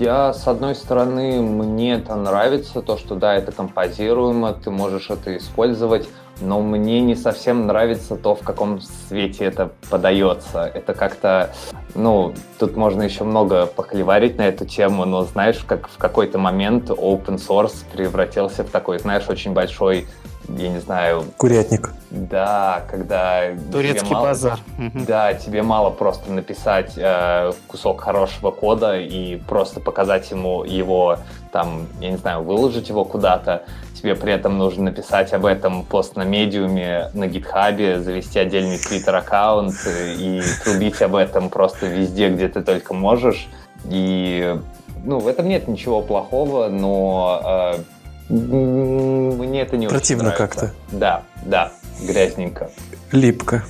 я, 0.00 0.32
с 0.32 0.48
одной 0.48 0.74
стороны, 0.74 1.40
мне 1.40 1.94
это 1.94 2.16
нравится, 2.16 2.82
то, 2.82 2.96
что 2.98 3.14
да, 3.14 3.36
это 3.36 3.52
композируемо, 3.52 4.52
ты 4.52 4.72
можешь 4.72 5.10
это 5.10 5.36
использовать. 5.36 6.08
но 6.40 6.60
мне 6.60 7.00
не 7.00 7.14
совсем 7.14 7.68
нравится 7.68 8.16
то, 8.16 8.34
в 8.34 8.40
каком 8.40 8.80
свете 8.80 9.44
это 9.44 9.70
подается. 9.88 10.64
Это 10.64 10.92
как-то, 10.92 11.54
ну, 11.94 12.34
тут 12.58 12.74
можно 12.74 13.02
еще 13.02 13.22
много 13.22 13.66
похлеварить 13.66 14.38
на 14.38 14.48
эту 14.48 14.66
тему, 14.66 15.04
но 15.04 15.22
знаешь, 15.22 15.64
как 15.64 15.88
в 15.88 15.96
какой-то 15.96 16.38
момент 16.38 16.90
open 16.90 17.36
source 17.36 17.84
превратился 17.92 18.64
в 18.64 18.70
такой, 18.70 18.98
знаешь, 18.98 19.28
очень 19.28 19.52
большой 19.52 20.08
я 20.48 20.68
не 20.68 20.80
знаю... 20.80 21.24
Курятник. 21.36 21.92
Да, 22.10 22.82
когда... 22.90 23.42
Турецкий 23.72 24.12
мало, 24.12 24.24
базар. 24.26 24.58
Да, 25.06 25.34
тебе 25.34 25.62
мало 25.62 25.90
просто 25.90 26.30
написать 26.30 26.92
э, 26.96 27.52
кусок 27.66 28.00
хорошего 28.00 28.50
кода 28.50 28.98
и 28.98 29.36
просто 29.36 29.80
показать 29.80 30.30
ему 30.30 30.64
его, 30.64 31.18
там, 31.52 31.86
я 32.00 32.10
не 32.10 32.16
знаю, 32.16 32.42
выложить 32.42 32.88
его 32.88 33.04
куда-то. 33.04 33.64
Тебе 33.94 34.14
при 34.14 34.32
этом 34.32 34.58
нужно 34.58 34.84
написать 34.84 35.32
об 35.32 35.46
этом 35.46 35.82
пост 35.84 36.14
на 36.14 36.24
медиуме, 36.24 37.10
на 37.14 37.26
гитхабе, 37.26 38.00
завести 38.00 38.38
отдельный 38.38 38.78
твиттер-аккаунт 38.78 39.74
и 40.18 40.42
трубить 40.62 41.00
об 41.00 41.14
этом 41.14 41.48
просто 41.48 41.86
везде, 41.86 42.28
где 42.28 42.48
ты 42.48 42.60
только 42.60 42.92
можешь. 42.92 43.48
И 43.86 44.56
ну, 45.04 45.18
в 45.18 45.26
этом 45.26 45.48
нет 45.48 45.68
ничего 45.68 46.00
плохого, 46.00 46.68
но 46.68 47.74
э, 47.76 47.82
мне 48.28 49.62
это 49.62 49.76
не 49.76 49.88
Противно 49.88 50.28
очень 50.28 50.38
как-то. 50.38 50.72
Да, 50.92 51.24
да, 51.44 51.72
грязненько. 52.02 52.70
Липко. 53.12 53.64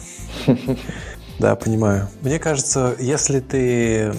Да, 1.40 1.56
понимаю. 1.56 2.08
Мне 2.22 2.38
кажется, 2.38 2.94
если 3.00 3.40
ты... 3.40 4.14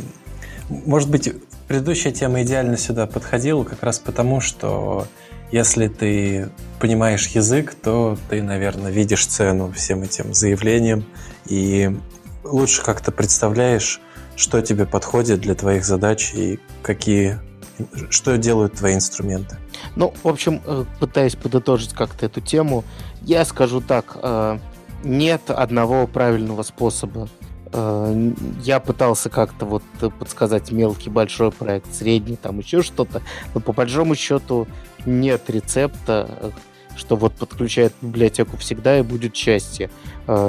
Может 0.67 1.09
быть, 1.09 1.31
предыдущая 1.67 2.11
тема 2.11 2.43
идеально 2.43 2.75
сюда 2.75 3.07
подходила 3.07 3.63
как 3.63 3.83
раз 3.83 3.99
потому, 3.99 4.41
что 4.41 5.07
если 5.51 5.88
ты 5.88 6.49
понимаешь 6.79 7.27
язык, 7.27 7.73
то 7.75 8.17
ты, 8.29 8.41
наверное, 8.41 8.91
видишь 8.91 9.25
цену 9.27 9.71
всем 9.71 10.03
этим 10.03 10.33
заявлениям 10.33 11.05
и 11.45 11.95
лучше 12.43 12.83
как-то 12.83 13.11
представляешь, 13.11 14.01
что 14.36 14.61
тебе 14.61 14.86
подходит 14.86 15.41
для 15.41 15.55
твоих 15.55 15.86
задач 15.86 16.33
и 16.33 16.59
какие, 16.81 17.39
что 18.09 18.38
делают 18.38 18.73
твои 18.73 18.95
инструменты. 18.95 19.57
Ну, 19.95 20.13
в 20.23 20.28
общем, 20.28 20.61
э, 20.65 20.86
пытаясь 20.99 21.36
подытожить 21.36 21.93
как-то 21.93 22.26
эту 22.26 22.41
тему, 22.41 22.84
я 23.21 23.45
скажу 23.45 23.82
так, 23.82 24.17
э, 24.21 24.59
нет 25.03 25.49
одного 25.49 26.07
правильного 26.07 26.63
способа. 26.63 27.28
Э, 27.71 28.32
я 28.63 28.80
пытался 28.80 29.30
как-то 29.30 29.65
вот 29.65 29.84
подсказать 30.19 30.71
мелкий, 30.71 31.09
большой 31.09 31.51
проект, 31.51 31.93
средний, 31.93 32.36
там 32.36 32.59
еще 32.59 32.82
что-то, 32.82 33.21
но 33.53 33.61
по 33.61 33.73
большому 33.73 34.15
счету 34.15 34.67
нет 35.05 35.49
рецепта, 35.49 36.53
что 36.95 37.17
вот 37.17 37.34
подключает 37.34 37.93
библиотеку 38.01 38.55
всегда 38.57 38.99
и 38.99 39.01
будет 39.01 39.36
счастье. 39.36 39.89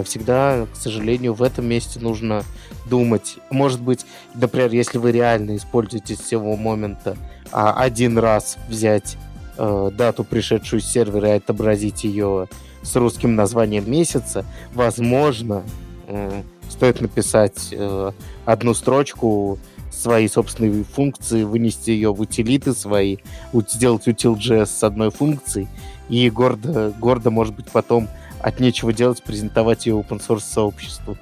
Всегда, 0.05 0.67
к 0.73 0.77
сожалению, 0.77 1.35
в 1.35 1.43
этом 1.43 1.67
месте 1.67 1.99
нужно 1.99 2.45
думать. 2.89 3.37
Может 3.51 3.81
быть, 3.81 4.07
например, 4.35 4.73
если 4.73 4.99
вы 4.99 5.13
реально 5.13 5.57
используете 5.57 6.17
всего 6.17 6.57
момента 6.57 7.17
а, 7.53 7.73
один 7.73 8.19
раз 8.19 8.57
взять 8.69 9.17
э, 9.57 9.91
дату, 9.93 10.25
пришедшую 10.25 10.81
с 10.81 10.87
сервера, 10.87 11.29
и 11.29 11.37
отобразить 11.39 12.05
ее 12.05 12.49
с 12.83 12.95
русским 12.97 13.35
названием 13.35 13.91
месяца, 13.91 14.45
возможно, 14.75 15.63
э, 16.07 16.43
стоит 16.69 17.01
написать 17.01 17.69
э, 17.73 18.13
одну 18.45 18.75
строчку 18.75 19.59
свои 19.91 20.29
собственные 20.29 20.85
функции, 20.85 21.43
вынести 21.45 21.91
ее 21.91 22.13
в 22.13 22.21
утилиты 22.21 22.75
свои, 22.75 23.19
сделать 23.53 24.07
util.js 24.07 24.67
с 24.67 24.85
одной 24.85 25.11
функцией, 25.11 25.69
и 26.09 26.29
гордо, 26.31 26.93
гордо, 26.99 27.31
может 27.31 27.55
быть, 27.55 27.71
потом 27.71 28.09
от 28.41 28.61
нечего 28.61 28.93
делать 28.93 29.23
презентовать 29.23 29.87
ее 29.87 29.95
open 29.95 30.21
source 30.21 30.41
сообществу 30.41 31.17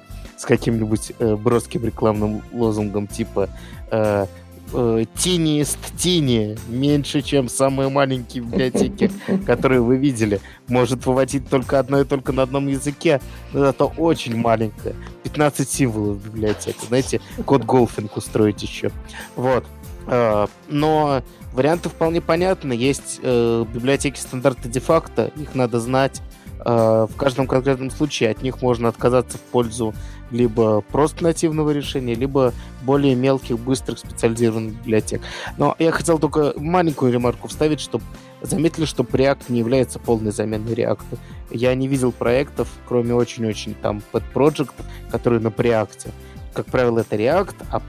с 0.45 0.47
каким-нибудь 0.47 1.13
э, 1.17 1.35
броским 1.35 1.83
рекламным 1.83 2.43
лозунгом 2.53 3.07
типа 3.07 3.49
э, 3.89 4.27
э, 4.73 5.05
тинист 5.15 5.79
тини, 5.97 6.55
меньше, 6.67 7.23
чем 7.23 7.49
самые 7.49 7.89
маленькие 7.89 8.43
библиотеки, 8.43 9.11
которые 9.47 9.81
вы 9.81 9.97
видели. 9.97 10.39
Может 10.67 11.03
выводить 11.07 11.49
только 11.49 11.79
одно 11.79 11.99
и 12.01 12.05
только 12.05 12.31
на 12.31 12.43
одном 12.43 12.67
языке, 12.67 13.21
но 13.53 13.65
это 13.65 13.85
очень 13.85 14.37
маленькое. 14.37 14.93
15 15.23 15.67
символов 15.67 16.23
библиотека. 16.23 16.85
Знаете, 16.87 17.21
код 17.43 17.63
голфинг 17.63 18.15
устроить 18.15 18.61
еще. 18.61 18.91
Вот. 19.35 19.65
Э, 20.05 20.45
но 20.67 21.23
варианты 21.53 21.89
вполне 21.89 22.21
понятны. 22.21 22.73
Есть 22.73 23.19
э, 23.23 23.65
библиотеки 23.73 24.19
стандарта 24.19 24.69
де-факто, 24.69 25.31
их 25.37 25.55
надо 25.55 25.79
знать. 25.79 26.21
Э, 26.63 27.07
в 27.09 27.15
каждом 27.15 27.47
конкретном 27.47 27.89
случае 27.89 28.31
от 28.31 28.41
них 28.41 28.61
можно 28.61 28.89
отказаться 28.89 29.37
в 29.37 29.41
пользу 29.41 29.93
либо 30.31 30.81
просто 30.81 31.23
нативного 31.23 31.71
решения, 31.71 32.15
либо 32.15 32.53
более 32.83 33.15
мелких, 33.15 33.59
быстрых, 33.59 33.99
специализированных 33.99 34.73
библиотек. 34.81 35.21
Но 35.57 35.75
я 35.79 35.91
хотел 35.91 36.19
только 36.19 36.53
маленькую 36.57 37.13
ремарку 37.13 37.47
вставить, 37.47 37.79
чтобы 37.79 38.03
заметили, 38.41 38.85
что 38.85 39.03
Preact 39.03 39.43
не 39.49 39.59
является 39.59 39.99
полной 39.99 40.31
заменой 40.31 40.73
React. 40.73 41.19
Я 41.51 41.75
не 41.75 41.87
видел 41.87 42.11
проектов, 42.11 42.67
кроме 42.87 43.13
очень-очень 43.13 43.75
там 43.75 44.01
под 44.11 44.23
project, 44.33 44.73
которые 45.11 45.41
на 45.41 45.47
Preact. 45.47 46.09
Как 46.53 46.65
правило, 46.67 46.99
это 46.99 47.15
React, 47.15 47.55
а 47.69 47.81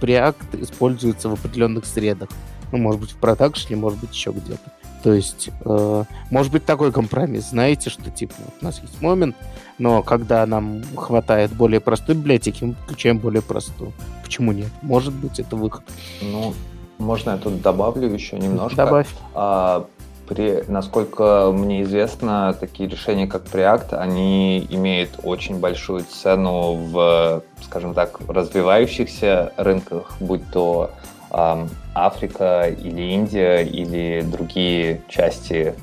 Preact 0.00 0.62
используется 0.62 1.28
в 1.28 1.34
определенных 1.34 1.86
средах. 1.86 2.28
Ну, 2.72 2.78
может 2.78 3.00
быть, 3.00 3.10
в 3.12 3.16
продакшене, 3.16 3.76
может 3.76 4.00
быть, 4.00 4.12
еще 4.12 4.32
где-то. 4.32 4.72
То 5.06 5.12
есть, 5.12 5.50
э, 5.64 6.04
может 6.32 6.50
быть, 6.50 6.64
такой 6.64 6.90
компромисс. 6.90 7.50
Знаете, 7.50 7.90
что 7.90 8.10
типа 8.10 8.34
вот 8.44 8.54
у 8.60 8.64
нас 8.64 8.80
есть 8.80 9.00
момент, 9.00 9.36
но 9.78 10.02
когда 10.02 10.44
нам 10.46 10.82
хватает 10.96 11.52
более 11.52 11.78
простой 11.78 12.16
библиотеки, 12.16 12.64
мы 12.64 12.72
подключаем 12.72 13.18
более 13.18 13.40
простую. 13.40 13.92
Почему 14.24 14.50
нет? 14.50 14.66
Может 14.82 15.14
быть, 15.14 15.38
это 15.38 15.54
выход. 15.54 15.84
Ну, 16.20 16.54
можно 16.98 17.30
я 17.30 17.36
тут 17.36 17.62
добавлю 17.62 18.12
еще 18.12 18.36
немножко? 18.36 18.74
Добавь. 18.74 19.06
А, 19.32 19.86
при, 20.26 20.64
насколько 20.66 21.52
мне 21.54 21.84
известно, 21.84 22.56
такие 22.58 22.88
решения, 22.88 23.28
как 23.28 23.44
Preact, 23.44 23.94
они 23.94 24.66
имеют 24.70 25.10
очень 25.22 25.60
большую 25.60 26.02
цену 26.02 26.72
в, 26.72 27.44
скажем 27.62 27.94
так, 27.94 28.18
развивающихся 28.26 29.52
рынках, 29.56 30.16
будь 30.18 30.42
то 30.50 30.90
Африка 31.30 32.68
или 32.68 33.12
Индия 33.12 33.62
или 33.62 34.22
другие 34.22 35.02
части 35.08 35.74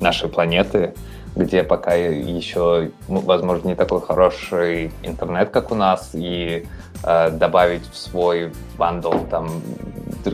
нашей 0.00 0.28
планеты, 0.28 0.94
где 1.36 1.64
пока 1.64 1.94
еще, 1.94 2.90
ну, 3.08 3.20
возможно, 3.20 3.68
не 3.68 3.74
такой 3.74 4.00
хороший 4.00 4.92
интернет, 5.02 5.50
как 5.50 5.72
у 5.72 5.74
нас, 5.74 6.10
и 6.14 6.66
э, 7.02 7.30
добавить 7.30 7.88
в 7.90 7.96
свой 7.96 8.52
bundle 8.78 9.14
там 9.30 9.48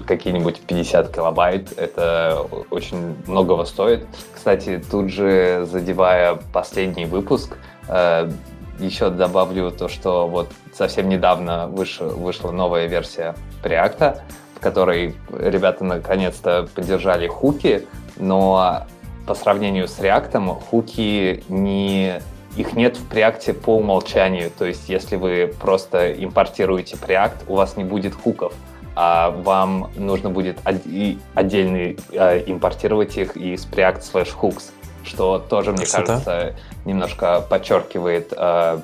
какие-нибудь 0.07 0.61
50 0.61 1.15
килобайт, 1.15 1.73
это 1.77 2.47
очень 2.71 3.17
многого 3.27 3.65
стоит. 3.65 4.07
Кстати, 4.35 4.83
тут 4.91 5.11
же 5.11 5.67
задевая 5.71 6.39
последний 6.53 7.07
выпуск, 7.07 7.57
э, 7.89 8.31
еще 8.79 9.11
добавлю 9.11 9.71
то, 9.71 9.89
что 9.89 10.27
вот 10.27 10.49
совсем 10.75 11.09
недавно 11.09 11.67
выш, 11.67 12.01
вышла 12.01 12.51
новая 12.51 12.87
версия 12.87 13.35
Preact, 13.63 14.21
в 14.57 14.61
которой 14.61 15.15
ребята 15.33 15.85
наконец-то 15.85 16.69
поддержали 16.75 17.27
хуки, 17.27 17.87
но 18.17 18.87
по 19.27 19.35
сравнению 19.35 19.89
с 19.89 19.99
React, 19.99 20.61
хуки 20.69 21.45
не 21.49 22.21
их 22.57 22.73
нет 22.75 22.97
в 22.97 23.09
Preact 23.09 23.53
по 23.55 23.77
умолчанию. 23.77 24.51
То 24.51 24.65
есть, 24.65 24.89
если 24.89 25.17
вы 25.17 25.53
просто 25.61 26.13
импортируете 26.13 26.97
Preact, 26.97 27.45
у 27.47 27.55
вас 27.55 27.77
не 27.77 27.85
будет 27.85 28.15
хуков, 28.15 28.53
а 28.97 29.31
вам 29.31 29.91
нужно 29.97 30.31
будет 30.31 30.59
отдельно 30.65 31.95
э, 32.13 32.43
импортировать 32.47 33.17
их 33.17 33.37
из 33.37 33.67
Preact 33.67 34.03
slash 34.13 34.31
hooks, 34.41 34.73
что 35.05 35.39
тоже, 35.39 35.71
мне 35.73 35.81
Красота. 35.81 36.07
кажется, 36.07 36.57
немножко 36.85 37.41
подчеркивает 37.41 38.33
э, 38.37 38.81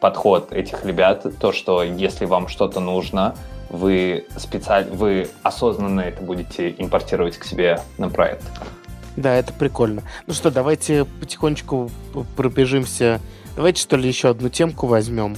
подход 0.00 0.52
этих 0.52 0.84
ребят, 0.84 1.26
то, 1.38 1.52
что 1.52 1.82
если 1.82 2.24
вам 2.24 2.48
что-то 2.48 2.80
нужно, 2.80 3.34
вы 3.72 4.26
специально, 4.36 4.94
вы 4.94 5.28
осознанно 5.42 6.02
это 6.02 6.22
будете 6.22 6.70
импортировать 6.70 7.38
к 7.38 7.44
себе 7.44 7.80
на 7.98 8.08
проект. 8.08 8.44
Да, 9.16 9.34
это 9.34 9.52
прикольно. 9.52 10.02
Ну 10.26 10.34
что, 10.34 10.50
давайте 10.50 11.04
потихонечку 11.04 11.90
пробежимся. 12.36 13.20
Давайте, 13.56 13.82
что 13.82 13.96
ли, 13.96 14.08
еще 14.08 14.28
одну 14.28 14.48
темку 14.48 14.86
возьмем. 14.86 15.36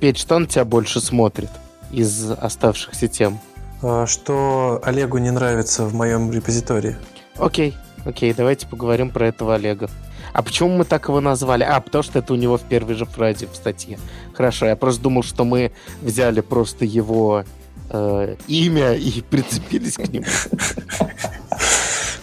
Петь, 0.00 0.18
что 0.18 0.38
на 0.38 0.46
тебя 0.46 0.64
больше 0.64 1.00
смотрит 1.00 1.50
из 1.92 2.30
оставшихся 2.30 3.06
тем? 3.06 3.38
А, 3.82 4.06
что 4.06 4.80
Олегу 4.82 5.18
не 5.18 5.30
нравится 5.30 5.84
в 5.84 5.94
моем 5.94 6.32
репозитории. 6.32 6.96
Окей, 7.38 7.74
окей, 8.04 8.34
давайте 8.34 8.66
поговорим 8.66 9.10
про 9.10 9.28
этого 9.28 9.54
Олега. 9.54 9.88
А 10.32 10.42
почему 10.42 10.76
мы 10.76 10.84
так 10.84 11.08
его 11.08 11.20
назвали? 11.20 11.62
А, 11.64 11.80
потому 11.80 12.02
что 12.02 12.18
это 12.18 12.32
у 12.32 12.36
него 12.36 12.58
в 12.58 12.62
первой 12.62 12.94
же 12.94 13.04
фразе 13.04 13.46
в 13.46 13.56
статье. 13.56 13.98
Хорошо, 14.34 14.66
я 14.66 14.76
просто 14.76 15.02
думал, 15.02 15.22
что 15.22 15.44
мы 15.44 15.72
взяли 16.02 16.40
просто 16.40 16.84
его 16.84 17.44
э, 17.90 18.36
имя 18.46 18.94
и 18.94 19.20
прицепились 19.30 19.94
к 19.94 20.08
нему. 20.08 20.26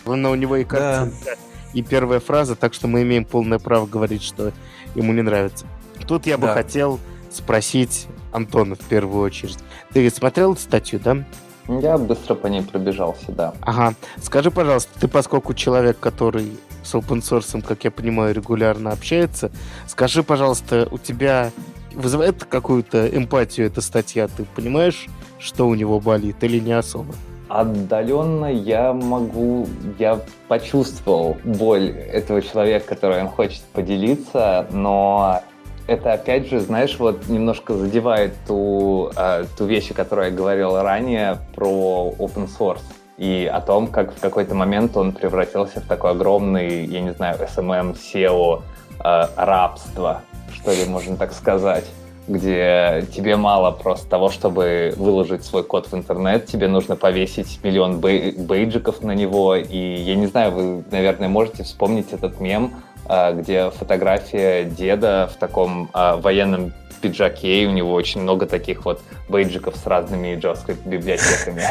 Но 0.06 0.32
у 0.32 0.36
него 0.36 0.58
и 0.58 0.64
картинка, 0.64 1.38
и 1.74 1.82
первая 1.82 2.20
фраза, 2.20 2.56
так 2.56 2.74
что 2.74 2.88
мы 2.88 3.04
имеем 3.04 3.26
полное 3.26 3.60
право 3.60 3.86
говорить, 3.86 4.24
что 4.24 4.52
ему 4.96 5.14
не 5.14 5.22
нравится. 5.22 5.66
Тут 6.08 6.26
я 6.26 6.38
бы 6.38 6.48
хотел 6.50 7.00
спросить 7.32 8.08
Антона 8.32 8.76
в 8.76 8.80
первую 8.80 9.24
очередь. 9.24 9.58
Ты 9.94 10.10
смотрел 10.10 10.58
статью, 10.58 11.00
да? 11.00 11.26
Я 11.68 11.98
быстро 11.98 12.36
по 12.36 12.48
ней 12.48 12.62
пробежался, 12.62 13.32
да. 13.32 13.54
Ага. 13.62 13.94
Скажи, 14.22 14.52
пожалуйста, 14.52 15.00
ты, 15.00 15.08
поскольку 15.08 15.54
человек, 15.54 16.00
который 16.00 16.58
с 16.84 16.94
open 16.94 17.22
source, 17.22 17.62
как 17.62 17.84
я 17.84 17.92
понимаю, 17.92 18.34
регулярно 18.34 18.92
общается, 18.92 19.52
скажи, 19.88 20.24
пожалуйста, 20.24 20.88
у 20.92 20.98
тебя 20.98 21.52
вызывает 21.94 22.44
какую-то 22.44 23.08
эмпатию 23.08 23.68
эта 23.68 23.82
статья? 23.82 24.28
Ты 24.28 24.46
понимаешь, 24.56 25.08
что 25.40 25.68
у 25.68 25.76
него 25.76 26.00
болит 26.00 26.44
или 26.44 26.60
не 26.60 26.74
особо? 26.74 27.14
Отдаленно 27.50 28.52
я 28.52 28.94
могу, 28.94 29.68
я 30.00 30.20
почувствовал 30.48 31.38
боль 31.44 31.90
этого 31.90 32.42
человека, 32.42 32.88
которой 32.88 33.22
он 33.22 33.28
хочет 33.30 33.62
поделиться, 33.74 34.68
но 34.72 35.42
это 35.88 36.14
опять 36.14 36.48
же, 36.48 36.60
знаешь, 36.60 36.98
вот 37.00 37.28
немножко 37.28 37.74
задевает 37.74 38.34
ту, 38.48 39.12
э, 39.16 39.46
ту 39.58 39.66
вещь, 39.66 39.92
о 39.92 39.94
которой 39.94 40.30
я 40.30 40.36
говорил 40.36 40.82
ранее 40.82 41.38
про 41.56 42.14
open 42.18 42.48
source 42.48 42.82
и 43.18 43.50
о 43.52 43.62
том, 43.62 43.88
как 43.88 44.16
в 44.16 44.20
какой-то 44.20 44.56
момент 44.56 44.98
он 44.98 45.12
превратился 45.12 45.82
в 45.82 45.88
такой 45.88 46.12
огромный, 46.12 46.86
я 46.86 47.02
не 47.02 47.12
знаю, 47.14 47.38
SMM, 47.40 47.96
SEO, 47.96 48.62
э, 49.04 49.26
рабство, 49.36 50.22
что 50.54 50.72
ли, 50.72 50.86
можно 50.86 51.18
так 51.18 51.34
сказать 51.34 51.86
где 52.28 53.06
тебе 53.14 53.36
мало 53.36 53.72
просто 53.72 54.08
того, 54.08 54.30
чтобы 54.30 54.94
выложить 54.96 55.44
свой 55.44 55.64
код 55.64 55.88
в 55.88 55.94
интернет, 55.94 56.46
тебе 56.46 56.68
нужно 56.68 56.96
повесить 56.96 57.60
миллион 57.64 58.00
бей- 58.00 58.32
бейджиков 58.38 59.02
на 59.02 59.12
него, 59.12 59.56
и 59.56 59.78
я 59.78 60.16
не 60.16 60.28
знаю, 60.28 60.52
вы, 60.52 60.84
наверное, 60.90 61.28
можете 61.28 61.64
вспомнить 61.64 62.14
этот 62.14 62.40
мем, 62.40 62.76
а, 62.76 62.93
где 63.08 63.70
фотография 63.72 64.64
деда 64.66 65.30
в 65.34 65.38
таком 65.38 65.90
а, 65.94 66.18
военном 66.18 66.74
пиджаке, 67.02 67.64
и 67.64 67.66
у 67.66 67.72
него 67.72 67.92
очень 67.94 68.22
много 68.22 68.46
таких 68.46 68.86
вот 68.86 69.02
бейджиков 69.28 69.76
с 69.76 69.86
разными 69.86 70.38
JavaScript 70.40 70.88
библиотеками. 70.88 71.64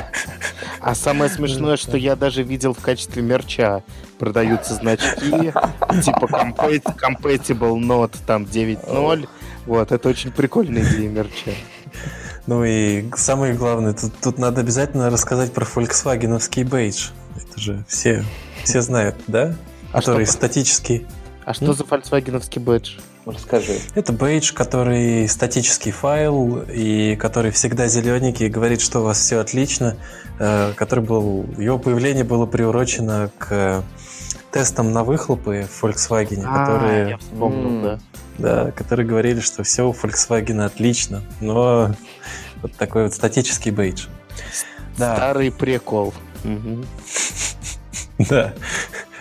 А 0.81 0.95
самое 0.95 1.31
смешное, 1.31 1.79
что 1.79 1.97
я 1.97 2.17
даже 2.17 2.43
видел 2.43 2.75
в 2.75 2.81
качестве 2.81 3.23
мерча 3.23 3.83
продаются 4.19 4.75
значки, 4.75 5.31
типа 5.31 6.27
compat- 6.27 6.83
compatible 6.99 7.79
not 7.79 8.15
там 8.27 8.43
9.0. 8.45 9.27
Вот, 9.65 9.91
это 9.93 10.09
очень 10.09 10.33
прикольная 10.33 10.83
идея 10.83 11.09
мерча. 11.09 11.53
Ну 12.47 12.65
и 12.65 13.09
самое 13.17 13.55
главное, 13.55 13.95
тут, 13.95 14.13
тут 14.21 14.39
надо 14.39 14.61
обязательно 14.61 15.09
рассказать 15.09 15.53
про 15.55 15.65
фольксвагеновский 15.65 16.65
бейдж. 16.65 17.09
Это 17.37 17.59
же 17.61 17.85
все, 17.89 18.23
все 18.65 18.83
знают, 18.83 19.17
да? 19.29 19.55
А 19.93 20.01
Который 20.01 20.27
что- 20.27 20.35
статический. 20.35 21.07
А 21.45 21.55
что 21.55 21.73
за 21.73 21.85
фольксвагеновский 21.85 22.61
бэдж? 22.61 22.99
Расскажи. 23.27 23.79
Это 23.95 24.13
бейдж, 24.13 24.53
который 24.53 25.29
статический 25.29 25.93
файл, 25.93 26.63
и 26.69 27.17
который 27.17 27.51
всегда 27.53 27.87
зелененький, 27.87 28.47
и 28.47 28.49
говорит, 28.49 28.81
что 28.81 29.01
у 29.01 29.05
вас 29.05 29.19
все 29.19 29.39
отлично. 29.39 29.97
э, 30.39 30.73
Который 30.77 31.05
был, 31.05 31.45
его 31.59 31.79
появление 31.79 32.25
было 32.25 32.47
приурочено 32.47 33.31
к 33.39 33.85
тестам 34.53 34.93
на 34.93 35.03
выхлопы 35.05 35.67
в 35.71 35.85
Volkswagen, 35.85 36.43
А, 36.45 36.65
которые, 36.67 37.11
я 37.11 37.19
вспомнил, 37.19 37.83
да. 37.83 37.99
да, 38.39 38.71
которые 38.73 39.07
говорили, 39.07 39.41
что 39.41 39.63
все 39.63 39.89
у 39.89 39.93
Volkswagen 39.93 40.65
отлично, 40.65 41.23
но 41.41 41.95
вот 42.61 42.73
такой 42.75 43.05
вот 43.05 43.15
статический 43.15 43.71
бейдж. 43.71 44.07
Да. 44.99 45.17
Старый 45.17 45.51
прикол. 45.51 46.13
Да. 48.29 48.53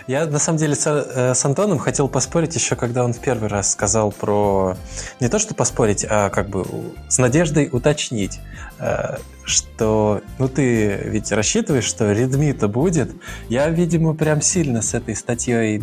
Я 0.06 0.26
на 0.26 0.38
самом 0.38 0.58
деле 0.58 0.74
с, 0.74 0.86
э, 0.86 1.34
с 1.34 1.44
Антоном 1.44 1.78
хотел 1.78 2.08
поспорить 2.08 2.54
еще, 2.54 2.76
когда 2.76 3.04
он 3.04 3.12
в 3.12 3.18
первый 3.18 3.48
раз 3.48 3.72
сказал 3.72 4.12
про 4.12 4.76
не 5.20 5.28
то, 5.28 5.38
что 5.38 5.54
поспорить, 5.54 6.04
а 6.08 6.30
как 6.30 6.48
бы 6.48 6.64
с 7.08 7.18
надеждой 7.18 7.68
уточнить, 7.70 8.40
э, 8.78 9.16
что 9.44 10.20
ну 10.38 10.48
ты 10.48 10.96
ведь 11.04 11.30
рассчитываешь, 11.32 11.84
что 11.84 12.12
Redmi-то 12.12 12.68
будет. 12.68 13.12
Я, 13.48 13.68
видимо, 13.68 14.14
прям 14.14 14.40
сильно 14.42 14.82
с 14.82 14.94
этой 14.94 15.14
статьей, 15.14 15.82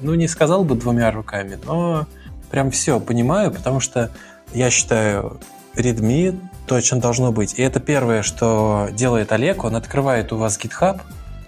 ну 0.00 0.14
не 0.14 0.28
сказал 0.28 0.64
бы 0.64 0.74
двумя 0.74 1.10
руками, 1.10 1.58
но 1.64 2.06
прям 2.50 2.70
все 2.70 3.00
понимаю, 3.00 3.50
потому 3.50 3.80
что 3.80 4.10
я 4.52 4.70
считаю, 4.70 5.40
Redmi 5.74 6.38
точно 6.66 7.00
должно 7.00 7.32
быть. 7.32 7.58
И 7.58 7.62
это 7.62 7.80
первое, 7.80 8.22
что 8.22 8.88
делает 8.92 9.32
Олег, 9.32 9.64
он 9.64 9.76
открывает 9.76 10.32
у 10.32 10.36
вас 10.36 10.58
GitHub, 10.58 11.00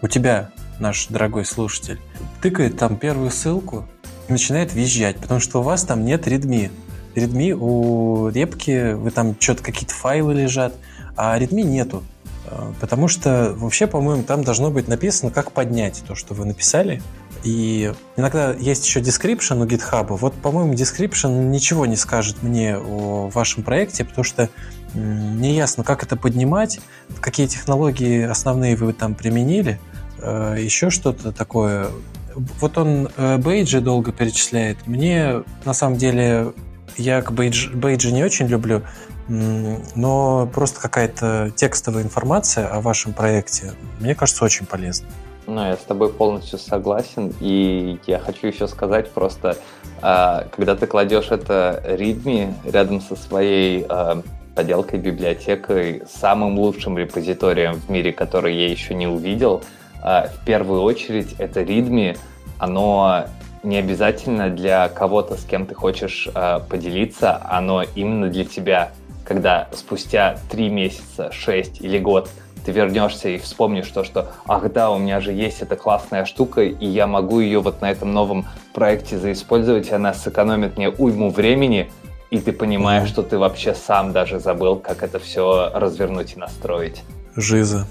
у 0.02 0.08
тебя, 0.08 0.50
наш 0.80 1.06
дорогой 1.06 1.44
слушатель, 1.44 2.00
тыкает 2.42 2.78
там 2.78 2.96
первую 2.96 3.30
ссылку 3.30 3.86
и 4.28 4.32
начинает 4.32 4.74
визжать, 4.74 5.16
потому 5.18 5.40
что 5.40 5.60
у 5.60 5.62
вас 5.62 5.84
там 5.84 6.04
нет 6.04 6.26
Redmi. 6.26 6.70
Redmi 7.14 7.52
у 7.52 8.28
репки, 8.28 8.92
вы 8.92 9.10
там 9.10 9.36
что-то 9.38 9.62
какие-то 9.62 9.94
файлы 9.94 10.34
лежат, 10.34 10.74
а 11.16 11.38
Redmi 11.38 11.62
нету. 11.62 12.02
Э, 12.46 12.72
Потому 12.80 13.08
что 13.08 13.54
вообще, 13.56 13.86
по-моему, 13.86 14.22
там 14.22 14.44
должно 14.44 14.70
быть 14.70 14.88
написано, 14.88 15.30
как 15.30 15.52
поднять 15.52 16.02
то, 16.06 16.14
что 16.14 16.34
вы 16.34 16.44
написали. 16.44 17.02
И 17.42 17.92
иногда 18.16 18.52
есть 18.54 18.86
еще 18.86 19.00
description 19.00 19.62
у 19.62 19.66
GitHub. 19.66 20.06
Вот, 20.08 20.34
по-моему, 20.34 20.74
description 20.74 21.48
ничего 21.48 21.86
не 21.86 21.96
скажет 21.96 22.42
мне 22.42 22.76
о 22.76 23.30
вашем 23.32 23.62
проекте, 23.62 24.04
потому 24.04 24.24
что 24.24 24.50
не 24.94 25.54
ясно, 25.54 25.84
как 25.84 26.02
это 26.02 26.16
поднимать, 26.16 26.80
какие 27.20 27.46
технологии 27.46 28.22
основные 28.22 28.76
вы 28.76 28.92
там 28.92 29.14
применили, 29.14 29.78
э, 30.18 30.56
еще 30.58 30.90
что-то 30.90 31.32
такое. 31.32 31.88
Вот 32.34 32.76
он 32.78 33.08
э, 33.16 33.38
бейджи 33.38 33.80
долго 33.80 34.12
перечисляет. 34.12 34.86
Мне, 34.86 35.42
на 35.64 35.74
самом 35.74 35.96
деле, 35.96 36.52
я 36.96 37.22
к 37.22 37.32
бейдж, 37.32 37.70
бейджи 37.70 38.12
не 38.12 38.24
очень 38.24 38.46
люблю, 38.46 38.82
но 39.28 40.48
просто 40.54 40.80
какая-то 40.80 41.52
текстовая 41.56 42.02
информация 42.02 42.68
о 42.68 42.80
вашем 42.80 43.12
проекте, 43.12 43.72
мне 44.00 44.14
кажется, 44.14 44.44
очень 44.44 44.66
полезна. 44.66 45.08
Ну, 45.46 45.64
я 45.64 45.76
с 45.76 45.84
тобой 45.84 46.12
полностью 46.12 46.58
согласен, 46.58 47.32
и 47.40 47.98
я 48.06 48.18
хочу 48.18 48.48
еще 48.48 48.66
сказать 48.66 49.10
просто, 49.12 49.56
а, 50.02 50.46
когда 50.50 50.74
ты 50.74 50.86
кладешь 50.86 51.30
это 51.30 51.82
readme 51.86 52.52
рядом 52.64 53.00
со 53.00 53.14
своей 53.14 53.86
а, 53.88 54.22
поделкой, 54.56 54.98
библиотекой, 54.98 56.02
самым 56.08 56.58
лучшим 56.58 56.98
репозиторием 56.98 57.74
в 57.74 57.88
мире, 57.88 58.12
который 58.12 58.56
я 58.56 58.68
еще 58.68 58.94
не 58.94 59.06
увидел, 59.06 59.62
в 60.07 60.44
первую 60.44 60.82
очередь 60.82 61.34
это 61.38 61.62
readme, 61.62 62.16
оно 62.59 63.26
не 63.62 63.76
обязательно 63.76 64.48
для 64.48 64.88
кого-то, 64.88 65.36
с 65.36 65.44
кем 65.44 65.66
ты 65.66 65.74
хочешь 65.74 66.28
а, 66.34 66.61
поделиться, 66.61 67.40
оно 67.50 67.82
именно 67.82 68.28
для 68.28 68.44
тебя, 68.44 68.92
когда 69.24 69.68
спустя 69.72 70.38
три 70.48 70.68
месяца, 70.68 71.32
шесть 71.32 71.80
или 71.80 71.98
год 71.98 72.30
ты 72.64 72.72
вернешься 72.72 73.28
и 73.28 73.38
вспомнишь 73.38 73.88
то, 73.88 74.04
что 74.04 74.32
ах 74.46 74.72
да, 74.72 74.90
у 74.90 74.98
меня 74.98 75.20
же 75.20 75.32
есть 75.32 75.62
эта 75.62 75.76
классная 75.76 76.24
штука, 76.24 76.62
и 76.62 76.86
я 76.86 77.07
могу 77.07 77.40
ее 77.40 77.61
вот 77.61 77.80
на 77.80 77.90
этом 77.90 78.12
новом 78.12 78.46
проекте 78.74 79.18
заиспользовать, 79.18 79.88
и 79.88 79.94
она 79.94 80.14
сэкономит 80.14 80.76
мне 80.76 80.88
уйму 80.88 81.30
времени, 81.30 81.90
и 82.30 82.38
ты 82.38 82.52
понимаешь, 82.52 83.09
что 83.09 83.22
ты 83.22 83.38
вообще 83.38 83.74
сам 83.74 84.12
даже 84.12 84.40
забыл, 84.40 84.76
как 84.76 85.02
это 85.02 85.18
все 85.18 85.70
развернуть 85.74 86.34
и 86.34 86.38
настроить. 86.38 87.02
Жиза. 87.36 87.86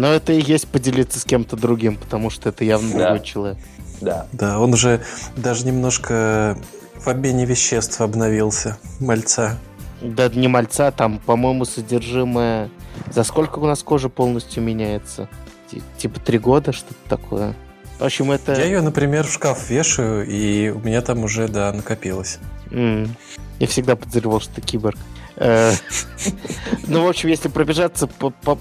Но 0.00 0.06
это 0.14 0.32
и 0.32 0.40
есть 0.40 0.66
поделиться 0.68 1.20
с 1.20 1.24
кем-то 1.24 1.56
другим, 1.56 1.96
потому 1.96 2.30
что 2.30 2.48
это 2.48 2.64
явно 2.64 2.90
Да. 2.92 2.98
другой 3.10 3.20
человек. 3.26 3.58
Да. 4.00 4.26
Да, 4.32 4.58
он 4.58 4.72
уже 4.72 5.02
даже 5.36 5.66
немножко 5.66 6.56
в 6.94 7.06
обмене 7.08 7.44
веществ 7.44 8.00
обновился, 8.00 8.78
мальца. 8.98 9.58
Да 10.00 10.30
не 10.30 10.48
мальца, 10.48 10.90
там, 10.90 11.18
по-моему, 11.18 11.66
содержимое... 11.66 12.70
За 13.12 13.24
сколько 13.24 13.58
у 13.58 13.66
нас 13.66 13.82
кожа 13.82 14.08
полностью 14.08 14.62
меняется? 14.62 15.28
Ти- 15.70 15.82
Типа 15.98 16.18
три 16.18 16.38
года, 16.38 16.72
что-то 16.72 16.94
такое. 17.10 17.54
В 17.98 18.04
общем, 18.04 18.30
это... 18.32 18.54
Я 18.54 18.64
ее, 18.64 18.80
например, 18.80 19.26
в 19.26 19.32
шкаф 19.32 19.68
вешаю, 19.68 20.26
и 20.26 20.70
у 20.70 20.78
меня 20.78 21.02
там 21.02 21.24
уже, 21.24 21.46
да, 21.48 21.70
накопилось. 21.74 22.38
М. 22.70 23.14
Я 23.58 23.66
всегда 23.66 23.96
подозревал, 23.96 24.40
что 24.40 24.54
ты 24.54 24.62
киборг. 24.62 24.96
Э, 25.40 25.72
Ну, 26.86 27.04
в 27.04 27.08
общем, 27.08 27.28
если 27.28 27.48
пробежаться, 27.48 28.08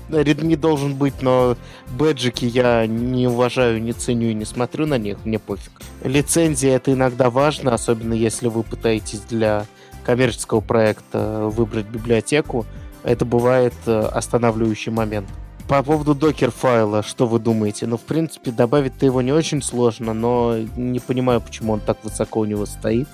Redmi 0.09 0.55
должен 0.55 0.95
быть, 0.95 1.21
но 1.21 1.57
бэджики 1.97 2.45
я 2.45 2.85
не 2.85 3.27
уважаю, 3.27 3.81
не 3.81 3.91
ценю 3.91 4.29
и 4.29 4.33
не 4.35 4.45
смотрю 4.45 4.85
на 4.85 4.99
них, 4.99 5.17
мне 5.25 5.39
пофиг. 5.39 5.81
Лицензия 6.03 6.75
это 6.75 6.93
иногда 6.93 7.31
важно, 7.31 7.73
особенно 7.73 8.13
если 8.13 8.47
вы 8.47 8.61
пытаетесь 8.61 9.21
для 9.21 9.65
коммерческого 10.05 10.61
проекта 10.61 11.49
выбрать 11.51 11.87
библиотеку. 11.87 12.65
Это 13.03 13.25
бывает 13.25 13.73
э, 13.87 13.99
останавливающий 13.99 14.91
момент. 14.91 15.27
По 15.67 15.81
поводу 15.83 16.13
докер 16.13 16.51
файла, 16.51 17.01
что 17.03 17.25
вы 17.27 17.39
думаете? 17.39 17.87
Ну, 17.87 17.97
в 17.97 18.01
принципе, 18.01 18.51
добавить-то 18.51 19.05
его 19.05 19.21
не 19.21 19.31
очень 19.31 19.61
сложно, 19.61 20.13
но 20.13 20.57
не 20.75 20.99
понимаю, 20.99 21.41
почему 21.41 21.73
он 21.73 21.79
так 21.79 22.03
высоко 22.03 22.41
у 22.41 22.45
него 22.45 22.65
стоит. 22.65 23.07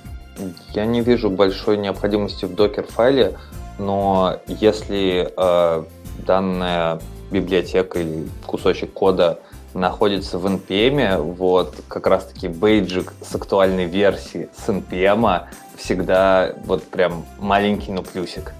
Я 0.74 0.86
не 0.86 1.02
вижу 1.02 1.30
большой 1.30 1.78
необходимости 1.78 2.46
в 2.46 2.56
докер-файле, 2.56 3.38
но 3.78 4.40
если 4.48 5.32
э, 5.36 5.84
данная 6.26 7.00
библиотека 7.32 8.00
или 8.00 8.28
кусочек 8.46 8.94
кода 8.94 9.40
находится 9.74 10.38
в 10.38 10.46
NPM, 10.46 11.22
вот 11.22 11.76
как 11.88 12.08
раз-таки 12.08 12.48
бейджик 12.48 13.14
с 13.22 13.36
актуальной 13.36 13.86
версии 13.86 14.50
с 14.56 14.70
NPM 14.70 15.44
всегда 15.78 16.54
вот 16.66 16.84
прям 16.84 17.26
маленький, 17.40 17.92
но 17.92 18.02
плюсик. 18.02 18.54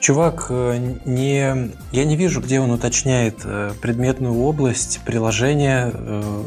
Чувак, 0.00 0.48
э, 0.50 0.96
не, 1.06 1.72
я 1.92 2.04
не 2.04 2.16
вижу, 2.16 2.42
где 2.42 2.60
он 2.60 2.70
уточняет 2.70 3.36
э, 3.44 3.72
предметную 3.80 4.38
область 4.38 5.00
приложения. 5.06 5.92
Э, 5.94 6.42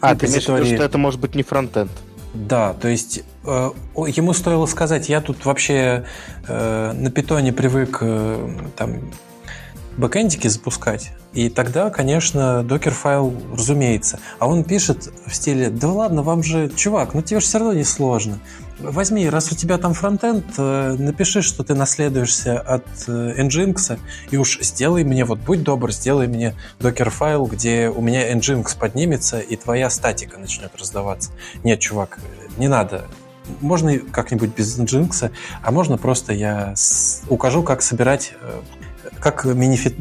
а, 0.00 0.14
ты 0.14 0.26
имеешь 0.26 0.46
в 0.46 0.54
виду, 0.54 0.66
что 0.66 0.84
это 0.84 0.98
может 0.98 1.18
быть 1.18 1.34
не 1.34 1.42
фронтенд? 1.42 1.90
Да, 2.34 2.74
то 2.74 2.88
есть 2.88 3.22
ему 3.44 4.32
стоило 4.32 4.66
сказать, 4.66 5.08
я 5.08 5.20
тут 5.20 5.44
вообще 5.44 6.04
э, 6.46 6.92
на 6.92 7.10
питоне 7.10 7.52
привык 7.52 7.98
э, 8.00 8.48
там 8.76 9.00
бэкэндики 9.96 10.48
запускать. 10.48 11.12
И 11.32 11.48
тогда, 11.48 11.90
конечно, 11.90 12.62
докер-файл, 12.62 13.34
разумеется. 13.52 14.20
А 14.38 14.46
он 14.46 14.62
пишет 14.62 15.10
в 15.26 15.34
стиле, 15.34 15.68
да 15.68 15.88
ладно, 15.88 16.22
вам 16.22 16.42
же, 16.42 16.68
чувак, 16.68 17.14
ну 17.14 17.22
тебе 17.22 17.40
же 17.40 17.46
все 17.46 17.58
равно 17.58 17.74
не 17.74 17.84
сложно. 17.84 18.38
Возьми, 18.78 19.28
раз 19.28 19.52
у 19.52 19.54
тебя 19.54 19.78
там 19.78 19.94
фронтенд, 19.94 20.46
э, 20.58 20.96
напиши, 20.98 21.42
что 21.42 21.62
ты 21.62 21.74
наследуешься 21.74 22.58
от 22.60 22.86
э, 23.06 23.42
Nginx, 23.42 23.98
и 24.30 24.36
уж 24.36 24.58
сделай 24.60 25.04
мне, 25.04 25.24
вот 25.24 25.38
будь 25.38 25.62
добр, 25.62 25.92
сделай 25.92 26.26
мне 26.26 26.54
докер-файл, 26.80 27.46
где 27.46 27.88
у 27.88 28.00
меня 28.00 28.32
Nginx 28.32 28.76
поднимется, 28.78 29.38
и 29.38 29.56
твоя 29.56 29.90
статика 29.90 30.38
начнет 30.38 30.74
раздаваться. 30.76 31.30
Нет, 31.62 31.80
чувак, 31.80 32.18
не 32.58 32.68
надо. 32.68 33.06
Можно 33.60 33.98
как-нибудь 33.98 34.54
без 34.54 34.78
Nginx, 34.78 35.30
а 35.62 35.70
можно 35.70 35.98
просто 35.98 36.32
я 36.32 36.74
укажу, 37.28 37.62
как 37.62 37.82
собирать, 37.82 38.32
э, 38.40 38.60
как 39.20 39.44
минифи... 39.44 39.94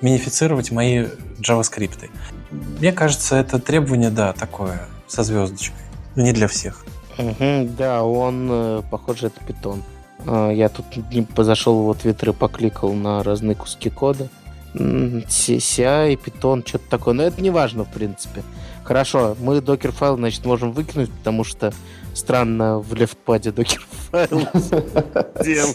минифицировать 0.00 0.70
мои 0.70 1.06
JavaScript. 1.40 2.10
Мне 2.50 2.92
кажется, 2.92 3.36
это 3.36 3.58
требование, 3.58 4.10
да, 4.10 4.32
такое, 4.32 4.86
со 5.06 5.22
звездочкой. 5.22 5.78
Не 6.16 6.32
для 6.32 6.48
всех. 6.48 6.84
Угу, 7.18 7.70
да, 7.76 8.02
он, 8.04 8.48
э, 8.50 8.82
похоже, 8.90 9.28
это 9.28 9.40
питон. 9.44 9.82
А, 10.26 10.50
я 10.50 10.68
тут 10.68 10.86
позашел 11.34 11.92
в 11.92 11.94
твиттер 11.96 12.30
и 12.30 12.32
покликал 12.32 12.92
на 12.92 13.22
разные 13.22 13.54
куски 13.54 13.90
кода. 13.90 14.28
CI, 14.74 16.16
питон, 16.16 16.64
что-то 16.66 16.88
такое. 16.90 17.14
Но 17.14 17.22
это 17.22 17.40
не 17.40 17.50
важно, 17.50 17.84
в 17.84 17.88
принципе. 17.88 18.42
Хорошо, 18.88 19.36
мы 19.38 19.60
докер 19.60 19.92
файл, 19.92 20.16
значит, 20.16 20.46
можем 20.46 20.72
выкинуть, 20.72 21.12
потому 21.12 21.44
что 21.44 21.74
странно 22.14 22.78
в 22.78 22.94
лефтпаде 22.94 23.52
докер 23.52 23.86
файл 24.10 24.48
делал. 25.44 25.74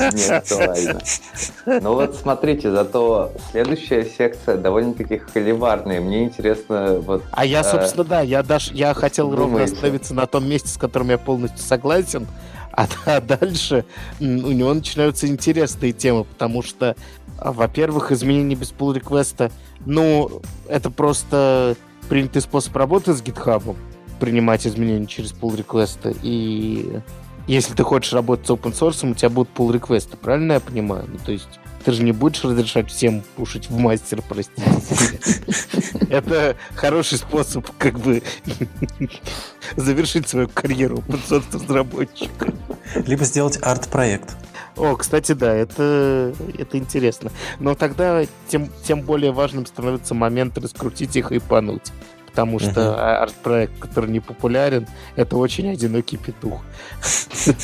Нет, 0.00 0.50
ладно. 0.50 1.80
Ну 1.80 1.94
вот 1.94 2.16
смотрите, 2.16 2.72
зато 2.72 3.30
следующая 3.52 4.04
секция 4.04 4.56
довольно-таки 4.56 5.18
холиварная. 5.18 6.00
Мне 6.00 6.24
интересно 6.24 6.98
вот... 6.98 7.22
А 7.30 7.44
я, 7.44 7.60
э, 7.60 7.62
собственно, 7.62 8.02
да, 8.02 8.20
я 8.22 8.42
даже 8.42 8.74
я 8.74 8.94
хотел 8.94 9.32
ровно 9.32 9.62
остановиться 9.62 10.12
на 10.12 10.26
том 10.26 10.44
месте, 10.48 10.70
с 10.70 10.76
которым 10.76 11.10
я 11.10 11.18
полностью 11.18 11.60
согласен. 11.60 12.26
А, 12.72 12.88
а 13.06 13.20
дальше 13.20 13.84
у 14.18 14.24
него 14.24 14.74
начинаются 14.74 15.28
интересные 15.28 15.92
темы, 15.92 16.24
потому 16.24 16.64
что, 16.64 16.96
а, 17.38 17.52
во-первых, 17.52 18.10
изменение 18.10 18.58
без 18.58 18.72
pull 18.72 18.92
реквеста 18.92 19.52
ну, 19.86 20.42
это 20.68 20.90
просто 20.90 21.76
принятый 22.08 22.42
способ 22.42 22.76
работы 22.76 23.12
с 23.12 23.22
GitHub, 23.22 23.76
принимать 24.20 24.66
изменения 24.66 25.06
через 25.06 25.32
pull 25.32 25.56
реквесты 25.56 26.14
и 26.22 27.00
если 27.46 27.74
ты 27.74 27.82
хочешь 27.82 28.12
работать 28.12 28.46
с 28.46 28.50
open 28.50 28.72
source, 28.72 29.10
у 29.10 29.14
тебя 29.14 29.28
будут 29.28 29.52
pull 29.54 29.72
реквесты, 29.72 30.16
правильно 30.16 30.54
я 30.54 30.60
понимаю? 30.60 31.04
Ну, 31.12 31.18
то 31.24 31.32
есть 31.32 31.60
ты 31.84 31.92
же 31.92 32.02
не 32.02 32.12
будешь 32.12 32.42
разрешать 32.42 32.90
всем 32.90 33.22
пушить 33.36 33.68
в 33.68 33.76
мастер, 33.76 34.22
простите. 34.26 34.62
Это 36.10 36.56
хороший 36.74 37.18
способ 37.18 37.66
как 37.78 37.98
бы 37.98 38.22
завершить 39.76 40.28
свою 40.28 40.48
карьеру 40.48 41.02
разработчика. 41.52 42.52
Либо 43.06 43.24
сделать 43.24 43.58
арт-проект. 43.62 44.36
О, 44.76 44.96
кстати, 44.96 45.32
да, 45.32 45.54
это, 45.54 46.34
это 46.58 46.78
интересно. 46.78 47.30
Но 47.60 47.74
тогда 47.74 48.24
тем, 48.48 48.68
тем 48.84 49.02
более 49.02 49.30
важным 49.30 49.66
становится 49.66 50.14
момент 50.14 50.58
раскрутить 50.58 51.16
их 51.16 51.32
и 51.32 51.38
пануть 51.38 51.92
потому 52.26 52.58
что 52.58 52.80
uh-huh. 52.80 53.18
арт-проект, 53.22 53.78
который 53.78 54.10
не 54.10 54.18
популярен, 54.18 54.88
это 55.14 55.36
очень 55.36 55.70
одинокий 55.70 56.16
петух. 56.16 56.62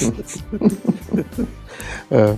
Э, 2.10 2.36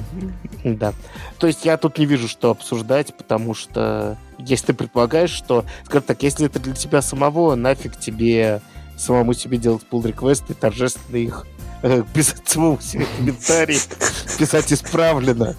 да. 0.65 0.93
То 1.39 1.47
есть 1.47 1.65
я 1.65 1.77
тут 1.77 1.99
не 1.99 2.07
вижу, 2.07 2.29
что 2.29 2.51
обсуждать, 2.51 3.15
потому 3.17 3.55
что 3.55 4.17
если 4.39 4.67
ты 4.67 4.75
предполагаешь, 4.75 5.31
что, 5.31 5.65
скажем 5.85 6.05
так, 6.07 6.23
если 6.23 6.47
это 6.47 6.59
для 6.59 6.75
тебя 6.75 7.03
самого, 7.03 7.55
нафиг 7.55 7.99
тебе 7.99 8.61
самому 8.97 9.35
себе 9.35 9.59
делать 9.59 9.83
pull 9.91 10.07
реквесты 10.07 10.55
торжественно 10.55 11.17
их 11.17 11.47
э, 11.83 12.03
писать 12.15 12.43
самому 12.47 12.81
себе 12.81 13.07
комментарий, 13.17 13.79
писать 14.39 14.73
исправленно. 14.73 15.57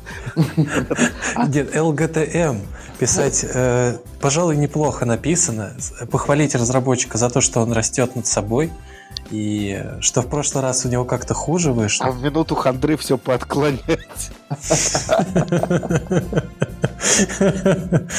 Нет, 1.47 1.75
ЛГТМ 1.75 2.59
писать, 2.99 3.45
э, 3.53 3.97
пожалуй, 4.21 4.55
неплохо 4.55 5.05
написано, 5.05 5.75
похвалить 6.09 6.55
разработчика 6.55 7.17
за 7.17 7.29
то, 7.29 7.41
что 7.41 7.59
он 7.61 7.73
растет 7.73 8.15
над 8.15 8.27
собой, 8.27 8.71
и 9.33 9.83
что 9.99 10.21
в 10.21 10.27
прошлый 10.27 10.61
раз 10.61 10.85
у 10.85 10.89
него 10.89 11.05
как-то 11.05 11.33
хуже 11.33 11.73
вышло. 11.73 12.05
А 12.05 12.11
в 12.11 12.21
минуту 12.21 12.53
хандры 12.53 12.97
все 12.97 13.17
подклонять. 13.17 13.79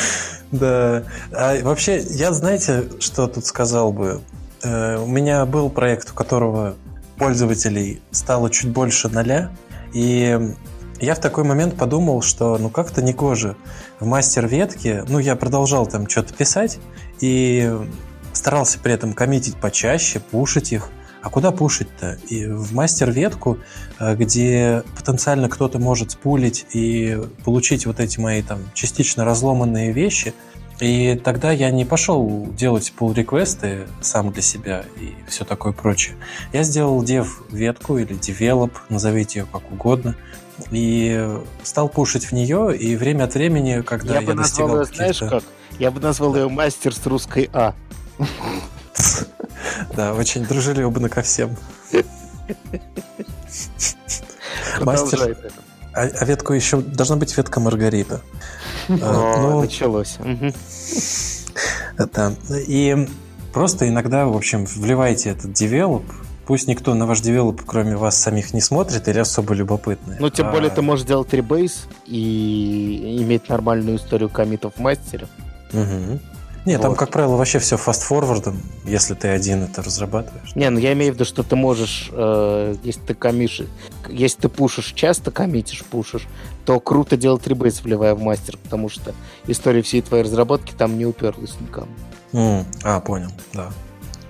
Да. 0.51 1.03
А 1.33 1.61
вообще, 1.63 2.01
я, 2.11 2.33
знаете, 2.33 2.85
что 3.01 3.27
тут 3.27 3.45
сказал 3.45 3.93
бы? 3.93 4.21
Э, 4.63 4.99
у 4.99 5.07
меня 5.07 5.45
был 5.47 5.69
проект, 5.69 6.11
у 6.11 6.15
которого 6.15 6.77
пользователей 7.17 8.01
стало 8.13 8.51
чуть 8.51 8.71
больше 8.71 9.09
ноля, 9.09 9.51
и 9.93 10.39
я 11.01 11.15
в 11.17 11.19
такой 11.19 11.43
момент 11.43 11.77
подумал, 11.77 12.23
что 12.23 12.57
ну 12.59 12.71
как-то 12.71 13.03
не 13.03 13.13
кожа. 13.13 13.57
В 13.99 14.07
мастер 14.07 14.47
ветке, 14.47 15.05
ну 15.09 15.19
я 15.19 15.35
продолжал 15.35 15.89
там 15.89 16.09
что-то 16.09 16.35
писать 16.35 16.79
и 17.21 17.77
старался 18.33 18.79
при 18.79 18.93
этом 18.93 19.13
коммитить 19.13 19.57
почаще, 19.57 20.21
пушить 20.21 20.73
их. 20.73 20.89
А 21.25 21.31
куда 21.31 21.53
пушить-то? 21.53 22.19
И 22.29 22.45
в 22.45 22.75
мастер 22.75 23.11
ветку, 23.11 23.59
э, 23.99 24.15
где 24.15 24.83
потенциально 24.95 25.49
кто-то 25.49 25.79
может 25.79 26.11
спулить 26.11 26.67
и 26.75 27.19
получить 27.45 27.87
вот 27.87 27.99
эти 27.99 28.21
мои 28.21 28.43
там 28.43 28.59
частично 28.75 29.25
разломанные 29.25 29.91
вещи. 29.91 30.35
И 30.81 31.19
тогда 31.25 31.51
я 31.51 31.71
не 31.71 31.87
пошел 31.87 32.47
делать 32.59 32.93
pull 32.99 33.15
реквесты 33.15 33.87
сам 34.03 34.33
для 34.33 34.43
себя 34.43 34.85
и 35.01 35.15
все 35.27 35.47
такое 35.47 35.73
прочее. 35.73 36.17
Я 36.53 36.63
сделал 36.63 37.03
dev 37.03 37.27
ветку 37.51 37.97
или 37.97 38.15
develop, 38.19 38.73
назовите 38.91 39.41
ее 39.41 39.47
как 39.51 39.63
угодно, 39.73 40.17
и 40.73 41.27
стал 41.63 41.89
пушить 41.89 42.27
в 42.27 42.33
нее, 42.33 42.77
и 42.77 42.97
время 42.97 43.25
от 43.25 43.35
времени, 43.35 43.81
когда 43.81 44.17
я, 44.17 44.21
я 44.21 44.27
бы 44.27 44.35
достигал 44.35 44.81
ее, 44.81 44.85
знаешь 44.85 45.21
как? 45.21 45.43
Я 45.79 45.91
бы 45.91 46.01
назвал 46.01 46.37
ее 46.37 46.51
мастер 46.51 46.95
с 46.95 47.07
русской 47.07 47.49
А. 47.55 47.75
Да, 49.97 50.15
очень 50.15 50.45
дружелюбно 50.45 51.09
ко 51.09 51.23
всем. 51.23 51.57
Мастер... 54.81 55.37
А, 55.93 56.01
а 56.03 56.25
ветку 56.25 56.53
еще... 56.53 56.81
Должна 56.81 57.17
быть 57.17 57.37
ветка 57.37 57.61
Маргарита. 57.61 58.21
О, 58.89 59.37
ну, 59.39 59.61
началось. 59.63 60.19
Да. 61.97 62.33
И 62.67 63.09
просто 63.53 63.89
иногда, 63.89 64.27
в 64.27 64.37
общем, 64.37 64.67
вливайте 64.67 65.31
этот 65.31 65.53
develop, 65.53 66.05
Пусть 66.47 66.69
никто 66.69 66.93
на 66.95 67.07
ваш 67.07 67.21
develop, 67.21 67.63
кроме 67.65 67.97
вас 67.97 68.21
самих, 68.21 68.53
не 68.53 68.61
смотрит 68.61 69.09
или 69.09 69.19
особо 69.19 69.55
любопытный. 69.55 70.17
Ну, 70.19 70.29
тем 70.29 70.49
а... 70.49 70.53
более 70.53 70.71
ты 70.71 70.83
можешь 70.83 71.07
делать 71.07 71.33
rebase 71.33 71.87
и 72.07 73.19
иметь 73.23 73.49
нормальную 73.49 73.97
историю 73.97 74.29
commit 74.29 74.63
ов 74.63 74.75
в 74.77 74.81
мастере. 74.81 75.27
Угу. 75.73 76.21
Нет, 76.65 76.79
вот. 76.79 76.89
там, 76.89 76.95
как 76.95 77.11
правило, 77.11 77.37
вообще 77.37 77.59
все 77.59 77.77
fast-forward 77.77 78.44
ом, 78.44 78.61
если 78.85 79.15
ты 79.15 79.29
один 79.29 79.65
это 79.65 79.83
разрабатываешь. 79.83 80.55
Не, 80.55 80.71
ну 80.71 80.79
я 80.79 80.95
имею 80.95 81.13
в 81.13 81.17
виду, 81.17 81.27
что 81.27 81.43
ты 81.43 81.57
можешь, 81.57 82.09
э, 82.11 82.77
если 82.83 83.01
ты 83.01 83.15
комишь, 83.15 83.61
если 84.09 84.43
ты 84.43 84.49
пушишь 84.49 84.93
часто, 84.95 85.31
коммитишь, 85.31 85.85
пушишь, 85.85 86.27
то 86.65 86.81
круто 86.81 87.19
делать 87.19 87.47
ребейс, 87.47 87.83
вливая 87.83 88.15
в 88.15 88.23
мастер, 88.23 88.57
потому 88.57 88.89
что 88.89 89.15
история 89.47 89.83
всей 89.83 90.01
твоей 90.01 90.25
разработки 90.25 90.73
там 90.73 90.97
не 90.97 91.05
уперлась 91.05 91.55
никому. 91.61 91.89
Mm, 92.33 92.65
а, 92.83 93.01
понял, 93.01 93.31
да. 93.53 93.71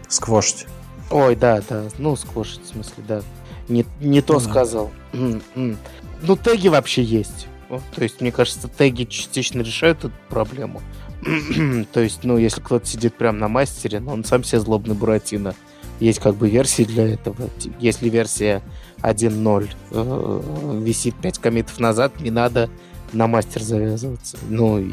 Сквошить. 0.09 0.67
Ой, 1.11 1.37
да, 1.37 1.63
да. 1.69 1.85
Ну, 1.99 2.17
сквошить, 2.17 2.65
в 2.65 2.69
смысле, 2.69 3.05
да. 3.07 3.23
Не, 3.69 3.87
не 4.01 4.21
то 4.21 4.37
mm-hmm. 4.37 4.51
сказал. 4.51 4.91
Mm-hmm. 5.13 5.77
Ну, 6.23 6.37
теги 6.37 6.69
вообще 6.69 7.03
есть. 7.03 7.47
То 7.95 8.03
есть, 8.03 8.21
мне 8.21 8.31
кажется, 8.31 8.69
теги 8.69 9.05
частично 9.05 9.61
решают 9.61 10.01
эту 10.01 10.13
проблему. 10.29 10.83
то 11.93 12.01
есть, 12.01 12.25
ну, 12.25 12.37
если 12.37 12.61
кто-то 12.61 12.87
сидит 12.87 13.15
прямо 13.15 13.39
на 13.39 13.49
мастере, 13.49 14.01
но 14.01 14.13
он 14.13 14.25
сам 14.25 14.45
себе 14.45 14.61
злобный 14.61 14.95
Буратино. 14.95 15.55
Есть 16.01 16.19
как 16.19 16.35
бы 16.35 16.49
версии 16.51 16.83
для 16.83 17.07
этого. 17.09 17.49
Если 17.79 18.09
версия 18.09 18.63
1.0 19.03 19.71
э, 19.93 20.81
висит 20.83 21.15
5 21.17 21.39
комитов 21.39 21.79
назад, 21.79 22.21
не 22.21 22.31
надо 22.31 22.69
на 23.13 23.27
мастер 23.27 23.63
завязываться. 23.63 24.37
Ну 24.49 24.79
и 24.79 24.93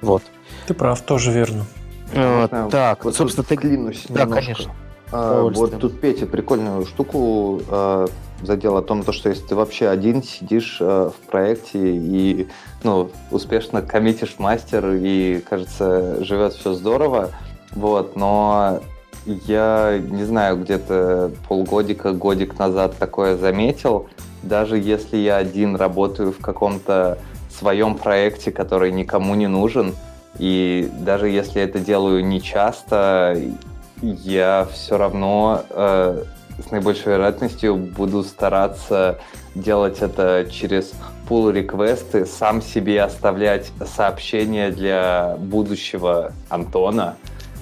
вот. 0.00 0.22
Ты 0.66 0.74
прав, 0.74 1.00
тоже 1.02 1.30
верно. 1.32 1.66
А, 2.14 2.68
так, 2.68 3.04
вот 3.04 3.14
собственно, 3.14 3.44
ты... 3.44 3.56
Клянусь 3.56 4.06
Да, 4.08 4.22
немножко. 4.24 4.42
конечно. 4.42 4.74
А, 5.12 5.42
вот 5.42 5.78
тут 5.78 6.00
Петя 6.00 6.26
прикольную 6.26 6.86
штуку 6.86 7.62
а, 7.68 8.06
задел 8.42 8.76
о 8.76 8.82
том, 8.82 9.02
то, 9.02 9.12
что 9.12 9.28
если 9.28 9.46
ты 9.46 9.54
вообще 9.54 9.88
один 9.88 10.22
сидишь 10.22 10.78
а, 10.80 11.10
в 11.10 11.30
проекте 11.30 11.96
и 11.96 12.48
ну, 12.82 13.10
успешно 13.30 13.82
коммитишь 13.82 14.36
мастер 14.38 14.90
и, 14.92 15.40
кажется, 15.48 16.24
живет 16.24 16.54
все 16.54 16.74
здорово, 16.74 17.30
вот, 17.72 18.16
но 18.16 18.80
я 19.26 20.00
не 20.02 20.24
знаю, 20.24 20.60
где-то 20.60 21.30
полгодика, 21.48 22.12
годик 22.12 22.58
назад 22.58 22.96
такое 22.98 23.36
заметил, 23.36 24.08
даже 24.42 24.78
если 24.78 25.16
я 25.18 25.36
один 25.36 25.76
работаю 25.76 26.32
в 26.32 26.38
каком-то 26.38 27.18
своем 27.50 27.96
проекте, 27.96 28.50
который 28.50 28.92
никому 28.92 29.34
не 29.34 29.46
нужен, 29.46 29.94
и 30.38 30.90
даже 31.00 31.28
если 31.28 31.60
это 31.60 31.80
делаю 31.80 32.24
не 32.24 32.40
часто, 32.40 33.36
я 34.00 34.66
все 34.72 34.96
равно 34.96 35.62
э, 35.68 36.24
с 36.66 36.70
наибольшей 36.70 37.12
вероятностью 37.12 37.76
буду 37.76 38.22
стараться 38.22 39.18
делать 39.54 39.98
это 40.00 40.46
через 40.50 40.92
pull 41.30 41.52
реквесты, 41.52 42.26
сам 42.26 42.60
себе 42.60 43.02
оставлять 43.02 43.70
сообщения 43.86 44.72
для 44.72 45.36
будущего 45.38 46.32
Антона, 46.48 47.16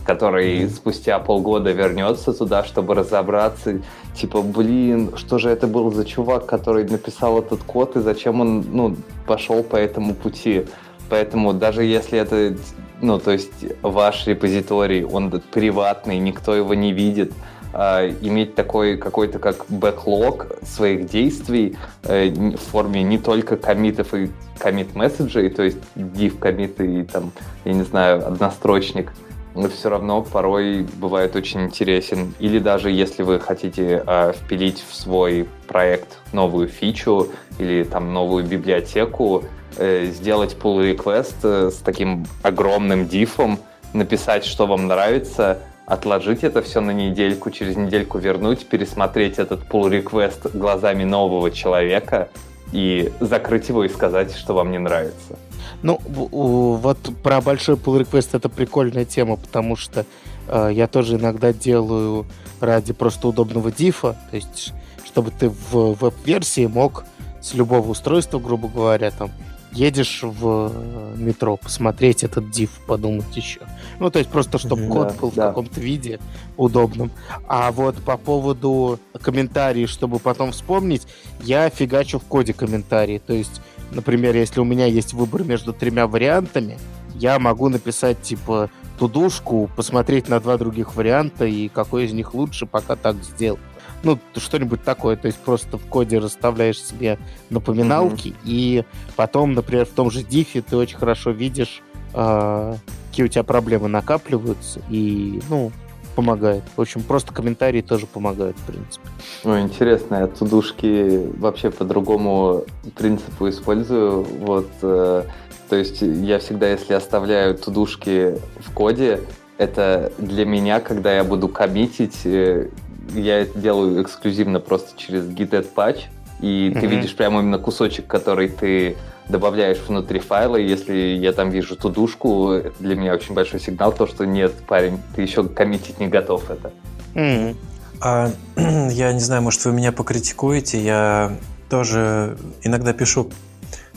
который 0.06 0.70
спустя 0.70 1.18
полгода 1.18 1.70
вернется 1.72 2.32
туда, 2.32 2.64
чтобы 2.64 2.94
разобраться, 2.94 3.82
типа, 4.14 4.40
блин, 4.40 5.12
что 5.16 5.36
же 5.36 5.50
это 5.50 5.66
был 5.66 5.92
за 5.92 6.06
чувак, 6.06 6.46
который 6.46 6.88
написал 6.88 7.40
этот 7.40 7.62
код, 7.62 7.96
и 7.96 8.00
зачем 8.00 8.40
он, 8.40 8.64
ну, 8.72 8.96
пошел 9.26 9.62
по 9.62 9.76
этому 9.76 10.14
пути. 10.14 10.64
Поэтому 11.10 11.52
даже 11.52 11.84
если 11.84 12.18
это, 12.18 12.56
ну, 13.02 13.18
то 13.18 13.32
есть 13.32 13.66
ваш 13.82 14.26
репозиторий, 14.26 15.04
он 15.04 15.30
приватный, 15.52 16.18
никто 16.18 16.54
его 16.54 16.72
не 16.72 16.92
видит, 16.92 17.32
а, 17.72 18.08
иметь 18.22 18.54
такой 18.54 18.96
какой-то 18.96 19.38
как 19.38 19.66
бэклог 19.68 20.46
своих 20.62 21.06
действий 21.06 21.76
э, 22.04 22.30
в 22.30 22.56
форме 22.56 23.02
не 23.02 23.18
только 23.18 23.56
комитов 23.56 24.14
и 24.14 24.30
комит 24.58 24.94
месседжей, 24.94 25.50
то 25.50 25.62
есть 25.62 25.78
div 25.94 26.38
комиты 26.38 27.00
и 27.00 27.02
там, 27.04 27.32
я 27.64 27.72
не 27.72 27.82
знаю, 27.82 28.26
однострочник, 28.26 29.12
но 29.54 29.68
все 29.68 29.88
равно 29.88 30.22
порой 30.22 30.86
бывает 30.96 31.34
очень 31.36 31.62
интересен. 31.62 32.34
Или 32.38 32.58
даже 32.58 32.90
если 32.90 33.22
вы 33.22 33.40
хотите 33.40 34.02
э, 34.06 34.32
впилить 34.32 34.84
в 34.88 34.94
свой 34.94 35.48
проект 35.66 36.18
новую 36.32 36.68
фичу 36.68 37.28
или 37.58 37.82
там 37.84 38.12
новую 38.12 38.44
библиотеку, 38.44 39.44
э, 39.76 40.06
сделать 40.06 40.56
pull 40.60 40.94
request 40.94 41.36
э, 41.42 41.70
с 41.70 41.76
таким 41.76 42.26
огромным 42.42 43.08
дифом, 43.08 43.58
написать, 43.92 44.44
что 44.44 44.66
вам 44.66 44.86
нравится, 44.86 45.60
отложить 45.88 46.44
это 46.44 46.60
все 46.60 46.82
на 46.82 46.90
недельку, 46.90 47.50
через 47.50 47.76
недельку 47.76 48.18
вернуть, 48.18 48.66
пересмотреть 48.66 49.38
этот 49.38 49.60
pull 49.70 49.90
request 49.90 50.56
глазами 50.56 51.04
нового 51.04 51.50
человека 51.50 52.28
и 52.72 53.10
закрыть 53.20 53.70
его 53.70 53.84
и 53.84 53.88
сказать, 53.88 54.36
что 54.36 54.52
вам 54.52 54.70
не 54.70 54.78
нравится. 54.78 55.38
Ну, 55.82 55.98
вот 56.04 56.98
про 57.22 57.40
большой 57.40 57.76
pull 57.76 58.00
request 58.02 58.30
это 58.34 58.50
прикольная 58.50 59.06
тема, 59.06 59.36
потому 59.36 59.76
что 59.76 60.04
э, 60.48 60.70
я 60.72 60.88
тоже 60.88 61.16
иногда 61.16 61.54
делаю 61.54 62.26
ради 62.60 62.92
просто 62.92 63.28
удобного 63.28 63.72
дифа, 63.72 64.14
то 64.30 64.36
есть 64.36 64.74
чтобы 65.06 65.30
ты 65.30 65.48
в 65.48 65.94
веб-версии 65.94 66.66
мог 66.66 67.04
с 67.40 67.54
любого 67.54 67.92
устройства, 67.92 68.38
грубо 68.38 68.68
говоря, 68.68 69.10
там 69.10 69.30
едешь 69.72 70.20
в 70.22 70.72
э, 70.72 71.14
метро, 71.16 71.56
посмотреть 71.56 72.24
этот 72.24 72.50
диф, 72.50 72.70
подумать 72.86 73.36
еще. 73.36 73.60
Ну, 73.98 74.10
то 74.10 74.18
есть 74.18 74.30
просто, 74.30 74.58
чтобы 74.58 74.82
Мгм. 74.82 74.92
код 74.92 75.08
Да, 75.08 75.14
был 75.20 75.30
в 75.30 75.34
да. 75.34 75.48
каком-то 75.48 75.80
виде 75.80 76.18
удобном. 76.56 77.10
А 77.46 77.70
вот 77.72 77.96
по 78.02 78.16
поводу 78.16 78.98
комментариев, 79.20 79.90
чтобы 79.90 80.18
потом 80.18 80.52
вспомнить, 80.52 81.06
я 81.42 81.68
фигачу 81.70 82.18
в 82.18 82.24
коде 82.24 82.52
комментарии. 82.54 83.20
То 83.24 83.32
есть, 83.34 83.60
например, 83.92 84.34
если 84.36 84.60
у 84.60 84.64
меня 84.64 84.86
есть 84.86 85.12
выбор 85.12 85.44
между 85.44 85.72
тремя 85.72 86.06
вариантами, 86.06 86.78
я 87.14 87.38
могу 87.38 87.68
написать, 87.68 88.22
типа, 88.22 88.70
тудушку, 88.98 89.68
посмотреть 89.76 90.28
на 90.28 90.40
два 90.40 90.56
других 90.56 90.94
варианта 90.96 91.44
и 91.46 91.68
какой 91.68 92.04
из 92.06 92.12
них 92.12 92.34
лучше, 92.34 92.66
пока 92.66 92.96
так 92.96 93.16
сделал. 93.22 93.58
Ну, 94.02 94.18
что-нибудь 94.36 94.82
такое. 94.82 95.16
То 95.16 95.26
есть 95.26 95.38
просто 95.38 95.78
в 95.78 95.84
коде 95.86 96.18
расставляешь 96.18 96.80
себе 96.82 97.18
напоминалки, 97.50 98.34
и 98.44 98.84
потом, 99.16 99.54
например, 99.54 99.86
в 99.86 99.90
том 99.90 100.10
же 100.10 100.22
дифе 100.22 100.62
ты 100.62 100.76
очень 100.76 100.96
хорошо 100.96 101.30
видишь, 101.30 101.82
а, 102.14 102.76
какие 103.10 103.26
у 103.26 103.28
тебя 103.28 103.42
проблемы 103.42 103.88
накапливаются, 103.88 104.80
и, 104.88 105.40
ну, 105.48 105.72
помогает. 106.14 106.64
В 106.76 106.80
общем, 106.80 107.02
просто 107.02 107.32
комментарии 107.32 107.80
тоже 107.80 108.06
помогают, 108.06 108.56
в 108.56 108.62
принципе. 108.66 109.06
Ну, 109.44 109.60
интересно, 109.60 110.16
я 110.16 110.26
тудушки 110.26 111.24
вообще 111.38 111.70
по 111.70 111.84
другому 111.84 112.64
принципу 112.96 113.48
использую. 113.48 114.24
Вот, 114.24 114.68
э, 114.82 115.22
то 115.68 115.76
есть 115.76 116.02
я 116.02 116.40
всегда, 116.40 116.70
если 116.70 116.94
оставляю 116.94 117.56
тудушки 117.56 118.36
в 118.58 118.72
коде, 118.74 119.20
это 119.58 120.12
для 120.18 120.44
меня, 120.44 120.80
когда 120.80 121.14
я 121.14 121.22
буду 121.22 121.48
коммитить, 121.48 122.22
э, 122.24 122.68
я 123.14 123.40
это 123.40 123.58
делаю 123.58 124.02
эксклюзивно 124.02 124.60
просто 124.60 124.90
через 124.96 125.24
git 125.24 125.66
patch, 125.74 126.02
и 126.40 126.70
ты 126.72 126.86
Мгм. 126.86 126.96
видишь 126.96 127.14
прямо 127.16 127.40
именно 127.40 127.58
кусочек, 127.58 128.06
который 128.06 128.48
ты 128.48 128.96
добавляешь 129.28 129.78
внутри 129.86 130.20
файла, 130.20 130.56
и 130.56 130.66
если 130.66 130.94
я 130.94 131.32
там 131.32 131.50
вижу 131.50 131.76
тудушку, 131.76 132.52
это 132.52 132.72
для 132.80 132.94
меня 132.94 133.12
очень 133.12 133.34
большой 133.34 133.60
сигнал, 133.60 133.92
то, 133.92 134.06
что 134.06 134.24
нет, 134.24 134.52
парень, 134.66 134.98
ты 135.14 135.22
еще 135.22 135.44
коммитить 135.44 136.00
не 136.00 136.08
готов 136.08 136.50
это. 136.50 136.72
М. 137.14 137.56
А, 138.00 138.30
я 138.56 139.12
не 139.12 139.20
знаю, 139.20 139.42
может, 139.42 139.64
вы 139.64 139.72
меня 139.72 139.92
покритикуете. 139.92 140.82
Я 140.82 141.32
тоже 141.68 142.38
иногда 142.62 142.92
пишу 142.92 143.28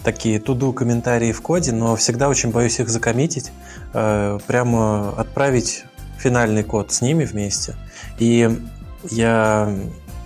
такие 0.03 0.39
туду 0.39 0.73
комментарии 0.73 1.31
в 1.31 1.41
коде, 1.41 1.71
но 1.71 1.95
всегда 1.95 2.27
очень 2.27 2.49
боюсь 2.51 2.79
их 2.79 2.89
закоммитить. 2.89 3.51
э, 3.93 4.39
Прямо 4.47 5.13
отправить 5.17 5.85
финальный 6.17 6.63
код 6.63 6.91
с 6.91 7.01
ними 7.01 7.23
вместе. 7.25 7.75
И 8.17 8.49
я 9.09 9.73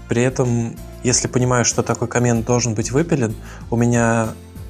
при 0.08 0.24
этом, 0.24 0.76
если 1.04 1.28
понимаю, 1.28 1.66
что 1.66 1.84
такой 1.84 2.08
коммент 2.08 2.46
должен 2.46 2.74
быть 2.76 2.92
выпилен, 2.92 3.36
у 3.70 3.76
меня 3.76 4.30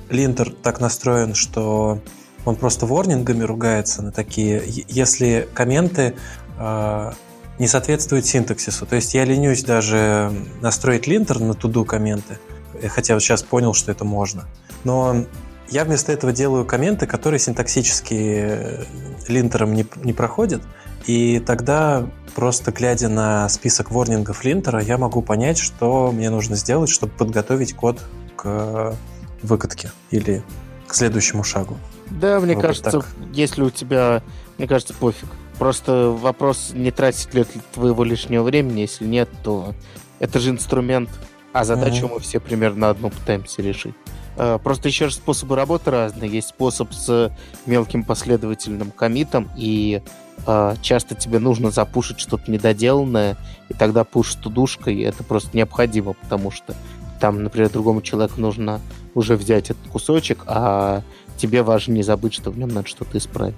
линтер 0.10 0.52
так 0.52 0.80
настроен, 0.80 1.34
что 1.34 2.00
он 2.46 2.56
просто 2.56 2.86
ворнингами 2.86 3.44
ругается 3.44 4.02
на 4.02 4.12
такие. 4.12 4.62
Если 4.88 5.48
комменты 5.54 6.16
э, 6.60 7.12
не 7.60 7.68
соответствуют 7.68 8.26
синтаксису. 8.26 8.86
То 8.86 8.96
есть 8.96 9.14
я 9.14 9.26
ленюсь 9.26 9.64
даже 9.64 10.32
настроить 10.62 11.08
линтер 11.08 11.40
на 11.40 11.54
туду 11.54 11.86
комменты, 11.86 12.38
э, 12.74 12.88
хотя 12.88 13.14
вот 13.14 13.24
сейчас 13.24 13.44
понял, 13.44 13.74
что 13.74 13.92
это 13.92 14.04
можно. 14.06 14.46
Но 14.84 15.26
я 15.70 15.84
вместо 15.84 16.12
этого 16.12 16.34
делаю 16.34 16.66
комменты, 16.66 17.08
которые 17.08 17.40
синтаксически 17.40 18.14
э, 18.14 18.84
линтером 19.28 19.74
не, 19.74 19.86
не 20.04 20.14
проходят, 20.14 20.62
и 21.08 21.40
тогда 21.40 22.08
просто 22.36 22.72
глядя 22.72 23.10
на 23.10 23.48
список 23.50 23.92
ворнингов 23.92 24.44
линтера, 24.44 24.82
я 24.82 24.98
могу 24.98 25.22
понять, 25.22 25.58
что 25.58 26.12
мне 26.12 26.30
нужно 26.30 26.56
сделать, 26.56 26.90
чтобы 26.90 27.14
подготовить 27.14 27.74
код 27.74 28.00
к 28.36 28.96
выкатке 29.42 29.92
или 30.12 30.44
к 30.88 30.94
следующему 30.94 31.44
шагу. 31.44 31.78
Да, 32.10 32.40
мне 32.40 32.56
Вот 32.56 32.62
кажется, 32.62 32.92
так. 32.92 33.08
если 33.34 33.64
у 33.64 33.70
тебя, 33.70 34.22
мне 34.58 34.68
кажется, 34.68 34.94
пофиг. 34.94 35.30
Просто 35.58 36.10
вопрос, 36.10 36.72
не 36.74 36.92
тратить 36.92 37.34
ли 37.34 37.46
твоего 37.74 38.04
лишнего 38.04 38.44
времени, 38.44 38.82
если 38.82 39.06
нет, 39.06 39.30
то 39.44 39.74
это 40.20 40.40
же 40.40 40.50
инструмент, 40.50 41.10
а 41.54 41.64
задачу 41.64 42.06
Мгм. 42.06 42.16
мы 42.16 42.20
все 42.20 42.40
примерно 42.40 42.90
одну 42.90 43.10
пытаемся 43.10 43.62
решить. 43.62 43.96
Э, 44.38 44.60
Просто 44.64 44.88
еще 44.88 45.06
раз 45.06 45.16
способы 45.16 45.56
работы 45.56 45.92
разные. 45.92 46.30
Есть 46.30 46.50
способ 46.50 46.94
с 46.94 47.32
мелким 47.66 48.04
последовательным 48.04 48.92
комитом, 48.92 49.50
и 49.56 50.02
э, 50.46 50.76
часто 50.82 51.16
тебе 51.16 51.40
нужно 51.40 51.72
запушить 51.72 52.20
что-то 52.20 52.52
недоделанное, 52.52 53.38
и 53.70 53.74
тогда 53.74 54.04
пуш 54.04 54.36
тудушкой 54.36 55.02
это 55.02 55.24
просто 55.24 55.56
необходимо, 55.56 56.14
потому 56.14 56.52
что 56.52 56.76
там, 57.20 57.44
например, 57.44 57.70
другому 57.70 58.02
человеку 58.02 58.42
нужно 58.42 58.82
уже 59.14 59.36
взять 59.36 59.70
этот 59.70 59.88
кусочек, 59.88 60.44
а 60.48 61.02
тебе 61.38 61.64
важно 61.64 61.94
не 61.94 62.04
забыть, 62.04 62.34
что 62.34 62.52
в 62.52 62.58
нем 62.58 62.70
надо 62.70 62.88
что-то 62.88 63.18
исправить. 63.18 63.56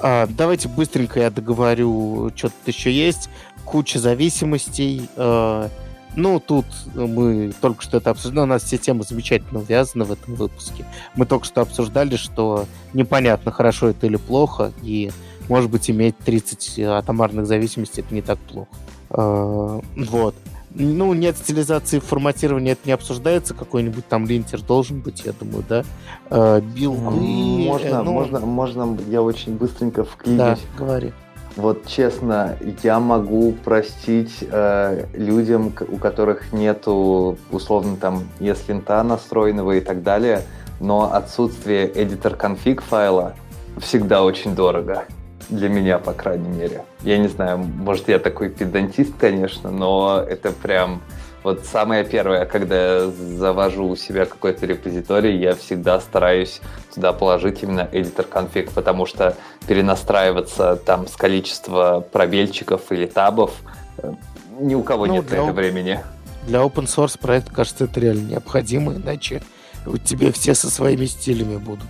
А, 0.00 0.26
давайте 0.26 0.68
быстренько 0.68 1.20
я 1.20 1.30
договорю, 1.30 2.32
что 2.34 2.48
тут 2.48 2.66
еще 2.66 2.90
есть. 2.92 3.28
Куча 3.64 3.98
зависимостей. 3.98 5.08
А, 5.16 5.68
ну, 6.16 6.40
тут 6.40 6.64
мы 6.94 7.52
только 7.60 7.82
что 7.82 7.98
это 7.98 8.10
обсуждали. 8.10 8.44
У 8.44 8.46
нас 8.46 8.64
все 8.64 8.78
темы 8.78 9.04
замечательно 9.04 9.60
увязаны 9.60 10.04
в 10.04 10.12
этом 10.12 10.34
выпуске. 10.34 10.84
Мы 11.14 11.26
только 11.26 11.44
что 11.44 11.60
обсуждали, 11.60 12.16
что 12.16 12.66
непонятно, 12.94 13.52
хорошо 13.52 13.88
это 13.88 14.06
или 14.06 14.16
плохо, 14.16 14.72
и, 14.82 15.12
может 15.48 15.70
быть, 15.70 15.90
иметь 15.90 16.16
30 16.18 16.80
атомарных 16.80 17.46
зависимостей 17.46 18.00
это 18.00 18.14
не 18.14 18.22
так 18.22 18.38
плохо. 18.38 18.70
А, 19.10 19.80
вот. 19.96 20.34
Ну, 20.78 21.14
нет 21.14 21.38
стилизации 21.38 22.00
форматирования, 22.00 22.72
это 22.72 22.82
не 22.84 22.92
обсуждается, 22.92 23.54
какой-нибудь 23.54 24.06
там 24.08 24.26
линтер 24.26 24.60
должен 24.60 25.00
быть, 25.00 25.22
я 25.24 25.32
думаю, 25.32 25.64
да? 25.66 25.84
Э, 26.28 26.60
билды... 26.60 27.08
Можно, 27.08 27.86
э, 27.86 28.02
ну, 28.02 28.12
можно, 28.12 28.40
можно, 28.40 28.98
я 29.08 29.22
очень 29.22 29.56
быстренько 29.56 30.02
Да, 30.02 30.08
вклинюсь. 30.10 30.58
говори. 30.76 31.12
Вот 31.56 31.86
честно, 31.86 32.58
я 32.82 33.00
могу 33.00 33.52
простить 33.52 34.44
э, 34.50 35.06
людям, 35.14 35.72
у 35.88 35.96
которых 35.96 36.52
нету, 36.52 37.38
условно, 37.50 37.96
там, 37.96 38.24
ESLint 38.40 39.02
настроенного 39.02 39.72
и 39.72 39.80
так 39.80 40.02
далее, 40.02 40.42
но 40.80 41.14
отсутствие 41.14 41.90
editor 41.90 42.36
config 42.36 42.82
файла 42.82 43.34
всегда 43.78 44.22
очень 44.22 44.54
дорого. 44.54 45.04
Для 45.48 45.68
меня, 45.70 45.98
по 45.98 46.12
крайней 46.12 46.48
мере. 46.48 46.84
Я 47.02 47.18
не 47.18 47.28
знаю, 47.28 47.58
может, 47.58 48.08
я 48.08 48.18
такой 48.18 48.50
педантист, 48.50 49.14
конечно, 49.18 49.70
но 49.70 50.22
это 50.28 50.52
прям... 50.52 51.00
Вот 51.46 51.64
самое 51.64 52.02
первое, 52.02 52.44
когда 52.44 52.74
я 53.04 53.10
завожу 53.38 53.86
у 53.86 53.94
себя 53.94 54.24
какой-то 54.24 54.66
репозиторий, 54.66 55.38
я 55.38 55.54
всегда 55.54 56.00
стараюсь 56.00 56.60
туда 56.92 57.12
положить 57.12 57.62
именно 57.62 57.88
editor 57.92 58.28
config, 58.28 58.72
потому 58.74 59.06
что 59.06 59.36
перенастраиваться 59.68 60.74
там 60.74 61.06
с 61.06 61.14
количества 61.14 62.00
пробельчиков 62.00 62.90
или 62.90 63.06
табов 63.06 63.52
э, 63.98 64.12
ни 64.58 64.74
у 64.74 64.82
кого 64.82 65.06
Ну, 65.06 65.12
нет 65.12 65.26
для 65.28 65.42
на 65.42 65.44
это 65.44 65.52
времени. 65.52 66.00
Для 66.48 66.62
open 66.62 66.86
source 66.86 67.16
проекта, 67.16 67.52
кажется, 67.52 67.84
это 67.84 68.00
реально 68.00 68.30
необходимо, 68.30 68.94
иначе 68.94 69.40
у 69.86 69.98
тебя 69.98 70.32
все 70.32 70.52
со 70.52 70.68
своими 70.68 71.06
стилями 71.06 71.58
будут. 71.58 71.86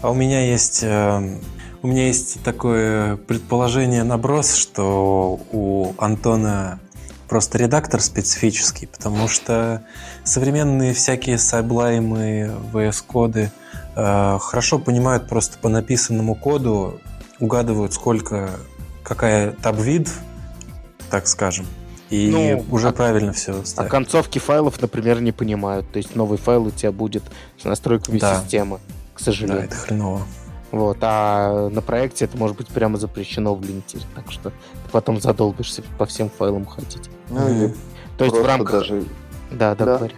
А 0.00 0.12
у 0.12 0.14
меня 0.14 0.50
есть, 0.50 0.82
э, 0.82 1.38
у 1.82 1.86
меня 1.86 2.06
есть 2.06 2.42
такое 2.42 3.16
предположение 3.16 4.02
наброс, 4.02 4.54
что 4.54 5.38
у 5.52 5.92
Антона 5.98 6.80
просто 7.28 7.58
редактор 7.58 8.00
специфический, 8.00 8.86
потому 8.86 9.28
что 9.28 9.82
современные 10.24 10.94
всякие 10.94 11.38
саблаймы, 11.38 12.52
VS-коды 12.72 13.50
э, 13.96 14.38
хорошо 14.40 14.78
понимают 14.78 15.28
просто 15.28 15.58
по 15.58 15.68
написанному 15.68 16.34
коду, 16.34 17.00
угадывают, 17.40 17.92
сколько, 17.94 18.50
какая 19.02 19.52
таб-вид, 19.52 20.08
так 21.10 21.26
скажем, 21.26 21.66
и 22.10 22.28
Ну, 22.30 22.64
уже 22.70 22.88
а- 22.88 22.92
правильно 22.92 23.32
все 23.32 23.60
А 23.60 23.64
ставят. 23.64 23.90
концовки 23.90 24.38
файлов, 24.38 24.80
например, 24.80 25.20
не 25.20 25.32
понимают. 25.32 25.90
То 25.90 25.96
есть 25.98 26.14
новый 26.14 26.38
файл 26.38 26.66
у 26.66 26.70
тебя 26.70 26.92
будет 26.92 27.24
с 27.60 27.64
настройками 27.64 28.18
Да. 28.18 28.40
системы, 28.40 28.78
к 29.14 29.18
Да, 29.18 29.24
сожалению. 29.24 29.64
это 29.64 29.74
хреново. 29.76 30.22
Вот, 30.74 30.98
а 31.02 31.68
на 31.68 31.80
проекте 31.82 32.24
это 32.24 32.36
может 32.36 32.56
быть 32.56 32.66
прямо 32.66 32.98
запрещено 32.98 33.54
в 33.54 33.62
линте, 33.62 33.98
так 34.16 34.32
что 34.32 34.50
ты 34.50 34.90
потом 34.90 35.20
задолбишься 35.20 35.84
по 35.98 36.04
всем 36.04 36.28
файлам 36.28 36.66
ходить. 36.66 37.08
Ну, 37.30 37.48
или. 37.48 37.74
То 38.18 38.24
есть 38.24 38.36
в 38.36 38.44
рамках... 38.44 38.80
даже 38.80 39.04
Да, 39.52 39.76
да, 39.76 39.84
Да, 39.84 39.96
говори. 39.98 40.14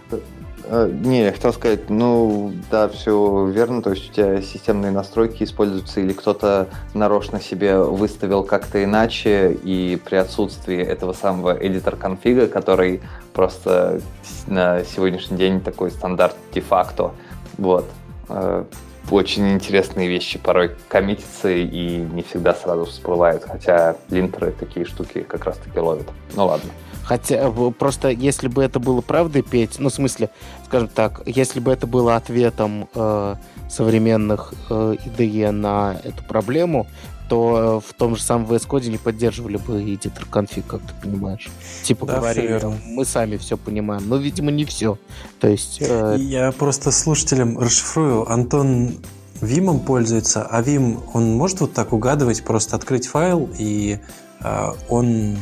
Э, 0.63 0.91
Не, 0.91 1.25
я 1.25 1.31
хотел 1.31 1.53
сказать, 1.53 1.91
ну 1.91 2.51
да, 2.71 2.89
все 2.89 3.45
верно, 3.45 3.83
то 3.83 3.91
есть 3.91 4.09
у 4.09 4.13
тебя 4.13 4.41
системные 4.41 4.91
настройки 4.91 5.43
используются 5.43 6.01
или 6.01 6.11
кто-то 6.11 6.69
нарочно 6.95 7.39
себе 7.39 7.77
выставил 7.77 8.43
как-то 8.43 8.83
иначе, 8.83 9.51
и 9.51 10.01
при 10.03 10.15
отсутствии 10.15 10.79
этого 10.79 11.13
самого 11.13 11.55
эдитор 11.55 11.97
конфига, 11.97 12.47
который 12.47 13.01
просто 13.33 14.01
на 14.47 14.83
сегодняшний 14.83 15.37
день 15.37 15.61
такой 15.61 15.91
стандарт 15.91 16.35
де-факто, 16.51 17.11
вот, 17.59 17.85
э, 18.29 18.63
очень 19.11 19.53
интересные 19.53 20.07
вещи 20.07 20.37
порой 20.37 20.71
коммитятся 20.87 21.49
и 21.49 21.97
не 21.97 22.23
всегда 22.23 22.53
сразу 22.53 22.85
всплывают, 22.85 23.43
хотя 23.43 23.95
линтеры 24.09 24.51
такие 24.51 24.85
штуки 24.85 25.21
как 25.21 25.45
раз-таки 25.45 25.79
ловят. 25.79 26.07
Ну 26.35 26.45
ладно. 26.45 26.69
Хотя 27.03 27.35
э, 27.47 27.71
просто 27.71 28.09
если 28.09 28.49
бы 28.49 28.61
это 28.61 28.79
было 28.79 28.99
правдой, 28.99 29.41
Петь, 29.41 29.79
ну 29.79 29.89
в 29.89 29.93
смысле, 29.93 30.29
скажем 30.65 30.89
так, 30.89 31.21
если 31.25 31.61
бы 31.61 31.71
это 31.71 31.87
было 31.87 32.17
ответом 32.17 32.89
э, 32.93 33.35
современных 33.69 34.53
э, 34.69 34.95
IDE 35.05 35.51
на 35.51 35.95
эту 36.03 36.23
проблему, 36.25 36.85
то 37.29 37.81
э, 37.83 37.89
в 37.89 37.93
том 37.93 38.15
же 38.15 38.21
самом 38.21 38.45
VS 38.47 38.67
Code 38.67 38.89
не 38.89 38.97
поддерживали 38.97 39.57
бы 39.57 39.81
editor 39.81 40.29
config, 40.29 40.63
как 40.67 40.81
ты 40.81 40.93
понимаешь. 41.01 41.49
Типа 41.83 42.05
Да, 42.05 42.17
говорили, 42.17 42.61
мы 42.85 43.05
сами 43.05 43.37
все 43.37 43.57
понимаем. 43.57 44.07
Но, 44.07 44.17
видимо, 44.17 44.51
не 44.51 44.65
все. 44.65 44.97
То 45.39 45.47
есть, 45.47 45.77
э, 45.81 46.15
Я 46.19 46.51
просто 46.51 46.91
слушателям 46.91 47.57
расшифрую. 47.59 48.29
Антон 48.31 48.95
Вимом 49.41 49.79
пользуется, 49.81 50.43
а 50.43 50.61
Вим, 50.61 50.99
он 51.13 51.35
может 51.35 51.61
вот 51.61 51.73
так 51.73 51.93
угадывать, 51.93 52.43
просто 52.43 52.75
открыть 52.75 53.07
файл, 53.07 53.49
и 53.57 53.99
э, 54.41 54.67
он 54.89 55.37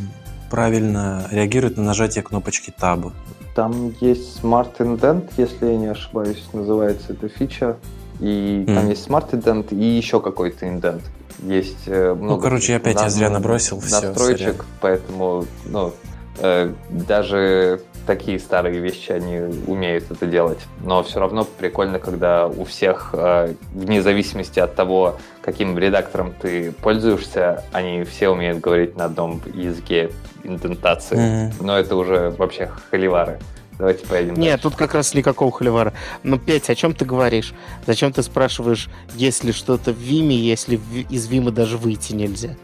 правильно 0.50 1.28
реагирует 1.32 1.78
на 1.78 1.84
нажатие 1.84 2.24
кнопочки 2.24 2.74
Tab. 2.78 3.12
Там 3.56 3.96
есть 4.02 4.42
Smart 4.42 4.78
Indent, 4.80 5.32
если 5.38 5.68
я 5.68 5.78
не 5.78 5.88
ошибаюсь, 5.88 6.44
называется 6.52 7.14
эта 7.14 7.30
фича. 7.30 7.78
И 8.20 8.64
там 8.68 8.84
Мгм. 8.84 8.90
есть 8.90 9.08
Smart 9.08 9.32
Indent 9.32 9.76
и 9.76 9.84
еще 9.98 10.22
какой-то 10.22 10.68
индент. 10.68 11.02
Есть 11.40 11.88
э, 11.88 12.14
много 12.14 12.44
короче, 12.44 12.74
я 12.74 12.78
опять 12.78 13.02
я 13.02 13.10
зря 13.10 13.30
на- 13.30 13.36
набросил, 13.36 13.80
всё, 13.80 14.02
настроечек, 14.02 14.40
сорян. 14.40 14.66
поэтому 14.82 15.46
ну, 15.66 15.94
э, 16.40 16.72
даже 16.90 17.82
такие 18.06 18.40
старые 18.40 18.80
вещи 18.80 19.12
они 19.12 19.40
умеют 19.68 20.12
это 20.12 20.26
делать. 20.26 20.60
Но 20.84 21.04
все 21.04 21.20
равно 21.20 21.44
прикольно, 21.44 22.00
когда 22.00 22.48
у 22.48 22.64
всех, 22.66 23.10
э, 23.14 23.54
вне 23.74 24.02
зависимости 24.02 24.60
от 24.60 24.76
того, 24.76 25.18
каким 25.42 25.78
редактором 25.78 26.34
ты 26.40 26.72
пользуешься, 26.72 27.64
они 27.72 28.04
все 28.04 28.30
умеют 28.30 28.60
говорить 28.60 28.96
на 28.96 29.06
одном 29.06 29.42
языке 29.54 30.12
индентации. 30.44 31.16
Мгм. 31.48 31.54
Но 31.66 31.78
это 31.78 31.96
уже 31.96 32.34
вообще 32.38 32.70
холивары. 32.90 33.40
Давайте 33.78 34.06
поедем 34.08 34.36
Нет, 34.36 34.52
дальше. 34.52 34.64
тут 34.64 34.76
как 34.76 34.94
раз 34.94 35.14
никакого 35.14 35.52
холивара. 35.52 35.94
Но, 36.24 36.38
Петь, 36.38 36.70
о 36.70 36.76
чем 36.76 36.94
ты 36.96 37.04
говоришь? 37.04 37.54
Зачем 37.86 38.14
ты 38.14 38.24
спрашиваешь, 38.24 38.90
есть 39.16 39.44
ли 39.44 39.52
что-то 39.52 39.92
в 39.92 39.98
Виме, 39.98 40.38
если 40.38 40.80
из 41.10 41.28
Вима 41.28 41.52
даже 41.52 41.78
выйти 41.78 42.14
нельзя? 42.14 42.56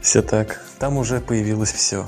Все 0.00 0.22
так. 0.22 0.62
Там 0.78 0.98
уже 0.98 1.20
появилось 1.20 1.72
все. 1.72 2.06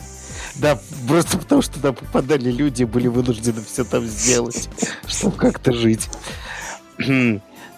Да, 0.56 0.78
просто 1.06 1.38
потому 1.38 1.62
что 1.62 1.74
туда 1.74 1.92
попадали 1.92 2.50
люди 2.50 2.82
и 2.82 2.84
были 2.84 3.06
вынуждены 3.08 3.62
все 3.62 3.84
там 3.84 4.04
сделать, 4.06 4.68
чтобы 5.06 5.36
как-то 5.36 5.72
жить. 5.72 6.08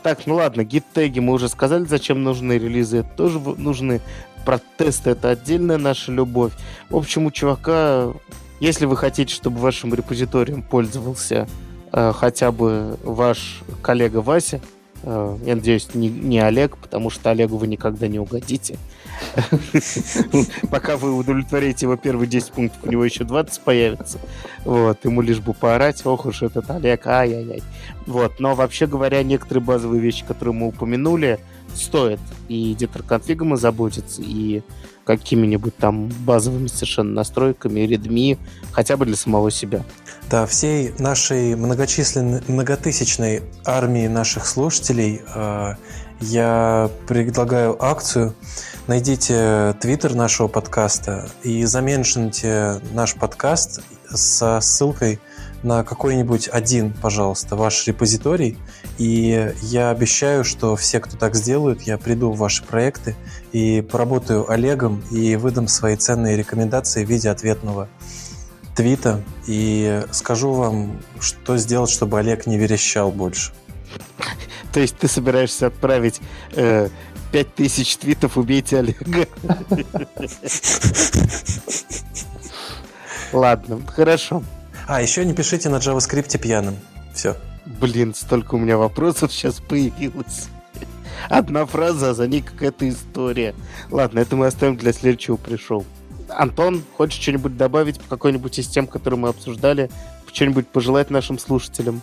Так, 0.03 0.27
ну 0.27 0.37
ладно, 0.37 0.65
гид-теги 0.65 1.21
мы 1.21 1.35
уже 1.35 1.51
сказали, 1.51 1.85
зачем 1.85 2.23
нужны 2.23 2.55
релизы, 2.55 2.99
это 2.99 3.11
тоже 3.17 3.39
нужны. 3.39 4.01
Протесты 4.51 5.11
это 5.11 5.31
отдельная 5.31 5.79
наша 5.79 6.11
любовь. 6.11 6.51
В 6.89 6.97
общем, 6.97 7.25
у 7.25 7.31
чувака, 7.31 8.13
если 8.59 8.85
вы 8.85 8.97
хотите, 8.97 9.33
чтобы 9.33 9.61
вашим 9.61 9.95
репозиторием 9.95 10.65
пользовался 10.65 11.47
э, 11.93 12.13
хотя 12.13 12.51
бы 12.51 12.99
ваш 13.05 13.63
коллега 13.81 14.17
Вася, 14.17 14.61
э, 15.05 15.39
я 15.47 15.55
надеюсь, 15.55 15.95
не, 15.95 16.09
не 16.09 16.41
Олег, 16.41 16.79
потому 16.79 17.11
что 17.11 17.31
Олегу 17.31 17.59
вы 17.59 17.69
никогда 17.69 18.09
не 18.09 18.19
угодите. 18.19 18.77
Пока 20.69 20.97
вы 20.97 21.15
удовлетворите 21.15 21.87
его 21.87 21.95
первые 21.95 22.27
10 22.27 22.51
пунктов, 22.51 22.83
у 22.83 22.91
него 22.91 23.05
еще 23.05 23.23
20 23.23 23.61
появится. 23.61 24.19
Вот, 24.65 25.05
ему 25.05 25.23
лишь 25.23 25.39
бы 25.39 25.55
поорать, 25.55 26.05
ох 26.05 26.27
уж 26.27 26.43
этот 26.43 26.69
Олег, 26.73 27.07
ай-яй-яй. 27.07 27.63
Вот, 28.05 28.41
но 28.41 28.57
вообще 28.57 28.89
говоря, 28.89 29.23
некоторые 29.23 29.63
базовые 29.63 30.01
вещи, 30.01 30.25
которые 30.27 30.55
мы 30.55 30.67
упомянули, 30.67 31.39
стоит 31.75 32.21
и 32.49 32.73
эдитор 32.73 33.03
конфигом 33.03 33.57
заботиться, 33.57 34.23
и 34.23 34.63
какими-нибудь 35.05 35.77
там 35.77 36.09
базовыми 36.09 36.69
совершенно 36.69 37.13
настройками, 37.13 37.81
редми, 37.81 38.39
хотя 38.73 38.97
бы 38.97 39.07
для 39.07 39.17
самого 39.17 39.51
себя. 39.51 39.85
Да, 40.31 40.47
всей 40.47 40.95
нашей 40.99 41.57
многочисленной, 41.57 42.43
многотысячной 42.47 43.43
армии 43.65 44.07
наших 44.07 44.47
слушателей 44.47 45.23
э, 45.35 45.75
я 46.21 46.91
предлагаю 47.09 47.83
акцию. 47.83 48.35
Найдите 48.87 49.75
твиттер 49.81 50.15
нашего 50.15 50.49
подкаста 50.49 51.29
и 51.43 51.65
заменшните 51.65 52.81
наш 52.93 53.15
подкаст 53.15 53.83
со 54.09 54.61
ссылкой 54.61 55.21
на 55.63 55.85
какой-нибудь 55.85 56.49
один, 56.49 56.93
пожалуйста, 56.93 57.57
ваш 57.57 57.87
репозиторий. 57.87 58.59
И 59.01 59.55
я 59.63 59.89
обещаю, 59.89 60.45
что 60.45 60.77
все, 60.77 61.01
кто 61.01 61.17
так 61.17 61.35
сделают, 61.35 61.81
я 61.81 61.97
приду 61.97 62.33
в 62.33 62.37
ваши 62.37 62.63
проекты 62.63 63.17
и 63.51 63.81
поработаю 63.81 64.51
Олегом 64.51 65.03
и 65.11 65.37
выдам 65.37 65.69
свои 65.69 65.97
ценные 65.97 66.37
рекомендации 66.37 67.03
в 67.03 67.09
виде 67.09 67.31
ответного 67.31 67.89
твита 68.77 69.23
и 69.47 70.03
скажу 70.11 70.53
вам, 70.53 71.01
что 71.19 71.57
сделать, 71.57 71.89
чтобы 71.89 72.19
Олег 72.19 72.47
не 72.47 72.59
верещал 72.59 73.11
больше. 73.11 73.53
То 74.71 74.81
есть 74.81 74.99
ты 74.99 75.09
собираешься 75.09 75.69
отправить 75.69 76.21
э, 76.53 76.91
5000 77.33 77.97
твитов 77.97 78.37
«Убейте 78.37 78.81
Олега». 78.81 79.07
Ладно, 83.33 83.81
хорошо. 83.87 84.43
А, 84.87 85.01
еще 85.01 85.25
не 85.25 85.33
пишите 85.33 85.71
на 85.71 85.77
JavaScript 85.77 86.37
пьяным. 86.37 86.77
Все. 87.15 87.35
Блин, 87.67 88.15
столько 88.15 88.55
у 88.55 88.59
меня 88.59 88.79
вопросов 88.79 89.33
сейчас 89.33 89.61
появилось. 89.61 90.49
Одна 91.29 91.67
фраза, 91.67 92.11
а 92.11 92.15
за 92.15 92.27
ней 92.27 92.43
какая-то 92.43 92.89
история. 92.89 93.55
Ладно, 93.91 94.21
это 94.21 94.37
мы 94.37 94.47
оставим 94.47 94.77
для 94.77 94.93
следующего 94.93 95.37
пришел. 95.37 95.85
Антон, 96.29 96.83
хочешь 96.97 97.21
что-нибудь 97.21 97.57
добавить 97.57 98.01
по 98.01 98.09
какой-нибудь 98.09 98.59
из 98.59 98.69
тем, 98.69 98.87
которые 98.87 99.19
мы 99.19 99.29
обсуждали? 99.29 99.91
Что-нибудь 100.33 100.69
пожелать 100.69 101.11
нашим 101.11 101.39
слушателям? 101.39 102.01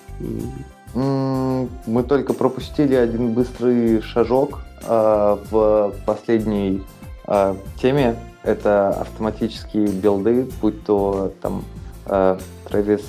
Мы 0.93 2.03
только 2.07 2.34
пропустили 2.34 2.95
один 2.95 3.34
быстрый 3.34 4.01
шажок 4.01 4.61
э, 4.84 5.38
в 5.49 5.93
последней 6.05 6.84
э, 7.27 7.55
теме. 7.81 8.15
Это 8.43 8.89
автоматические 8.89 9.88
билды, 9.88 10.49
будь 10.61 10.84
то 10.85 11.34
там 11.41 11.63
э, 12.05 12.39
Travis, 12.65 13.03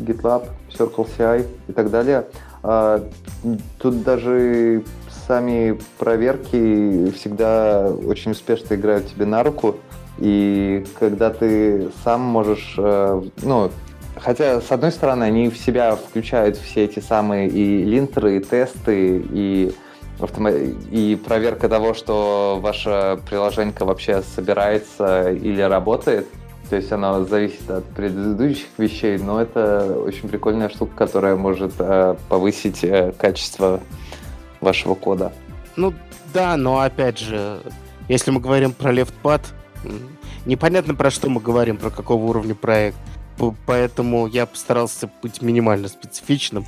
GitLab, 0.00 0.46
Circle 0.70 1.08
CI 1.16 1.46
и 1.68 1.72
так 1.72 1.90
далее. 1.90 2.26
Э, 2.62 3.00
тут 3.78 4.02
даже 4.02 4.84
сами 5.26 5.78
проверки 5.98 7.10
всегда 7.12 7.88
очень 7.88 8.32
успешно 8.32 8.74
играют 8.74 9.08
тебе 9.08 9.26
на 9.26 9.42
руку. 9.42 9.76
И 10.18 10.84
когда 10.98 11.30
ты 11.30 11.90
сам 12.04 12.20
можешь, 12.20 12.74
э, 12.76 13.22
ну, 13.42 13.70
хотя, 14.16 14.60
с 14.60 14.70
одной 14.70 14.92
стороны, 14.92 15.24
они 15.24 15.48
в 15.48 15.56
себя 15.56 15.96
включают 15.96 16.56
все 16.56 16.84
эти 16.84 16.98
самые 16.98 17.48
и 17.48 17.84
линтеры, 17.84 18.36
и 18.36 18.40
тесты, 18.40 19.22
и, 19.30 19.72
и 20.90 21.20
проверка 21.24 21.68
того, 21.68 21.94
что 21.94 22.58
ваше 22.60 23.18
приложение 23.28 23.74
вообще 23.78 24.22
собирается 24.34 25.30
или 25.30 25.62
работает. 25.62 26.26
То 26.70 26.76
есть 26.76 26.92
оно 26.92 27.24
зависит 27.24 27.68
от 27.68 27.84
предыдущих 27.84 28.68
вещей, 28.78 29.18
но 29.18 29.42
это 29.42 29.92
очень 30.06 30.28
прикольная 30.28 30.68
штука, 30.68 30.94
которая 30.96 31.34
может 31.34 31.74
э, 31.80 32.14
повысить 32.28 32.84
э, 32.84 33.12
качество 33.18 33.80
вашего 34.60 34.94
кода. 34.94 35.32
Ну 35.74 35.92
да, 36.32 36.56
но 36.56 36.78
опять 36.78 37.18
же, 37.18 37.60
если 38.08 38.30
мы 38.30 38.40
говорим 38.40 38.72
про 38.72 38.92
LeftPad, 38.92 39.40
непонятно 40.46 40.94
про 40.94 41.10
что 41.10 41.28
мы 41.28 41.40
говорим, 41.40 41.76
про 41.76 41.90
какого 41.90 42.24
уровня 42.24 42.54
проект. 42.54 42.98
Поэтому 43.66 44.28
я 44.28 44.46
постарался 44.46 45.10
быть 45.22 45.42
минимально 45.42 45.88
специфичным. 45.88 46.66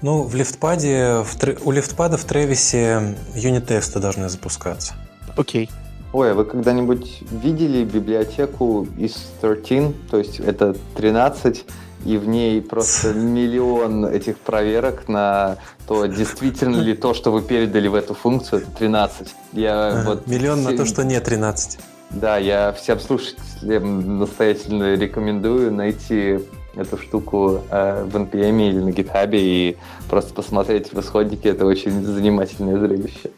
Ну, 0.00 0.22
в 0.22 0.34
лифтпаде, 0.34 1.24
в, 1.24 1.36
у 1.66 1.70
лифтпада 1.72 2.16
в 2.16 2.24
Тревисе 2.24 3.16
юнит-тесты 3.34 3.98
должны 3.98 4.30
запускаться. 4.30 4.94
Окей. 5.36 5.68
Ой, 6.12 6.32
а 6.32 6.34
вы 6.34 6.44
когда-нибудь 6.44 7.22
видели 7.30 7.84
библиотеку 7.84 8.86
из 8.98 9.14
13, 9.40 10.10
то 10.10 10.18
есть 10.18 10.40
это 10.40 10.76
13, 10.94 11.64
и 12.04 12.16
в 12.18 12.28
ней 12.28 12.60
просто 12.60 13.14
миллион 13.14 14.04
этих 14.04 14.36
проверок 14.38 15.08
на 15.08 15.56
то, 15.86 16.04
действительно 16.04 16.76
ли 16.76 16.94
то, 16.94 17.14
что 17.14 17.32
вы 17.32 17.40
передали 17.40 17.88
в 17.88 17.94
эту 17.94 18.12
функцию, 18.12 18.60
это 18.60 18.70
13. 18.72 19.28
Я 19.54 19.88
ага, 19.88 20.10
вот 20.10 20.26
миллион 20.26 20.60
все... 20.60 20.70
на 20.70 20.76
то, 20.76 20.84
что 20.84 21.02
не 21.02 21.18
13. 21.18 21.78
Да, 22.10 22.36
я 22.36 22.72
всем 22.72 23.00
слушателям 23.00 24.18
настоятельно 24.18 24.94
рекомендую 24.94 25.72
найти 25.72 26.40
эту 26.74 26.98
штуку 26.98 27.62
э, 27.70 28.04
в 28.04 28.14
NPM 28.14 28.68
или 28.68 28.80
на 28.80 28.90
GitHub 28.90 29.30
и 29.32 29.78
просто 30.10 30.34
посмотреть 30.34 30.92
в 30.92 31.00
исходнике. 31.00 31.50
Это 31.50 31.64
очень 31.64 32.04
занимательное 32.04 32.78
зрелище. 32.78 33.30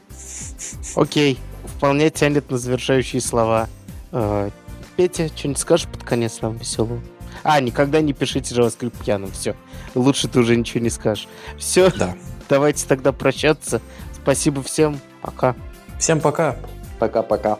Окей, 0.97 1.39
вполне 1.85 2.09
тянет 2.09 2.51
на 2.51 2.56
завершающие 2.56 3.20
слова. 3.20 3.69
Э, 4.11 4.48
Петя, 4.97 5.28
что-нибудь 5.28 5.61
скажешь 5.61 5.86
под 5.86 6.02
конец 6.02 6.40
нам 6.40 6.56
веселого? 6.56 6.98
А, 7.43 7.61
никогда 7.61 8.01
не 8.01 8.15
пишите 8.15 8.55
JavaScript 8.55 9.05
пьяным, 9.05 9.31
все. 9.32 9.55
Лучше 9.94 10.27
ты 10.27 10.40
уже 10.40 10.56
ничего 10.56 10.81
не 10.82 10.89
скажешь. 10.89 11.28
Все, 11.59 11.90
да. 11.90 12.16
давайте 12.48 12.86
тогда 12.89 13.12
прощаться. 13.12 13.82
Спасибо 14.15 14.62
всем, 14.62 14.98
пока. 15.20 15.55
Всем 15.98 16.20
пока. 16.20 16.56
Пока-пока. 16.98 17.59